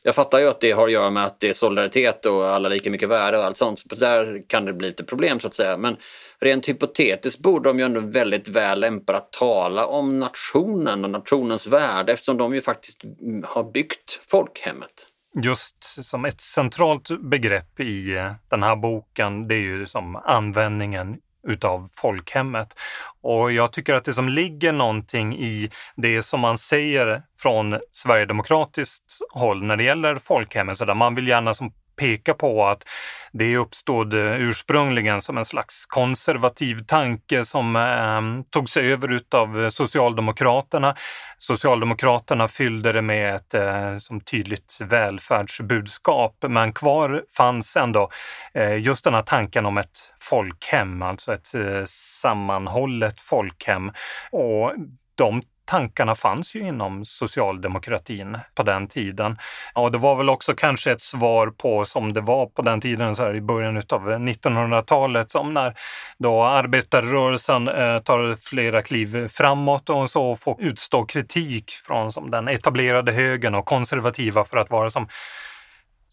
Jag 0.03 0.15
fattar 0.15 0.39
ju 0.39 0.47
att 0.47 0.59
det 0.59 0.71
har 0.71 0.87
att 0.87 0.93
göra 0.93 1.09
med 1.09 1.25
att 1.25 1.39
det 1.39 1.49
är 1.49 1.53
solidaritet 1.53 2.25
och 2.25 2.47
alla 2.47 2.69
lika 2.69 2.91
mycket 2.91 3.09
värde 3.09 3.37
och 3.37 3.43
allt 3.43 3.57
sånt. 3.57 3.79
Så 3.79 3.95
där 3.95 4.47
kan 4.47 4.65
det 4.65 4.73
bli 4.73 4.87
lite 4.87 5.03
problem 5.03 5.39
så 5.39 5.47
att 5.47 5.53
säga. 5.53 5.77
Men 5.77 5.97
rent 6.39 6.69
hypotetiskt 6.69 7.39
borde 7.39 7.69
de 7.69 7.79
ju 7.79 7.85
ändå 7.85 7.99
väldigt 7.99 8.47
väl 8.47 8.79
lämpade 8.79 9.17
att 9.17 9.31
tala 9.31 9.85
om 9.85 10.19
nationen 10.19 11.03
och 11.03 11.11
nationens 11.11 11.67
värde 11.67 12.13
eftersom 12.13 12.37
de 12.37 12.53
ju 12.53 12.61
faktiskt 12.61 13.01
har 13.43 13.71
byggt 13.71 14.21
folkhemmet 14.27 15.08
just 15.35 16.05
som 16.05 16.25
ett 16.25 16.41
centralt 16.41 17.21
begrepp 17.21 17.79
i 17.79 18.17
eh, 18.17 18.31
den 18.49 18.63
här 18.63 18.75
boken, 18.75 19.47
det 19.47 19.55
är 19.55 19.59
ju 19.59 19.87
som 19.87 20.15
användningen 20.15 21.17
utav 21.47 21.87
folkhemmet. 21.93 22.75
Och 23.21 23.51
jag 23.51 23.73
tycker 23.73 23.93
att 23.93 24.05
det 24.05 24.13
som 24.13 24.29
ligger 24.29 24.71
någonting 24.71 25.37
i 25.39 25.69
det 25.95 26.23
som 26.23 26.39
man 26.39 26.57
säger 26.57 27.23
från 27.39 27.79
sverigedemokratiskt 27.91 29.17
håll 29.31 29.63
när 29.63 29.77
det 29.77 29.83
gäller 29.83 30.15
folkhemmet, 30.15 30.77
så 30.77 30.85
där 30.85 30.95
man 30.95 31.15
vill 31.15 31.27
gärna 31.27 31.53
som 31.53 31.73
peka 31.99 32.33
på 32.33 32.67
att 32.67 32.83
det 33.31 33.57
uppstod 33.57 34.13
eh, 34.13 34.19
ursprungligen 34.19 35.21
som 35.21 35.37
en 35.37 35.45
slags 35.45 35.85
konservativ 35.85 36.79
tanke 36.79 37.45
som 37.45 37.75
eh, 37.75 38.43
tog 38.49 38.69
sig 38.69 38.93
över 38.93 39.11
utav 39.11 39.63
eh, 39.63 39.69
Socialdemokraterna. 39.69 40.95
Socialdemokraterna 41.37 42.47
fyllde 42.47 42.91
det 42.91 43.01
med 43.01 43.35
ett 43.35 43.53
eh, 43.53 43.97
som 43.97 44.21
tydligt 44.21 44.77
välfärdsbudskap, 44.81 46.45
men 46.47 46.73
kvar 46.73 47.23
fanns 47.37 47.75
ändå 47.75 48.09
eh, 48.53 48.77
just 48.77 49.03
den 49.03 49.13
här 49.13 49.21
tanken 49.21 49.65
om 49.65 49.77
ett 49.77 50.11
folkhem, 50.21 51.01
alltså 51.01 51.33
ett 51.33 51.55
eh, 51.55 51.85
sammanhållet 52.21 53.19
folkhem. 53.19 53.91
Och 54.31 54.73
de 55.15 55.41
tankarna 55.69 56.15
fanns 56.15 56.55
ju 56.55 56.67
inom 56.67 57.05
socialdemokratin 57.05 58.37
på 58.55 58.63
den 58.63 58.87
tiden. 58.87 59.37
Och 59.73 59.91
det 59.91 59.97
var 59.97 60.15
väl 60.15 60.29
också 60.29 60.53
kanske 60.53 60.91
ett 60.91 61.01
svar 61.01 61.47
på, 61.47 61.85
som 61.85 62.13
det 62.13 62.21
var 62.21 62.45
på 62.45 62.61
den 62.61 62.81
tiden, 62.81 63.15
så 63.15 63.23
här 63.23 63.35
i 63.35 63.41
början 63.41 63.77
av 63.77 64.09
1900-talet, 64.09 65.31
som 65.31 65.53
när 65.53 65.73
då 66.17 66.43
arbetarrörelsen 66.43 67.67
eh, 67.67 67.99
tar 67.99 68.37
flera 68.49 68.81
kliv 68.81 69.27
framåt 69.27 69.89
och 69.89 70.09
så 70.09 70.35
får 70.35 70.61
utstå 70.61 71.05
kritik 71.05 71.71
från 71.71 72.11
som 72.11 72.31
den 72.31 72.47
etablerade 72.47 73.11
högern 73.11 73.55
och 73.55 73.65
konservativa 73.65 74.43
för 74.43 74.57
att 74.57 74.69
vara 74.69 74.89
som 74.89 75.07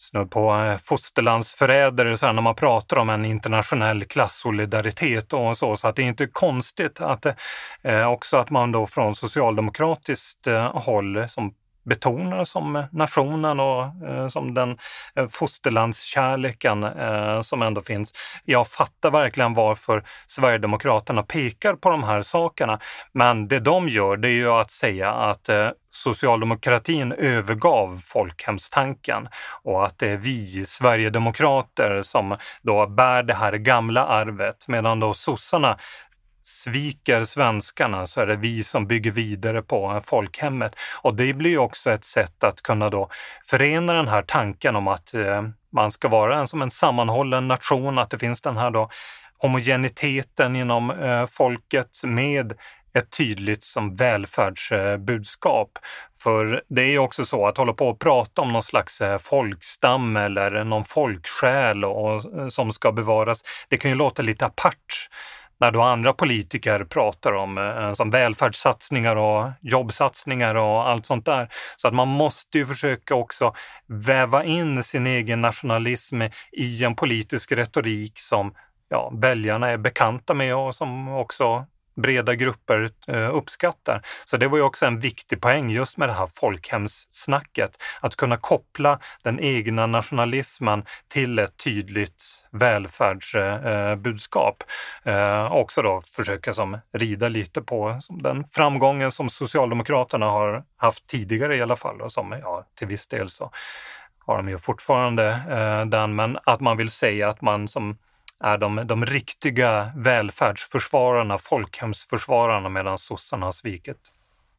snudd 0.06 0.30
på 0.30 0.54
eh, 0.54 0.76
fosterlandsförrädare 0.76 2.16
så 2.16 2.26
här, 2.26 2.32
när 2.32 2.42
man 2.42 2.54
pratar 2.54 2.96
om 2.96 3.10
en 3.10 3.24
internationell 3.24 4.04
klassolidaritet 4.04 5.32
och 5.32 5.58
så. 5.58 5.76
Så 5.76 5.88
att 5.88 5.96
det 5.96 6.02
är 6.02 6.06
inte 6.06 6.26
konstigt 6.26 7.00
att 7.00 7.26
eh, 7.82 8.10
också 8.10 8.36
att 8.36 8.50
man 8.50 8.72
då 8.72 8.86
från 8.86 9.16
socialdemokratiskt 9.16 10.46
eh, 10.46 10.78
håll 10.78 11.28
som 11.28 11.54
betonar 11.86 12.44
som 12.44 12.84
nationen 12.92 13.60
och 13.60 13.84
eh, 14.08 14.28
som 14.28 14.54
den 14.54 14.78
eh, 15.16 15.26
fosterlandskärleken 15.28 16.84
eh, 16.84 17.42
som 17.42 17.62
ändå 17.62 17.82
finns. 17.82 18.12
Jag 18.44 18.68
fattar 18.68 19.10
verkligen 19.10 19.54
varför 19.54 20.04
Sverigedemokraterna 20.26 21.22
pekar 21.22 21.74
på 21.74 21.90
de 21.90 22.04
här 22.04 22.22
sakerna. 22.22 22.80
Men 23.12 23.48
det 23.48 23.60
de 23.60 23.88
gör, 23.88 24.16
det 24.16 24.28
är 24.28 24.32
ju 24.32 24.50
att 24.50 24.70
säga 24.70 25.12
att 25.12 25.48
eh, 25.48 25.70
socialdemokratin 25.90 27.12
övergav 27.12 28.00
folkhemstanken 28.04 29.28
och 29.62 29.86
att 29.86 29.98
det 29.98 30.08
är 30.08 30.16
vi 30.16 30.66
Sverigedemokrater 30.66 32.02
som 32.02 32.36
då 32.62 32.86
bär 32.86 33.22
det 33.22 33.34
här 33.34 33.52
gamla 33.52 34.06
arvet 34.06 34.68
medan 34.68 35.00
då 35.00 35.14
sossarna 35.14 35.78
sviker 36.46 37.24
svenskarna 37.24 38.06
så 38.06 38.20
är 38.20 38.26
det 38.26 38.36
vi 38.36 38.64
som 38.64 38.86
bygger 38.86 39.10
vidare 39.10 39.62
på 39.62 40.00
folkhemmet. 40.04 40.76
Och 41.02 41.14
det 41.14 41.32
blir 41.32 41.58
också 41.58 41.90
ett 41.90 42.04
sätt 42.04 42.44
att 42.44 42.62
kunna 42.62 42.90
då 42.90 43.08
förena 43.44 43.92
den 43.92 44.08
här 44.08 44.22
tanken 44.22 44.76
om 44.76 44.88
att 44.88 45.14
eh, 45.14 45.42
man 45.72 45.90
ska 45.90 46.08
vara 46.08 46.38
en, 46.38 46.48
som 46.48 46.62
en 46.62 46.70
sammanhållen 46.70 47.48
nation, 47.48 47.98
att 47.98 48.10
det 48.10 48.18
finns 48.18 48.40
den 48.40 48.56
här 48.56 48.70
då 48.70 48.90
homogeniteten 49.38 50.56
inom 50.56 50.90
eh, 50.90 51.26
folket 51.26 52.00
med 52.04 52.52
ett 52.94 53.10
tydligt 53.10 53.64
som 53.64 53.96
välfärdsbudskap. 53.96 55.78
För 56.22 56.62
det 56.68 56.82
är 56.82 56.90
ju 56.90 56.98
också 56.98 57.24
så 57.24 57.46
att 57.46 57.56
hålla 57.56 57.72
på 57.72 57.88
och 57.88 57.98
prata 57.98 58.42
om 58.42 58.52
någon 58.52 58.62
slags 58.62 59.00
eh, 59.00 59.18
folkstam 59.18 60.16
eller 60.16 60.64
någon 60.64 60.84
folksjäl 60.84 61.84
och, 61.84 62.22
som 62.52 62.72
ska 62.72 62.92
bevaras, 62.92 63.42
det 63.68 63.76
kan 63.76 63.90
ju 63.90 63.96
låta 63.96 64.22
lite 64.22 64.46
apart 64.46 65.08
när 65.60 65.70
då 65.70 65.82
andra 65.82 66.12
politiker 66.12 66.84
pratar 66.84 67.32
om 67.32 67.58
eh, 67.58 67.92
som 67.92 68.10
välfärdssatsningar 68.10 69.16
och 69.16 69.50
jobbsatsningar 69.60 70.54
och 70.54 70.88
allt 70.88 71.06
sånt 71.06 71.24
där. 71.24 71.48
Så 71.76 71.88
att 71.88 71.94
man 71.94 72.08
måste 72.08 72.58
ju 72.58 72.66
försöka 72.66 73.14
också 73.14 73.54
väva 73.86 74.44
in 74.44 74.82
sin 74.82 75.06
egen 75.06 75.40
nationalism 75.40 76.22
i 76.52 76.84
en 76.84 76.96
politisk 76.96 77.52
retorik 77.52 78.18
som 78.18 78.54
ja, 78.88 79.12
väljarna 79.14 79.70
är 79.70 79.76
bekanta 79.76 80.34
med 80.34 80.56
och 80.56 80.74
som 80.74 81.08
också 81.08 81.66
breda 81.96 82.34
grupper 82.34 82.90
eh, 83.08 83.34
uppskattar. 83.34 84.02
Så 84.24 84.36
det 84.36 84.48
var 84.48 84.58
ju 84.58 84.64
också 84.64 84.86
en 84.86 85.00
viktig 85.00 85.40
poäng 85.40 85.70
just 85.70 85.96
med 85.96 86.08
det 86.08 86.12
här 86.12 86.28
folkhemssnacket. 86.40 87.70
Att 88.00 88.16
kunna 88.16 88.36
koppla 88.36 88.98
den 89.22 89.40
egna 89.40 89.86
nationalismen 89.86 90.84
till 91.08 91.38
ett 91.38 91.64
tydligt 91.64 92.22
välfärdsbudskap. 92.50 94.64
Eh, 95.04 95.16
eh, 95.16 95.52
också 95.52 95.82
då 95.82 96.02
försöka 96.12 96.52
som 96.52 96.78
rida 96.92 97.28
lite 97.28 97.62
på 97.62 98.00
den 98.08 98.44
framgången 98.44 99.10
som 99.10 99.30
Socialdemokraterna 99.30 100.26
har 100.26 100.64
haft 100.76 101.06
tidigare 101.06 101.56
i 101.56 101.62
alla 101.62 101.76
fall 101.76 102.00
och 102.00 102.12
som 102.12 102.38
ja, 102.42 102.66
till 102.78 102.86
viss 102.86 103.06
del 103.06 103.30
så 103.30 103.50
har 104.26 104.36
de 104.36 104.48
ju 104.48 104.58
fortfarande 104.58 105.42
den, 105.86 106.14
men 106.14 106.38
att 106.44 106.60
man 106.60 106.76
vill 106.76 106.90
säga 106.90 107.28
att 107.28 107.42
man 107.42 107.68
som 107.68 107.98
är 108.44 108.58
de, 108.58 108.86
de 108.86 109.06
riktiga 109.06 109.92
välfärdsförsvararna, 109.96 111.38
folkhemsförsvararna 111.38 112.68
medan 112.68 112.98
sossarna 112.98 113.46
har 113.46 113.52
svikit. 113.52 113.98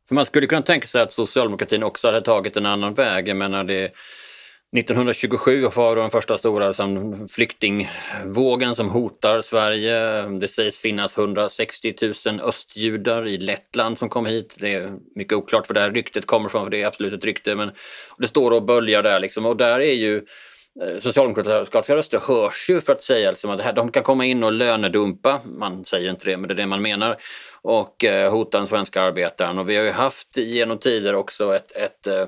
För 0.08 0.16
man 0.16 0.26
skulle 0.26 0.48
kunna 0.48 0.62
tänka 0.62 0.88
sig 0.88 1.02
att 1.02 1.12
socialdemokratin 1.12 1.84
också 1.84 2.08
hade 2.08 2.22
tagit 2.22 2.58
en 2.58 2.66
annan 2.66 2.94
väg. 2.94 3.28
Jag 3.28 3.38
menar 3.38 3.64
det 3.64 3.92
1927 4.78 5.66
var 5.76 5.96
den 5.96 6.10
första 6.10 6.38
stora 6.38 6.68
liksom, 6.68 7.28
flyktingvågen 7.28 8.76
som 8.76 8.90
hotar 8.90 9.42
Sverige. 9.42 10.22
Det 10.22 10.48
sägs 10.48 10.78
finnas 10.78 11.18
160 11.18 11.94
000 12.26 12.40
östjudar 12.40 13.28
i 13.28 13.38
Lettland 13.38 13.98
som 13.98 14.10
kom 14.10 14.26
hit. 14.26 14.58
Det 14.60 14.74
är 14.74 14.92
mycket 15.16 15.34
oklart 15.34 15.70
var 15.70 15.74
det 15.74 15.82
här 15.82 15.92
ryktet 15.92 16.26
kommer 16.26 16.50
ifrån, 16.50 16.64
för 16.64 16.72
det 16.72 16.82
är 16.82 16.88
absolut 16.88 17.14
ett 17.14 17.26
rykte. 17.26 17.56
Men 17.56 17.72
det 18.18 18.28
står 18.28 18.52
och 18.52 18.64
böljar 18.64 19.04
där 19.04 19.20
liksom. 19.20 19.46
Och 19.46 19.58
där 19.58 19.80
är 19.80 19.94
ju 19.94 20.26
Eh, 20.82 20.98
socialdemokratiska 20.98 21.96
röster 21.96 22.20
hörs 22.20 22.70
ju 22.70 22.82
för 22.82 22.94
att 22.94 23.04
säga 23.04 23.32
liksom 23.32 23.52
att 23.52 23.76
de 23.76 23.92
kan 23.92 24.04
komma 24.04 24.26
in 24.26 24.44
och 24.44 24.52
lönedumpa, 24.52 25.42
man 25.46 25.86
säger 25.86 26.10
inte 26.10 26.30
det 26.30 26.38
men 26.38 26.48
det 26.48 26.54
är 26.54 26.56
det 26.56 26.66
man 26.66 26.82
menar, 26.82 27.18
och 27.62 28.06
eh, 28.06 28.32
hota 28.32 28.58
den 28.58 28.68
svenska 28.68 29.02
arbetaren. 29.02 29.58
Och 29.58 29.70
vi 29.70 29.76
har 29.76 29.84
ju 29.84 29.92
haft 29.92 30.38
genom 30.38 30.78
tider 30.78 31.16
också 31.16 31.56
ett, 31.56 31.72
ett 31.72 32.08
eh, 32.08 32.26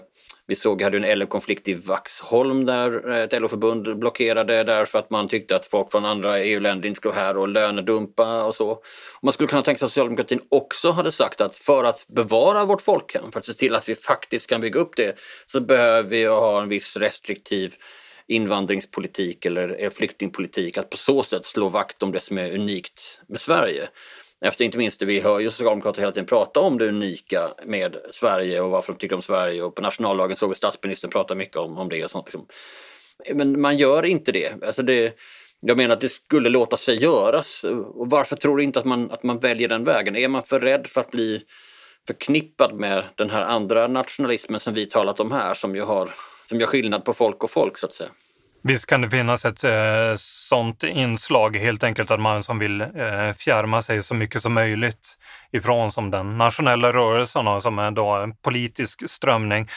vi 0.48 0.56
såg, 0.56 0.78
vi 0.78 0.84
hade 0.84 0.98
en 0.98 1.20
LO-konflikt 1.20 1.68
i 1.68 1.74
Vaxholm 1.74 2.66
där 2.66 3.10
ett 3.12 3.42
LO-förbund 3.42 4.00
blockerade 4.00 4.64
därför 4.64 5.00
att 5.00 5.10
man 5.10 5.28
tyckte 5.28 5.56
att 5.56 5.66
folk 5.66 5.92
från 5.92 6.06
andra 6.06 6.40
EU-länder 6.40 6.88
inte 6.88 6.98
skulle 6.98 7.14
vara 7.14 7.24
här 7.24 7.38
och 7.38 7.48
lönedumpa 7.48 8.44
och 8.44 8.56
så. 8.56 8.84
Man 9.22 9.34
skulle 9.34 9.50
kunna 9.50 9.62
tänka 9.62 9.80
sig 9.80 9.86
att 9.86 9.92
socialdemokratin 9.92 10.42
också 10.50 10.92
hade 10.92 11.12
sagt 11.12 11.42
att 11.42 11.58
för 11.58 11.84
att 11.84 12.08
bevara 12.08 12.66
vårt 12.66 12.82
folkhem, 12.82 13.32
för 13.32 13.40
att 13.40 13.46
se 13.46 13.54
till 13.54 13.76
att 13.76 13.90
vi 13.90 13.96
faktiskt 13.96 14.50
kan 14.50 14.62
bygga 14.62 14.80
upp 14.80 14.96
det, 14.96 15.20
så 15.46 15.62
behöver 15.62 16.10
vi 16.10 16.26
ha 16.26 16.62
en 16.62 16.70
viss 16.70 16.98
restriktiv 16.98 17.76
invandringspolitik 18.30 19.46
eller 19.46 19.84
eh, 19.84 19.90
flyktingpolitik, 19.90 20.78
att 20.78 20.90
på 20.90 20.98
så 20.98 21.24
sätt 21.24 21.46
slå 21.46 21.70
vakt 21.70 22.04
om 22.04 22.12
det 22.12 22.20
som 22.20 22.38
är 22.38 22.54
unikt 22.54 23.22
med 23.28 23.40
Sverige. 23.40 23.90
Efter 24.42 24.66
inte 24.66 24.78
minst 24.78 25.00
det 25.00 25.06
vi 25.06 25.20
hör 25.20 25.40
ju 25.40 25.50
Socialdemokrater 25.50 26.02
hela 26.02 26.12
tiden 26.12 26.26
prata 26.26 26.60
om 26.60 26.78
det 26.78 26.88
unika 26.88 27.54
med 27.66 27.96
Sverige 28.12 28.62
och 28.62 28.70
varför 28.70 28.94
de 28.94 29.00
tycker 29.00 29.16
om 29.16 29.22
Sverige 29.22 29.64
och 29.64 29.76
på 29.76 29.82
nationaldagen 29.82 30.36
såg 30.36 30.50
vi 30.50 30.56
statsministern 30.56 31.12
prata 31.12 31.36
mycket 31.36 31.58
om, 31.58 31.78
om 31.78 31.90
det 31.90 32.04
och 32.04 32.12
sånt. 32.12 32.26
Liksom. 32.26 32.48
Men 33.34 33.62
man 33.62 33.78
gör 33.78 34.06
inte 34.06 34.32
det. 34.32 34.64
Alltså 34.64 34.84
det. 34.84 35.14
Jag 35.62 35.78
menar 35.78 35.96
att 35.96 36.02
det 36.02 36.10
skulle 36.10 36.50
låta 36.50 36.78
sig 36.78 36.96
göras. 36.96 37.64
Och 37.94 38.10
varför 38.10 38.36
tror 38.36 38.58
du 38.58 38.64
inte 38.64 38.80
att 38.80 38.86
man, 38.86 39.12
att 39.12 39.24
man 39.24 39.40
väljer 39.40 39.68
den 39.68 39.84
vägen? 39.84 40.16
Är 40.16 40.28
man 40.28 40.44
för 40.44 40.60
rädd 40.60 40.88
för 40.88 41.02
att 41.02 41.12
bli 41.12 41.42
förknippad 42.08 42.74
med 42.74 43.04
den 43.16 43.30
här 43.30 43.42
andra 43.42 43.88
nationalismen 43.88 44.60
som 44.60 44.74
vi 44.74 44.86
talat 44.86 45.20
om 45.20 45.32
här 45.32 45.54
som 45.54 45.76
ju 45.76 45.82
har 45.82 46.10
som 46.50 46.60
gör 46.60 46.68
skillnad 46.68 47.06
på 47.06 47.14
folk 47.14 47.44
och 47.44 47.52
folk 47.52 47.78
så 47.78 47.86
att 47.86 47.94
säga. 47.94 48.10
Visst 48.64 48.86
kan 48.86 49.02
det 49.02 49.10
finnas 49.10 49.46
ett 49.46 49.64
eh, 49.64 50.16
sånt 50.18 50.84
inslag, 50.84 51.58
helt 51.58 51.84
enkelt 51.84 52.12
att 52.12 52.20
man 52.20 52.44
som 52.44 52.60
vill 52.60 52.82
eh, 52.82 53.34
fjärma 53.38 53.82
sig 53.82 54.04
så 54.04 54.16
mycket 54.16 54.42
som 54.42 54.54
möjligt 54.54 55.18
ifrån 55.52 55.92
som 55.92 56.12
den 56.12 56.38
nationella 56.38 56.94
rörelsen 56.94 57.48
och 57.48 57.64
som 57.64 57.80
är 57.80 57.92
då 57.92 58.10
en 58.10 58.36
politisk 58.36 59.10
strömning 59.10 59.70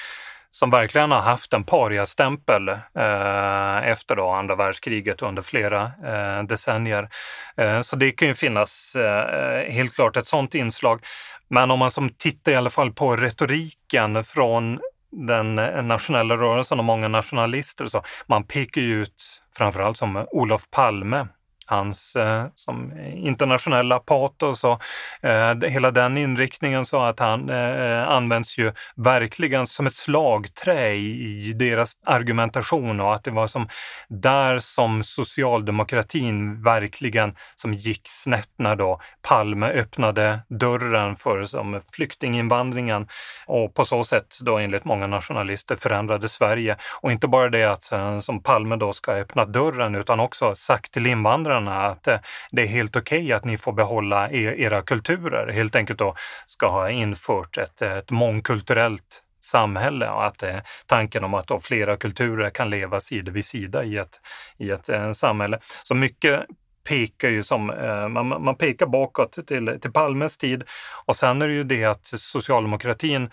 som 0.50 0.70
verkligen 0.70 1.10
har 1.10 1.20
haft 1.20 1.52
en 1.52 1.64
pariastämpel 1.64 2.68
eh, 2.68 3.88
efter 3.88 4.16
då 4.16 4.28
andra 4.28 4.54
världskriget 4.54 5.22
under 5.22 5.42
flera 5.42 5.82
eh, 5.82 6.42
decennier. 6.42 7.08
Eh, 7.56 7.80
så 7.80 7.96
det 7.96 8.10
kan 8.10 8.28
ju 8.28 8.34
finnas 8.34 8.96
eh, 8.96 9.72
helt 9.72 9.94
klart 9.94 10.16
ett 10.16 10.26
sådant 10.26 10.54
inslag. 10.54 11.04
Men 11.48 11.70
om 11.70 11.78
man 11.78 11.90
som 11.90 12.10
tittar 12.10 12.52
i 12.52 12.54
alla 12.54 12.70
fall 12.70 12.92
på 12.92 13.16
retoriken 13.16 14.24
från 14.24 14.80
den 15.12 15.58
eh, 15.58 15.82
nationella 15.82 16.36
rörelsen 16.36 16.78
och 16.78 16.84
många 16.84 17.08
nationalister. 17.08 17.86
Så 17.86 18.02
man 18.26 18.44
pekar 18.44 18.80
ju 18.80 19.02
ut 19.02 19.42
framförallt 19.56 19.96
som 19.96 20.26
Olof 20.30 20.70
Palme 20.70 21.26
hans 21.66 22.16
eh, 22.16 22.46
som 22.54 22.92
internationella 23.14 23.98
patos 23.98 24.64
och 24.64 24.82
eh, 25.22 25.60
hela 25.60 25.90
den 25.90 26.18
inriktningen 26.18 26.84
så 26.84 27.02
att 27.02 27.20
han 27.20 27.50
eh, 27.50 27.82
eh 27.82 28.08
används 28.08 28.58
ju 28.58 28.72
verkligen 28.96 29.66
som 29.66 29.86
ett 29.86 29.94
slagträ 29.94 30.92
i, 30.94 31.52
deras 31.52 31.92
argumentation 32.06 33.00
och 33.00 33.14
att 33.14 33.24
det 33.24 33.30
var 33.30 33.46
som 33.46 33.68
där 34.08 34.58
som 34.58 35.04
socialdemokratin 35.04 36.62
verkligen 36.62 37.34
som 37.56 37.74
gick 37.74 38.02
snett 38.04 38.50
när 38.58 38.76
då 38.76 39.00
Palme 39.28 39.66
öppnade 39.66 40.40
dörren 40.48 41.16
för 41.16 41.44
som 41.44 41.80
flyktinginvandringen 41.92 43.08
och 43.46 43.74
på 43.74 43.84
så 43.84 44.04
sätt 44.04 44.38
då 44.40 44.58
enligt 44.58 44.84
många 44.84 45.06
nationalister 45.06 45.76
förändrade 45.76 46.28
Sverige. 46.28 46.76
Och 47.00 47.12
inte 47.12 47.28
bara 47.28 47.48
det 47.48 47.64
att 47.64 47.92
eh, 47.92 48.20
som 48.20 48.42
Palme 48.42 48.76
då 48.76 48.92
ska 48.92 49.12
öppna 49.12 49.44
dörren 49.44 49.94
utan 49.94 50.20
också 50.20 50.54
sagt 50.54 50.92
till 50.92 51.06
invandrarna 51.06 51.51
invandrarna 51.58 51.86
att 51.86 52.08
eh, 52.08 52.18
det 52.50 52.62
är 52.62 52.66
helt 52.66 52.96
okej 52.96 53.18
okay 53.18 53.32
att 53.32 53.44
ni 53.44 53.58
får 53.58 53.72
behålla 53.72 54.30
e-, 54.30 54.54
era 54.58 54.82
kulturer. 54.82 55.52
Helt 55.52 55.76
enkelt 55.76 55.98
då 55.98 56.14
ska 56.46 56.68
ha 56.68 56.90
infört 56.90 57.58
ett, 57.58 57.82
ett 57.82 58.10
mångkulturellt 58.10 59.22
samhälle 59.40 60.08
och 60.08 60.26
att 60.26 60.42
eh, 60.42 60.58
tanken 60.86 61.24
om 61.24 61.34
att 61.34 61.46
då 61.46 61.60
flera 61.60 61.96
kulturer 61.96 62.50
kan 62.50 62.70
leva 62.70 63.00
sida 63.00 63.32
vid 63.32 63.44
sida 63.44 63.84
i 63.84 63.96
ett, 63.96 64.20
i 64.58 64.70
ett 64.70 64.88
eh, 64.88 65.12
samhälle. 65.12 65.58
Så 65.82 65.94
mycket 65.94 66.46
pekar 66.88 67.30
ju 67.30 67.42
som, 67.42 67.70
eh, 67.70 68.08
man, 68.08 68.44
man 68.44 68.56
pekar 68.56 68.86
bakåt 68.86 69.46
till, 69.46 69.78
till 69.82 69.92
Palmes 69.92 70.36
tid 70.36 70.64
och 71.06 71.16
sen 71.16 71.42
är 71.42 71.48
det 71.48 71.54
ju 71.54 71.64
det 71.64 71.84
att 71.84 72.06
socialdemokratin, 72.06 73.30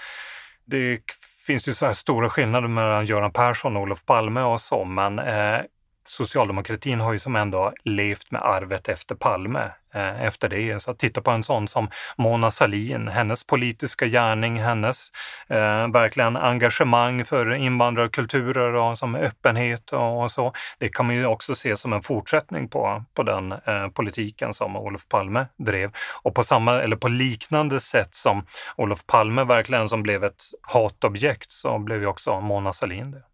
det 0.65 1.01
finns 1.47 1.67
ju 1.67 1.73
så 1.73 1.85
här 1.85 1.93
stora 1.93 2.29
skillnader 2.29 2.67
mellan 2.67 3.05
Göran 3.05 3.31
Persson 3.31 3.77
och 3.77 3.81
Olof 3.81 4.05
Palme 4.05 4.41
och 4.41 4.61
så, 4.61 4.85
men 4.85 5.19
eh, 5.19 5.61
socialdemokratin 6.09 6.99
har 6.99 7.13
ju 7.13 7.19
som 7.19 7.35
ändå 7.35 7.73
levt 7.83 8.31
med 8.31 8.41
arvet 8.41 8.89
efter 8.89 9.15
Palme 9.15 9.71
eh, 9.93 10.23
efter 10.23 10.49
det. 10.49 10.83
Så 10.83 10.91
att 10.91 10.99
titta 10.99 11.21
på 11.21 11.31
en 11.31 11.43
sån 11.43 11.67
som 11.67 11.89
Mona 12.17 12.51
Sahlin, 12.51 13.07
hennes 13.07 13.43
politiska 13.43 14.05
gärning, 14.05 14.59
hennes 14.59 15.11
eh, 15.49 15.87
verkligen 15.87 16.37
engagemang 16.37 17.25
för 17.25 17.53
invandrarkulturer 17.53 18.73
och 18.73 18.97
som 18.97 19.15
öppenhet 19.15 19.93
och, 19.93 20.23
och, 20.23 20.31
så. 20.31 20.53
Det 20.77 20.89
kan 20.89 21.05
man 21.05 21.15
ju 21.15 21.25
också 21.25 21.55
se 21.55 21.77
som 21.77 21.93
en 21.93 22.03
fortsättning 22.03 22.69
på, 22.69 23.03
på 23.13 23.23
den 23.23 23.51
eh, 23.51 23.87
politiken 23.93 24.53
som 24.53 24.75
Olof 24.75 25.07
Palme 25.07 25.45
drev. 25.57 25.91
Och 26.21 26.35
på 26.35 26.43
samma, 26.43 26.81
eller 26.81 26.95
på 26.95 27.07
liknande 27.07 27.79
sätt 27.79 28.15
som 28.15 28.45
Olof 28.75 29.05
Palme 29.05 29.43
verkligen 29.43 29.89
som 29.89 30.03
blev 30.03 30.23
ett 30.23 30.43
hatobjekt 30.61 31.51
så 31.51 31.79
blev 31.79 32.01
ju 32.01 32.07
också 32.07 32.39
Mona 32.39 32.73
Sahlin 32.73 33.11
det 33.11 33.28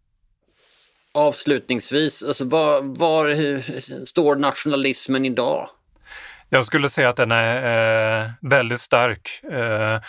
avslutningsvis, 1.16 2.22
alltså 2.22 2.44
var, 2.44 2.80
var 2.82 4.04
står 4.04 4.36
nationalismen 4.36 5.24
idag? 5.24 5.68
Jag 6.48 6.66
skulle 6.66 6.90
säga 6.90 7.08
att 7.08 7.16
den 7.16 7.32
är 7.32 8.22
eh, 8.22 8.30
väldigt 8.40 8.80
stark 8.80 9.40
eh, 9.52 10.00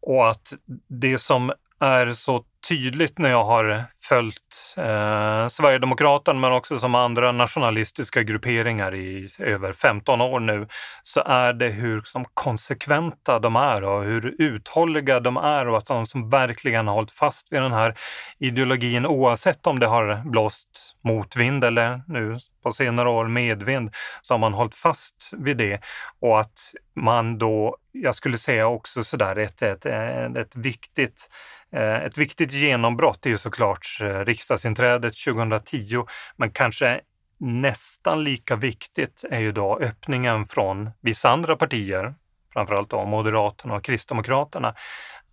och 0.00 0.30
att 0.30 0.52
det 0.88 1.18
som 1.18 1.52
är 1.80 2.12
så 2.12 2.44
tydligt 2.68 3.18
när 3.18 3.30
jag 3.30 3.44
har 3.44 3.84
följt 4.08 4.74
eh, 4.76 5.48
Sverigedemokraterna 5.48 6.40
men 6.40 6.52
också 6.52 6.78
som 6.78 6.94
andra 6.94 7.32
nationalistiska 7.32 8.22
grupperingar 8.22 8.94
i 8.94 9.30
över 9.38 9.72
15 9.72 10.20
år 10.20 10.40
nu, 10.40 10.68
så 11.02 11.20
är 11.20 11.52
det 11.52 11.68
hur 11.68 12.02
som 12.04 12.24
konsekventa 12.34 13.38
de 13.38 13.56
är 13.56 13.84
och 13.84 14.04
hur 14.04 14.34
uthålliga 14.38 15.20
de 15.20 15.36
är 15.36 15.68
och 15.68 15.78
att 15.78 15.86
de 15.86 16.06
som 16.06 16.30
verkligen 16.30 16.86
har 16.86 16.94
hållit 16.94 17.10
fast 17.10 17.52
vid 17.52 17.62
den 17.62 17.72
här 17.72 17.94
ideologin 18.38 19.06
oavsett 19.06 19.66
om 19.66 19.78
det 19.78 19.86
har 19.86 20.22
blåst 20.30 20.96
motvind 21.04 21.64
eller 21.64 22.02
nu 22.06 22.38
på 22.62 22.72
senare 22.72 23.08
år 23.08 23.28
medvind, 23.28 23.94
så 24.22 24.34
har 24.34 24.38
man 24.38 24.54
hållit 24.54 24.74
fast 24.74 25.30
vid 25.38 25.56
det. 25.56 25.80
Och 26.20 26.40
att 26.40 26.72
man 26.94 27.38
då, 27.38 27.76
jag 27.92 28.14
skulle 28.14 28.38
säga 28.38 28.66
också 28.66 29.04
sådär 29.04 29.36
ett, 29.36 29.62
ett, 29.62 29.86
ett, 29.86 30.36
ett 30.36 30.56
viktigt 30.56 31.28
eh, 31.72 32.04
ett 32.04 32.18
viktigt 32.18 32.52
genombrott 32.56 33.26
är 33.26 33.30
ju 33.30 33.38
såklart 33.38 33.98
eh, 34.00 34.06
riksdagsinträdet 34.06 35.14
2010, 35.26 36.04
men 36.36 36.50
kanske 36.50 37.00
nästan 37.38 38.24
lika 38.24 38.56
viktigt 38.56 39.24
är 39.30 39.40
ju 39.40 39.52
då 39.52 39.78
öppningen 39.78 40.46
från 40.46 40.90
vissa 41.00 41.30
andra 41.30 41.56
partier, 41.56 42.14
framförallt 42.52 42.90
då 42.90 43.04
Moderaterna 43.04 43.74
och 43.74 43.84
Kristdemokraterna, 43.84 44.74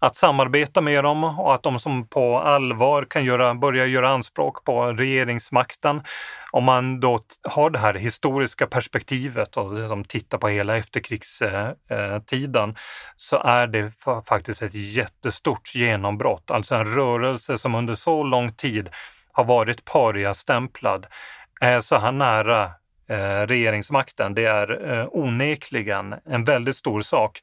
att 0.03 0.15
samarbeta 0.15 0.81
med 0.81 1.03
dem 1.03 1.23
och 1.23 1.53
att 1.53 1.63
de 1.63 1.79
som 1.79 2.07
på 2.07 2.39
allvar 2.39 3.05
kan 3.05 3.25
göra, 3.25 3.55
börja 3.55 3.85
göra 3.85 4.09
anspråk 4.09 4.63
på 4.63 4.93
regeringsmakten, 4.93 6.01
om 6.51 6.63
man 6.63 6.99
då 6.99 7.19
har 7.43 7.69
det 7.69 7.79
här 7.79 7.93
historiska 7.93 8.67
perspektivet 8.67 9.57
och 9.57 9.73
liksom 9.73 10.03
tittar 10.03 10.37
på 10.37 10.47
hela 10.47 10.77
efterkrigstiden, 10.77 12.75
så 13.17 13.37
är 13.43 13.67
det 13.67 13.91
faktiskt 14.27 14.61
ett 14.61 14.75
jättestort 14.75 15.75
genombrott. 15.75 16.51
Alltså 16.51 16.75
en 16.75 16.95
rörelse 16.95 17.57
som 17.57 17.75
under 17.75 17.95
så 17.95 18.23
lång 18.23 18.53
tid 18.53 18.89
har 19.31 19.43
varit 19.43 19.85
pariastämplad, 19.85 21.07
är 21.61 21.81
så 21.81 21.97
här 21.97 22.11
nära 22.11 22.71
eh, 23.09 23.47
regeringsmakten. 23.47 24.33
Det 24.33 24.45
är 24.45 24.91
eh, 24.91 25.07
onekligen 25.11 26.15
en 26.25 26.45
väldigt 26.45 26.75
stor 26.75 27.01
sak. 27.01 27.39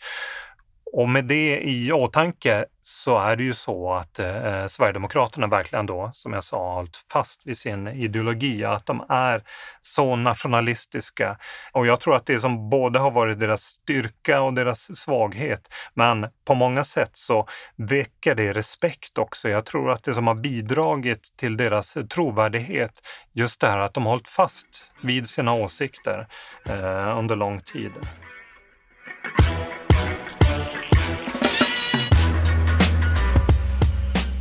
Och 0.92 1.08
med 1.08 1.24
det 1.24 1.60
i 1.60 1.92
åtanke 1.92 2.64
så 2.82 3.18
är 3.18 3.36
det 3.36 3.42
ju 3.42 3.52
så 3.52 3.92
att 3.92 4.18
eh, 4.18 4.46
eh, 4.46 4.66
Sverigedemokraterna 4.66 5.46
verkligen 5.46 5.86
då, 5.86 6.10
som 6.12 6.32
jag 6.32 6.44
sa, 6.44 6.68
har 6.68 6.74
hållit 6.74 6.96
fast 7.12 7.46
vid 7.46 7.58
sin 7.58 7.88
ideologi, 7.88 8.64
att 8.64 8.86
de 8.86 9.04
är 9.08 9.42
så 9.82 10.16
nationalistiska. 10.16 11.38
Och 11.72 11.86
jag 11.86 12.00
tror 12.00 12.16
att 12.16 12.26
det 12.26 12.40
som 12.40 12.70
både 12.70 12.98
har 12.98 13.10
varit 13.10 13.40
deras 13.40 13.62
styrka 13.62 14.40
och 14.40 14.54
deras 14.54 14.98
svaghet, 14.98 15.68
men 15.94 16.26
på 16.44 16.54
många 16.54 16.84
sätt 16.84 17.10
så 17.12 17.48
väcker 17.76 18.34
det 18.34 18.52
respekt 18.52 19.18
också. 19.18 19.48
Jag 19.48 19.66
tror 19.66 19.90
att 19.90 20.04
det 20.04 20.14
som 20.14 20.26
har 20.26 20.34
bidragit 20.34 21.34
till 21.36 21.56
deras 21.56 21.96
trovärdighet, 22.10 22.92
just 23.32 23.60
det 23.60 23.66
här 23.66 23.78
att 23.78 23.94
de 23.94 24.06
har 24.06 24.10
hållit 24.10 24.28
fast 24.28 24.92
vid 25.02 25.28
sina 25.28 25.52
åsikter 25.52 26.28
eh, 26.66 27.18
under 27.18 27.36
lång 27.36 27.60
tid. 27.60 27.92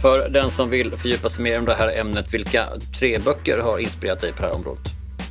För 0.01 0.29
den 0.29 0.51
som 0.51 0.69
vill 0.69 0.95
fördjupa 0.97 1.29
sig 1.29 1.43
mer 1.43 1.59
om 1.59 1.65
det 1.65 1.75
här 1.75 1.99
ämnet, 1.99 2.33
vilka 2.33 2.67
tre 2.99 3.19
böcker 3.19 3.59
har 3.59 3.79
inspirerat 3.79 4.19
dig 4.19 4.33
på 4.33 4.41
det 4.41 4.47
här 4.47 4.55
området? 4.55 4.83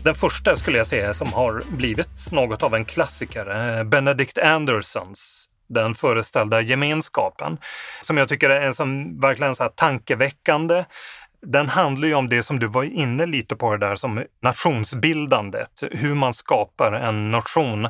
Den 0.05 0.15
första 0.15 0.57
skulle 0.57 0.79
jag 0.79 0.87
säga 0.87 1.15
som 1.15 1.33
har 1.33 1.63
blivit 1.71 2.33
något 2.33 2.63
av 2.63 2.75
en 2.75 2.85
klassiker, 2.85 3.79
eh, 3.79 3.85
Benedict 3.85 4.39
Andersons 4.39 5.49
den 5.69 5.95
föreställda 5.95 6.61
gemenskapen, 6.61 7.59
som 8.01 8.17
jag 8.17 8.29
tycker 8.29 8.51
är 8.51 8.61
en 8.61 8.75
som 8.75 9.21
verkligen 9.21 9.55
så 9.55 9.63
här 9.63 9.71
tankeväckande. 9.71 10.85
Den 11.43 11.69
handlar 11.69 12.09
ju 12.09 12.15
om 12.15 12.29
det 12.29 12.43
som 12.43 12.59
du 12.59 12.67
var 12.67 12.85
inne 12.85 13.27
lite 13.27 13.57
på 13.57 13.77
det 13.77 13.87
där 13.87 13.97
som 13.97 14.25
nationsbildandet, 14.43 15.83
hur 15.91 16.15
man 16.15 16.35
skapar 16.35 16.93
en 16.93 17.31
nation. 17.31 17.89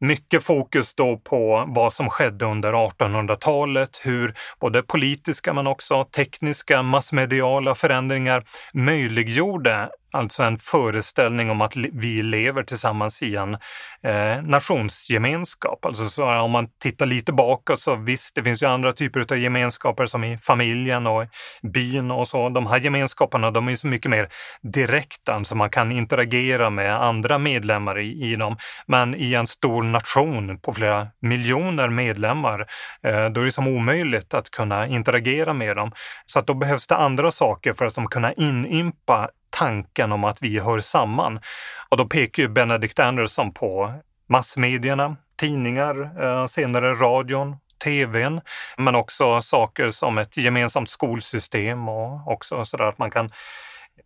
Mycket 0.00 0.44
fokus 0.44 0.94
då 0.94 1.18
på 1.18 1.64
vad 1.68 1.92
som 1.92 2.10
skedde 2.10 2.44
under 2.44 2.72
1800-talet, 2.72 4.00
hur 4.02 4.34
både 4.60 4.82
politiska 4.82 5.52
men 5.52 5.66
också 5.66 6.04
tekniska, 6.04 6.82
massmediala 6.82 7.74
förändringar 7.74 8.44
möjliggjorde 8.72 9.90
alltså 10.10 10.42
en 10.42 10.58
föreställning 10.58 11.50
om 11.50 11.60
att 11.60 11.76
vi 11.76 12.22
lever 12.22 12.62
tillsammans 12.62 13.22
i 13.22 13.36
en 13.36 13.54
eh, 14.02 14.42
nationsgemenskap. 14.42 15.84
Alltså 15.84 16.08
så 16.08 16.24
om 16.24 16.50
man 16.50 16.68
tittar 16.80 17.06
lite 17.06 17.32
bakåt 17.32 17.80
så 17.80 17.96
visst, 17.96 18.34
det 18.34 18.42
finns 18.42 18.62
ju 18.62 18.66
andra 18.66 18.92
typer 18.92 19.32
av 19.32 19.38
gemenskaper 19.38 20.06
som 20.06 20.24
i 20.24 20.38
familjen 20.38 21.06
och 21.06 21.26
byn 21.62 22.10
och 22.10 22.28
så. 22.28 22.48
De 22.48 22.66
här 22.66 22.80
gemenskaperna, 22.80 23.50
de 23.50 23.68
är 23.68 23.76
så 23.76 23.86
mycket 23.86 24.10
mer 24.10 24.28
direkta, 24.62 25.34
alltså 25.34 25.54
man 25.54 25.70
kan 25.70 25.92
interagera 25.92 26.70
med 26.70 27.02
andra 27.02 27.38
medlemmar 27.38 27.98
i, 27.98 28.32
i 28.32 28.36
dem. 28.36 28.56
Men 28.86 29.14
i 29.14 29.34
en 29.34 29.46
stor 29.46 29.82
nation 29.82 30.58
på 30.60 30.72
flera 30.72 31.08
miljoner 31.20 31.88
medlemmar, 31.88 32.60
eh, 33.02 33.26
då 33.26 33.40
är 33.40 33.44
det 33.44 33.52
som 33.52 33.68
omöjligt 33.68 34.34
att 34.34 34.50
kunna 34.50 34.86
interagera 34.86 35.52
med 35.52 35.76
dem. 35.76 35.92
Så 36.26 36.38
att 36.38 36.46
då 36.46 36.54
behövs 36.54 36.86
det 36.86 36.96
andra 36.96 37.30
saker 37.30 37.72
för 37.72 37.84
att 37.84 37.94
de 37.94 38.06
kunna 38.06 38.32
inympa 38.32 39.30
tanken 39.56 40.12
om 40.12 40.24
att 40.24 40.42
vi 40.42 40.60
hör 40.60 40.80
samman. 40.80 41.40
Och 41.88 41.96
då 41.96 42.06
pekar 42.06 42.42
ju 42.42 42.48
Benedict 42.48 42.98
Anderson 42.98 43.52
på 43.52 43.92
massmedierna, 44.28 45.16
tidningar, 45.36 46.22
eh, 46.22 46.46
senare 46.46 46.94
radion, 46.94 47.56
tvn, 47.84 48.40
men 48.76 48.94
också 48.94 49.42
saker 49.42 49.90
som 49.90 50.18
ett 50.18 50.36
gemensamt 50.36 50.90
skolsystem 50.90 51.88
och 51.88 52.32
också 52.32 52.64
sådär 52.64 52.84
att 52.84 52.98
man 52.98 53.10
kan 53.10 53.30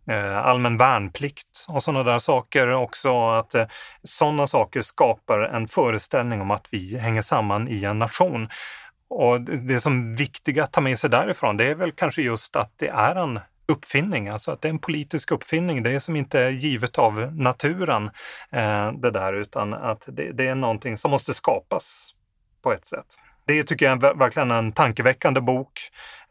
eh, 0.09 0.37
allmän 0.37 0.77
värnplikt 0.77 1.65
och 1.67 1.83
sådana 1.83 2.03
där 2.03 2.19
saker 2.19 2.73
också. 2.73 3.29
Att 3.29 3.55
eh, 3.55 3.67
sådana 4.03 4.47
saker 4.47 4.81
skapar 4.81 5.39
en 5.39 5.67
föreställning 5.67 6.41
om 6.41 6.51
att 6.51 6.67
vi 6.69 6.97
hänger 6.97 7.21
samman 7.21 7.67
i 7.67 7.83
en 7.83 7.99
nation. 7.99 8.49
Och 9.09 9.41
det 9.41 9.79
som 9.79 10.13
är 10.13 10.17
viktiga 10.17 10.63
att 10.63 10.73
ta 10.73 10.81
med 10.81 10.99
sig 10.99 11.09
därifrån, 11.09 11.57
det 11.57 11.65
är 11.65 11.75
väl 11.75 11.91
kanske 11.91 12.21
just 12.21 12.55
att 12.55 12.73
det 12.77 12.87
är 12.87 13.15
en 13.15 13.39
uppfinning, 13.65 14.27
alltså 14.27 14.51
att 14.51 14.61
det 14.61 14.67
är 14.67 14.69
en 14.69 14.79
politisk 14.79 15.31
uppfinning. 15.31 15.83
Det 15.83 15.91
är 15.91 15.99
som 15.99 16.15
inte 16.15 16.39
är 16.39 16.49
givet 16.49 16.99
av 16.99 17.35
naturen 17.35 18.09
eh, 18.51 18.91
det 18.91 19.11
där, 19.11 19.33
utan 19.33 19.73
att 19.73 20.05
det, 20.07 20.31
det, 20.31 20.47
är 20.47 20.55
någonting 20.55 20.97
som 20.97 21.11
måste 21.11 21.33
skapas 21.33 22.13
på 22.63 22.73
ett 22.73 22.85
sätt. 22.85 23.05
Det 23.45 23.63
tycker 23.63 23.85
jag 23.85 24.03
är 24.03 24.13
verkligen 24.13 24.51
en 24.51 24.71
tankeväckande 24.71 25.41
bok. 25.41 25.71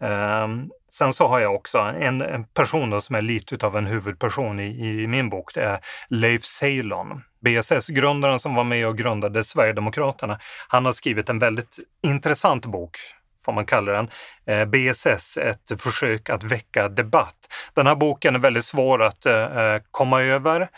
Eh, 0.00 0.48
sen 0.92 1.12
så 1.12 1.26
har 1.26 1.40
jag 1.40 1.54
också 1.54 1.78
en, 1.78 2.22
en 2.22 2.44
person 2.44 3.00
som 3.00 3.14
är 3.14 3.22
lite 3.22 3.66
av 3.66 3.76
en 3.76 3.86
huvudperson 3.86 4.60
i, 4.60 5.02
i 5.02 5.06
min 5.06 5.30
bok. 5.30 5.54
Det 5.54 5.62
är 5.62 5.80
Leif 6.08 6.44
Ceylon. 6.44 7.22
BSS-grundaren 7.40 8.38
som 8.38 8.54
var 8.54 8.64
med 8.64 8.86
och 8.86 8.98
grundade 8.98 9.44
Sverigedemokraterna. 9.44 10.38
Han 10.68 10.84
har 10.84 10.92
skrivit 10.92 11.28
en 11.28 11.38
väldigt 11.38 11.78
intressant 12.02 12.66
bok 12.66 12.96
får 13.44 13.52
man 13.52 13.66
kalla 13.66 13.92
den, 13.92 14.10
eh, 14.46 14.64
BSS, 14.64 15.36
ett 15.36 15.82
försök 15.82 16.30
att 16.30 16.44
väcka 16.44 16.88
debatt. 16.88 17.36
Den 17.74 17.86
här 17.86 17.94
boken 17.94 18.34
är 18.34 18.38
väldigt 18.38 18.64
svår 18.64 19.02
att 19.02 19.26
eh, 19.26 19.34
eh, 19.34 19.82
komma 19.90 20.22
över, 20.22 20.68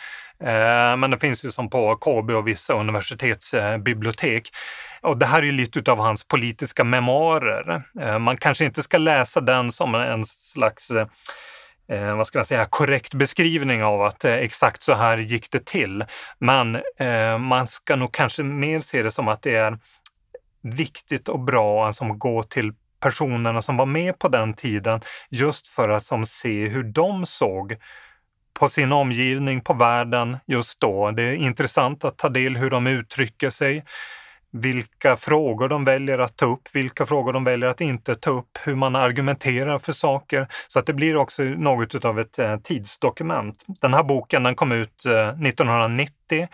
men 0.97 1.11
den 1.11 1.21
finns 1.21 1.45
ju 1.45 1.53
som 1.53 1.71
på 1.71 1.97
KB 1.97 2.31
och 2.31 2.49
vissa 2.49 2.75
universitetsbibliotek. 2.75 4.51
Och 5.01 5.19
det 5.19 5.27
här 5.27 5.39
är 5.39 5.47
ju 5.47 5.53
lite 5.53 5.93
av 5.93 5.99
hans 5.99 6.25
politiska 6.25 6.85
memoarer. 6.85 7.83
Man 8.19 8.37
kanske 8.37 8.65
inte 8.65 8.83
ska 8.83 8.99
läsa 8.99 9.41
den 9.41 9.73
som 9.73 9.95
en 9.95 10.25
slags 10.25 10.91
eh, 11.93 12.17
vad 12.17 12.27
ska 12.27 12.39
man 12.39 12.47
säga, 12.47 12.65
korrekt 12.65 13.15
beskrivning 13.15 13.85
av 13.85 14.03
att 14.03 14.25
eh, 14.25 14.33
exakt 14.33 14.83
så 14.83 14.95
här 14.95 15.19
gick 15.19 15.51
det 15.51 15.67
till. 15.67 16.05
Men 16.39 16.77
eh, 16.97 17.39
man 17.39 17.67
ska 17.67 17.97
nog 17.97 18.13
kanske 18.13 18.43
mer 18.43 18.81
se 18.81 19.03
det 19.03 19.11
som 19.11 19.29
att 19.29 19.43
det 19.43 19.55
är 19.55 19.79
viktigt 20.63 21.29
och 21.29 21.41
bra 21.41 21.89
att 21.89 21.97
som 21.97 22.19
gå 22.19 22.43
till 22.43 22.73
personerna 23.01 23.63
som 23.63 23.77
var 23.77 23.87
med 23.87 24.19
på 24.19 24.29
den 24.29 24.55
tiden 24.55 25.01
just 25.31 25.69
för 25.69 25.89
att 25.89 26.05
som 26.05 26.27
se 26.27 26.69
hur 26.69 26.83
de 26.83 27.27
såg 27.27 27.77
på 28.53 28.69
sin 28.69 28.93
omgivning, 28.93 29.61
på 29.61 29.75
världen 29.75 30.37
just 30.47 30.81
då. 30.81 31.11
Det 31.11 31.23
är 31.23 31.35
intressant 31.35 32.05
att 32.05 32.19
ta 32.19 32.29
del 32.29 32.57
hur 32.57 32.71
de 32.71 32.87
uttrycker 32.87 33.51
sig, 33.51 33.85
vilka 34.53 35.17
frågor 35.17 35.69
de 35.69 35.85
väljer 35.85 36.19
att 36.19 36.37
ta 36.37 36.47
upp, 36.47 36.69
vilka 36.75 37.07
frågor 37.07 37.33
de 37.33 37.45
väljer 37.45 37.69
att 37.69 37.81
inte 37.81 38.15
ta 38.15 38.31
upp, 38.31 38.59
hur 38.63 38.75
man 38.75 38.97
argumenterar 38.97 39.79
för 39.79 39.93
saker. 39.93 40.49
Så 40.69 40.79
att 40.79 40.87
det 40.87 40.93
blir 40.93 41.17
också 41.17 41.43
något 41.43 42.05
av 42.05 42.21
ett 42.21 42.39
eh, 42.39 42.57
tidsdokument. 42.57 43.65
Den 43.81 43.95
här 43.95 44.03
boken 44.03 44.43
den 44.43 44.55
kom 44.55 44.73
ut 44.73 45.07
eh, 45.07 45.29
1990 45.29 46.49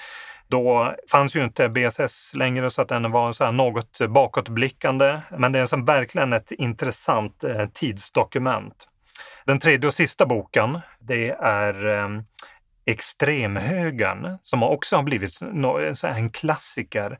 då 0.48 0.94
fanns 1.10 1.36
ju 1.36 1.44
inte 1.44 1.68
BSS 1.68 2.34
längre 2.34 2.70
så 2.70 2.82
att 2.82 2.88
den 2.88 3.10
var 3.10 3.32
så 3.32 3.44
här 3.44 3.52
något 3.52 3.98
bakåtblickande. 4.08 5.20
Men 5.38 5.52
det 5.52 5.58
är 5.58 5.66
som 5.66 5.84
verkligen 5.84 6.32
ett 6.32 6.52
intressant 6.52 7.44
eh, 7.44 7.66
tidsdokument. 7.66 8.88
Den 9.44 9.58
tredje 9.58 9.86
och 9.86 9.94
sista 9.94 10.26
boken, 10.26 10.80
det 11.00 11.30
är 11.30 11.86
eh, 11.86 12.08
extremhögern 12.88 14.38
som 14.42 14.62
också 14.62 14.96
har 14.96 15.02
blivit 15.02 15.40
en 16.04 16.30
klassiker. 16.30 17.18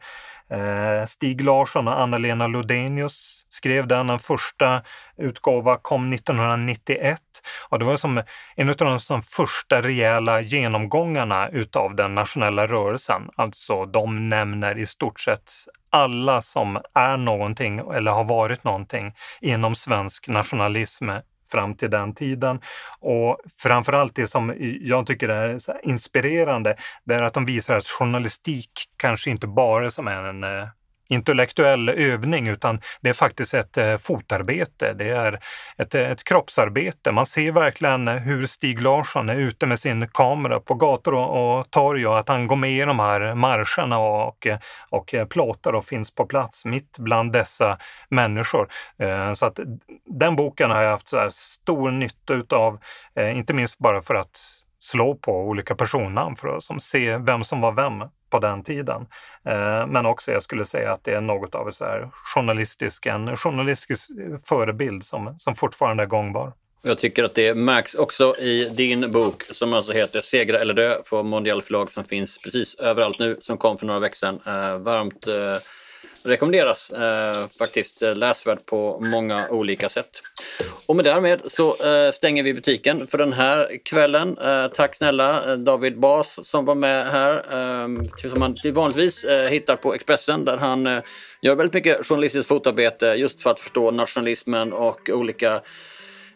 Eh, 0.50 1.06
Stig 1.06 1.44
Larsson 1.44 1.88
och 1.88 2.00
Anna-Lena 2.00 2.46
Lodenius 2.46 3.46
skrev 3.48 3.86
den. 3.86 4.06
Den 4.06 4.18
första 4.18 4.82
utgåva 5.16 5.76
kom 5.76 6.12
1991 6.12 7.20
och 7.68 7.78
det 7.78 7.84
var 7.84 7.96
som 7.96 8.22
en 8.56 8.68
av 8.68 9.00
de 9.08 9.22
första 9.22 9.82
rejäla 9.82 10.40
genomgångarna 10.40 11.48
utav 11.48 11.94
den 11.94 12.14
nationella 12.14 12.66
rörelsen. 12.66 13.30
Alltså 13.36 13.86
de 13.86 14.28
nämner 14.28 14.78
i 14.78 14.86
stort 14.86 15.20
sett 15.20 15.50
alla 15.90 16.42
som 16.42 16.80
är 16.94 17.16
någonting 17.16 17.78
eller 17.78 18.10
har 18.10 18.24
varit 18.24 18.64
någonting 18.64 19.14
inom 19.40 19.74
svensk 19.74 20.28
nationalism 20.28 21.10
fram 21.50 21.74
till 21.74 21.90
den 21.90 22.14
tiden. 22.14 22.60
Och 23.00 23.38
framförallt 23.58 24.14
det 24.14 24.26
som 24.26 24.54
jag 24.80 25.06
tycker 25.06 25.28
är 25.28 25.58
inspirerande, 25.82 26.76
det 27.04 27.14
är 27.14 27.22
att 27.22 27.34
de 27.34 27.44
visar 27.44 27.76
att 27.76 27.86
journalistik 27.86 28.70
kanske 28.96 29.30
inte 29.30 29.46
bara 29.46 29.90
som 29.90 30.08
är 30.08 30.22
en 30.22 30.44
eh, 30.44 30.68
intellektuell 31.08 31.88
övning 31.88 32.48
utan 32.48 32.80
det 33.00 33.08
är 33.08 33.12
faktiskt 33.12 33.54
ett 33.54 33.76
eh, 33.76 33.96
fotarbete. 33.96 34.92
Det 34.92 35.08
är 35.08 35.40
ett, 35.76 35.94
eh, 35.94 36.10
ett 36.10 36.24
kroppsarbete. 36.24 37.12
Man 37.12 37.26
ser 37.26 37.52
verkligen 37.52 38.08
hur 38.08 38.46
Stig 38.46 38.82
Larsson 38.82 39.28
är 39.28 39.36
ute 39.36 39.66
med 39.66 39.80
sin 39.80 40.08
kamera 40.08 40.60
på 40.60 40.74
gator 40.74 41.14
och, 41.14 41.58
och 41.58 41.70
torg 41.70 42.06
och 42.06 42.18
att 42.18 42.28
han 42.28 42.46
går 42.46 42.56
med 42.56 42.70
i 42.70 42.80
de 42.80 42.98
här 42.98 43.34
marscherna 43.34 43.98
och, 43.98 44.46
och, 44.90 45.14
plåtar 45.30 45.72
och 45.72 45.84
finns 45.84 46.14
på 46.14 46.26
plats 46.26 46.64
mitt 46.64 46.98
bland 46.98 47.32
dessa 47.32 47.78
människor. 48.08 48.68
Eh, 48.98 49.32
så 49.32 49.46
att 49.46 49.60
den 50.06 50.36
boken 50.36 50.70
har 50.70 50.82
jag 50.82 50.90
haft 50.90 51.08
så 51.08 51.28
stor 51.30 51.90
nytta 51.90 52.34
utav, 52.34 52.78
inte 53.34 53.52
minst 53.52 53.78
bara 53.78 54.02
för 54.02 54.14
att 54.14 54.40
slå 54.78 55.14
på 55.14 55.32
olika 55.32 55.74
personnamn 55.74 56.36
för 56.36 56.56
att 56.56 56.64
som, 56.64 56.80
se 56.80 57.16
vem 57.16 57.44
som 57.44 57.60
var 57.60 57.72
vem 57.72 58.04
på 58.30 58.38
den 58.38 58.62
tiden. 58.62 59.06
Eh, 59.44 59.86
men 59.86 60.06
också 60.06 60.32
jag 60.32 60.42
skulle 60.42 60.64
säga 60.64 60.92
att 60.92 61.04
det 61.04 61.12
är 61.12 61.20
något 61.20 61.54
av 61.54 61.70
så 61.70 61.84
här 61.84 62.10
journalistisk, 62.12 63.06
en 63.06 63.36
journalistisk 63.36 64.10
eh, 64.10 64.38
förebild 64.48 65.04
som, 65.04 65.34
som 65.38 65.54
fortfarande 65.54 66.02
är 66.02 66.06
gångbar. 66.06 66.52
Jag 66.82 66.98
tycker 66.98 67.24
att 67.24 67.34
det 67.34 67.54
märks 67.54 67.94
också 67.94 68.36
i 68.36 68.68
din 68.68 69.12
bok 69.12 69.42
som 69.42 69.74
alltså 69.74 69.92
heter 69.92 70.20
Segra 70.20 70.58
eller 70.58 70.74
dö 70.74 70.94
på 71.10 71.22
Mondial 71.22 71.62
förlag 71.62 71.90
som 71.90 72.04
finns 72.04 72.38
precis 72.38 72.74
överallt 72.74 73.18
nu 73.18 73.36
som 73.40 73.56
kom 73.56 73.78
för 73.78 73.86
några 73.86 74.00
veckor 74.00 74.14
sedan. 74.14 74.40
Eh, 74.46 74.78
varmt 74.78 75.26
eh, 75.26 75.34
rekommenderas 76.28 76.90
eh, 76.90 77.48
faktiskt 77.58 78.02
eh, 78.02 78.14
läsvärd 78.14 78.66
på 78.66 79.00
många 79.00 79.48
olika 79.48 79.88
sätt. 79.88 80.22
Och 80.86 80.96
med 80.96 81.04
därmed 81.04 81.40
så 81.44 81.76
eh, 81.76 82.10
stänger 82.10 82.42
vi 82.42 82.54
butiken 82.54 83.06
för 83.06 83.18
den 83.18 83.32
här 83.32 83.78
kvällen. 83.84 84.38
Eh, 84.38 84.66
tack 84.68 84.94
snälla 84.94 85.52
eh, 85.52 85.58
David 85.58 85.98
Bas 86.00 86.48
som 86.48 86.64
var 86.64 86.74
med 86.74 87.06
här. 87.06 87.36
Eh, 87.36 87.88
som 88.30 88.40
man 88.40 88.56
vanligtvis 88.72 89.24
eh, 89.24 89.48
hittar 89.50 89.76
på 89.76 89.94
Expressen 89.94 90.44
där 90.44 90.56
han 90.56 90.86
eh, 90.86 91.02
gör 91.42 91.54
väldigt 91.54 91.74
mycket 91.74 92.06
journalistiskt 92.06 92.48
fotarbete 92.48 93.06
just 93.06 93.42
för 93.42 93.50
att 93.50 93.60
förstå 93.60 93.90
nationalismen 93.90 94.72
och 94.72 95.10
olika 95.12 95.62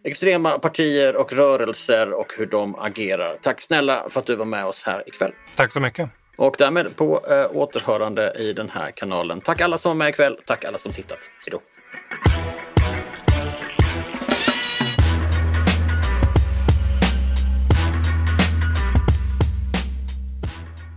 extrema 0.04 0.58
partier 0.58 1.16
och 1.16 1.32
rörelser 1.32 2.12
och 2.12 2.32
hur 2.36 2.46
de 2.46 2.74
agerar. 2.74 3.36
Tack 3.42 3.60
snälla 3.60 4.06
för 4.10 4.20
att 4.20 4.26
du 4.26 4.36
var 4.36 4.44
med 4.44 4.66
oss 4.66 4.82
här 4.82 5.02
ikväll. 5.06 5.32
Tack 5.56 5.72
så 5.72 5.80
mycket. 5.80 6.21
Och 6.42 6.54
därmed 6.58 6.96
på 6.96 7.26
eh, 7.30 7.56
återhörande 7.56 8.32
i 8.38 8.52
den 8.52 8.68
här 8.68 8.90
kanalen. 8.90 9.40
Tack 9.40 9.60
alla 9.60 9.78
som 9.78 9.90
var 9.90 9.94
med 9.94 10.08
ikväll. 10.08 10.36
Tack 10.46 10.64
alla 10.64 10.78
som 10.78 10.92
tittat. 10.92 11.18
Hejdå! 11.44 11.60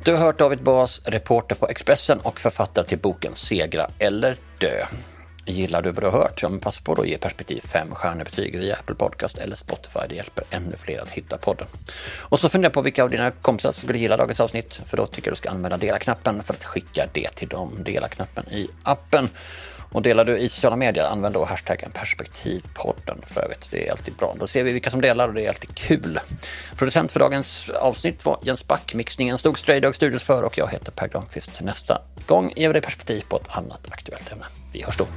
Du 0.04 0.12
har 0.12 0.18
hört 0.18 0.40
David 0.40 0.64
Bas, 0.64 1.02
reporter 1.06 1.56
på 1.56 1.68
Expressen 1.68 2.20
och 2.20 2.40
författare 2.40 2.86
till 2.86 3.00
boken 3.00 3.36
Segra 3.36 3.90
eller 4.00 4.38
dö. 4.58 4.86
Gillar 5.48 5.82
du 5.82 5.92
vad 5.92 6.04
du 6.04 6.08
har 6.08 6.20
hört? 6.20 6.42
Ja, 6.42 6.50
men 6.50 6.60
passa 6.60 6.82
på 6.84 6.94
att 6.94 7.08
ge 7.08 7.18
Perspektiv 7.18 7.62
5 7.62 7.96
stjärnebetyg 7.96 8.60
via 8.60 8.76
Apple 8.76 8.96
Podcast 8.96 9.38
eller 9.38 9.56
Spotify. 9.56 10.00
Det 10.10 10.16
hjälper 10.16 10.46
ännu 10.50 10.76
fler 10.78 11.00
att 11.00 11.12
hitta 11.12 11.38
podden. 11.38 11.68
Och 12.20 12.40
så 12.40 12.50
fundera 12.50 12.72
på 12.72 12.82
vilka 12.82 13.04
av 13.04 13.10
dina 13.10 13.32
kompisar 13.32 13.72
som 13.72 13.84
skulle 13.84 14.00
gilla 14.00 14.18
dagens 14.18 14.40
avsnitt. 14.40 14.82
För 14.86 14.98
då 14.98 15.06
tycker 15.06 15.28
jag 15.28 15.34
du 15.34 15.38
ska 15.38 15.50
använda 15.50 15.78
dela-knappen 15.78 16.44
för 16.44 16.54
att 16.54 16.64
skicka 16.64 17.08
det 17.14 17.30
till 17.36 17.48
dem. 17.48 17.78
Dela-knappen 17.84 18.48
i 18.52 18.68
appen. 18.84 19.30
Och 19.96 20.02
delar 20.02 20.26
du 20.26 20.38
i 20.38 20.50
sociala 20.50 20.76
medier, 20.76 21.06
använd 21.06 21.36
då 21.36 21.46
hashtaggen 21.46 21.92
perspektivpodden 21.92 23.22
för 23.28 23.42
övrigt. 23.42 23.68
Det 23.72 23.88
är 23.88 23.92
alltid 23.92 24.14
bra. 24.14 24.36
Då 24.40 24.48
ser 24.48 24.64
vi 24.64 24.72
vilka 24.72 24.90
som 24.90 25.02
delar 25.02 25.28
och 25.28 25.34
det 25.34 25.46
är 25.46 25.50
alltid 25.50 25.76
kul. 25.76 26.20
Producent 26.78 27.12
för 27.12 27.20
dagens 27.20 27.70
avsnitt 27.70 28.26
var 28.26 28.40
Jens 28.42 28.68
Back. 28.68 28.94
Mixningen 28.94 29.38
stod 29.38 29.58
Straydog 29.58 29.96
Studios 29.96 30.24
för 30.24 30.44
och 30.44 30.58
jag 30.58 30.72
heter 30.72 30.92
Per 30.92 31.08
Granqvist. 31.08 31.62
Nästa 31.62 32.02
gång 32.26 32.54
ger 32.56 32.70
vi 32.70 32.74
dig 32.74 32.82
perspektiv 32.82 33.24
på 33.30 33.38
ett 33.38 33.48
annat 33.50 33.88
aktuellt 33.92 34.32
ämne. 34.32 34.46
Vi 34.74 34.84
hörs 34.84 34.98
då. 34.98 35.08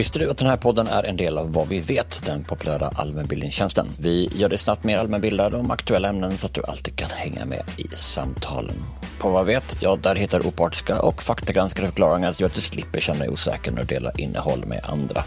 Visste 0.00 0.18
du 0.18 0.30
att 0.30 0.38
den 0.38 0.48
här 0.48 0.56
podden 0.56 0.86
är 0.86 1.02
en 1.02 1.16
del 1.16 1.38
av 1.38 1.52
Vad 1.52 1.68
vi 1.68 1.80
vet, 1.80 2.26
den 2.26 2.44
populära 2.44 2.88
allmänbildningstjänsten? 2.94 3.88
Vi 3.98 4.30
gör 4.34 4.48
dig 4.48 4.58
snabbt 4.58 4.84
mer 4.84 4.98
allmänbildad 4.98 5.54
om 5.54 5.70
aktuella 5.70 6.08
ämnen 6.08 6.38
så 6.38 6.46
att 6.46 6.54
du 6.54 6.62
alltid 6.64 6.96
kan 6.96 7.10
hänga 7.10 7.44
med 7.44 7.62
i 7.76 7.88
samtalen. 7.96 8.76
På 9.18 9.30
Vad 9.30 9.46
vet, 9.46 9.76
ja 9.80 9.96
där 9.96 10.14
hittar 10.14 10.40
du 10.40 10.48
opartiska 10.48 11.02
och 11.02 11.22
faktagranskade 11.22 11.88
förklaringar 11.88 12.32
så 12.32 12.46
att 12.46 12.54
du 12.54 12.60
slipper 12.60 13.00
känna 13.00 13.18
dig 13.18 13.28
osäker 13.28 13.72
när 13.72 13.78
du 13.78 13.86
delar 13.86 14.20
innehåll 14.20 14.66
med 14.66 14.84
andra. 14.84 15.24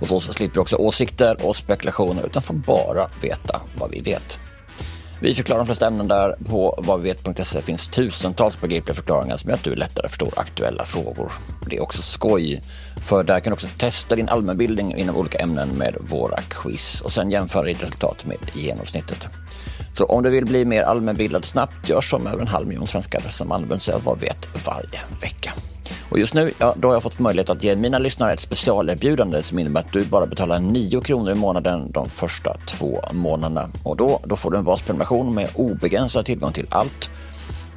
Och 0.00 0.08
så 0.08 0.20
slipper 0.20 0.54
du 0.54 0.60
också 0.60 0.76
åsikter 0.76 1.46
och 1.46 1.56
spekulationer 1.56 2.22
utan 2.26 2.42
får 2.42 2.54
bara 2.54 3.08
veta 3.22 3.60
vad 3.78 3.90
vi 3.90 4.00
vet. 4.00 4.38
Vi 5.20 5.34
förklarar 5.34 5.58
de 5.58 5.66
flesta 5.66 5.86
ämnen 5.86 6.08
där. 6.08 6.36
På 6.48 6.78
vadvivet.se 6.82 7.62
finns 7.62 7.88
tusentals 7.88 8.60
begripliga 8.60 8.94
förklaringar 8.94 9.36
som 9.36 9.50
gör 9.50 9.56
att 9.56 9.64
du 9.64 9.74
lättare 9.74 10.08
förstår 10.08 10.32
aktuella 10.36 10.84
frågor. 10.84 11.32
Det 11.70 11.76
är 11.76 11.82
också 11.82 12.02
skoj, 12.02 12.62
för 13.06 13.22
där 13.22 13.40
kan 13.40 13.50
du 13.50 13.54
också 13.54 13.68
testa 13.78 14.16
din 14.16 14.28
allmänbildning 14.28 14.96
inom 14.96 15.16
olika 15.16 15.38
ämnen 15.38 15.68
med 15.68 15.96
våra 16.00 16.40
quiz 16.42 17.00
och 17.00 17.12
sen 17.12 17.30
jämföra 17.30 17.62
ditt 17.62 17.82
resultat 17.82 18.26
med 18.26 18.38
genomsnittet. 18.54 19.28
Så 19.92 20.04
om 20.04 20.22
du 20.22 20.30
vill 20.30 20.44
bli 20.44 20.64
mer 20.64 20.82
allmänbildad 20.82 21.44
snabbt, 21.44 21.88
gör 21.88 22.00
som 22.00 22.26
över 22.26 22.40
en 22.40 22.48
halv 22.48 22.68
miljon 22.68 22.86
svenskar 22.86 23.20
som 23.28 23.52
använder 23.52 23.76
sig 23.76 23.94
av 23.94 24.02
Vad 24.04 24.20
vet 24.20 24.48
varje 24.66 25.00
vecka. 25.20 25.52
Och 26.10 26.18
just 26.18 26.34
nu, 26.34 26.52
ja, 26.58 26.74
då 26.78 26.88
har 26.88 26.94
jag 26.94 27.02
fått 27.02 27.18
möjlighet 27.18 27.50
att 27.50 27.64
ge 27.64 27.76
mina 27.76 27.98
lyssnare 27.98 28.32
ett 28.32 28.40
specialerbjudande 28.40 29.42
som 29.42 29.58
innebär 29.58 29.80
att 29.80 29.92
du 29.92 30.04
bara 30.04 30.26
betalar 30.26 30.58
9 30.58 31.00
kronor 31.00 31.30
i 31.30 31.34
månaden 31.34 31.90
de 31.92 32.10
första 32.10 32.56
två 32.66 33.00
månaderna. 33.12 33.70
Och 33.82 33.96
då, 33.96 34.20
då 34.24 34.36
får 34.36 34.50
du 34.50 34.58
en 34.58 34.64
basprenumeration 34.64 35.34
med 35.34 35.48
obegränsad 35.54 36.26
tillgång 36.26 36.52
till 36.52 36.66
allt. 36.70 37.10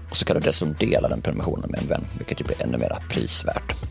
Och 0.10 0.16
så 0.16 0.26
kan 0.26 0.36
du 0.36 0.42
dessutom 0.42 0.76
dela 0.80 1.10
den 1.10 1.22
prenumerationen 1.22 1.72
med 1.72 1.80
en 1.80 1.88
vän, 1.88 2.06
vilket 2.18 2.42
ju 2.42 2.46
blir 2.46 2.64
ännu 2.64 2.78
mer 2.78 2.96
prisvärt. 3.10 3.91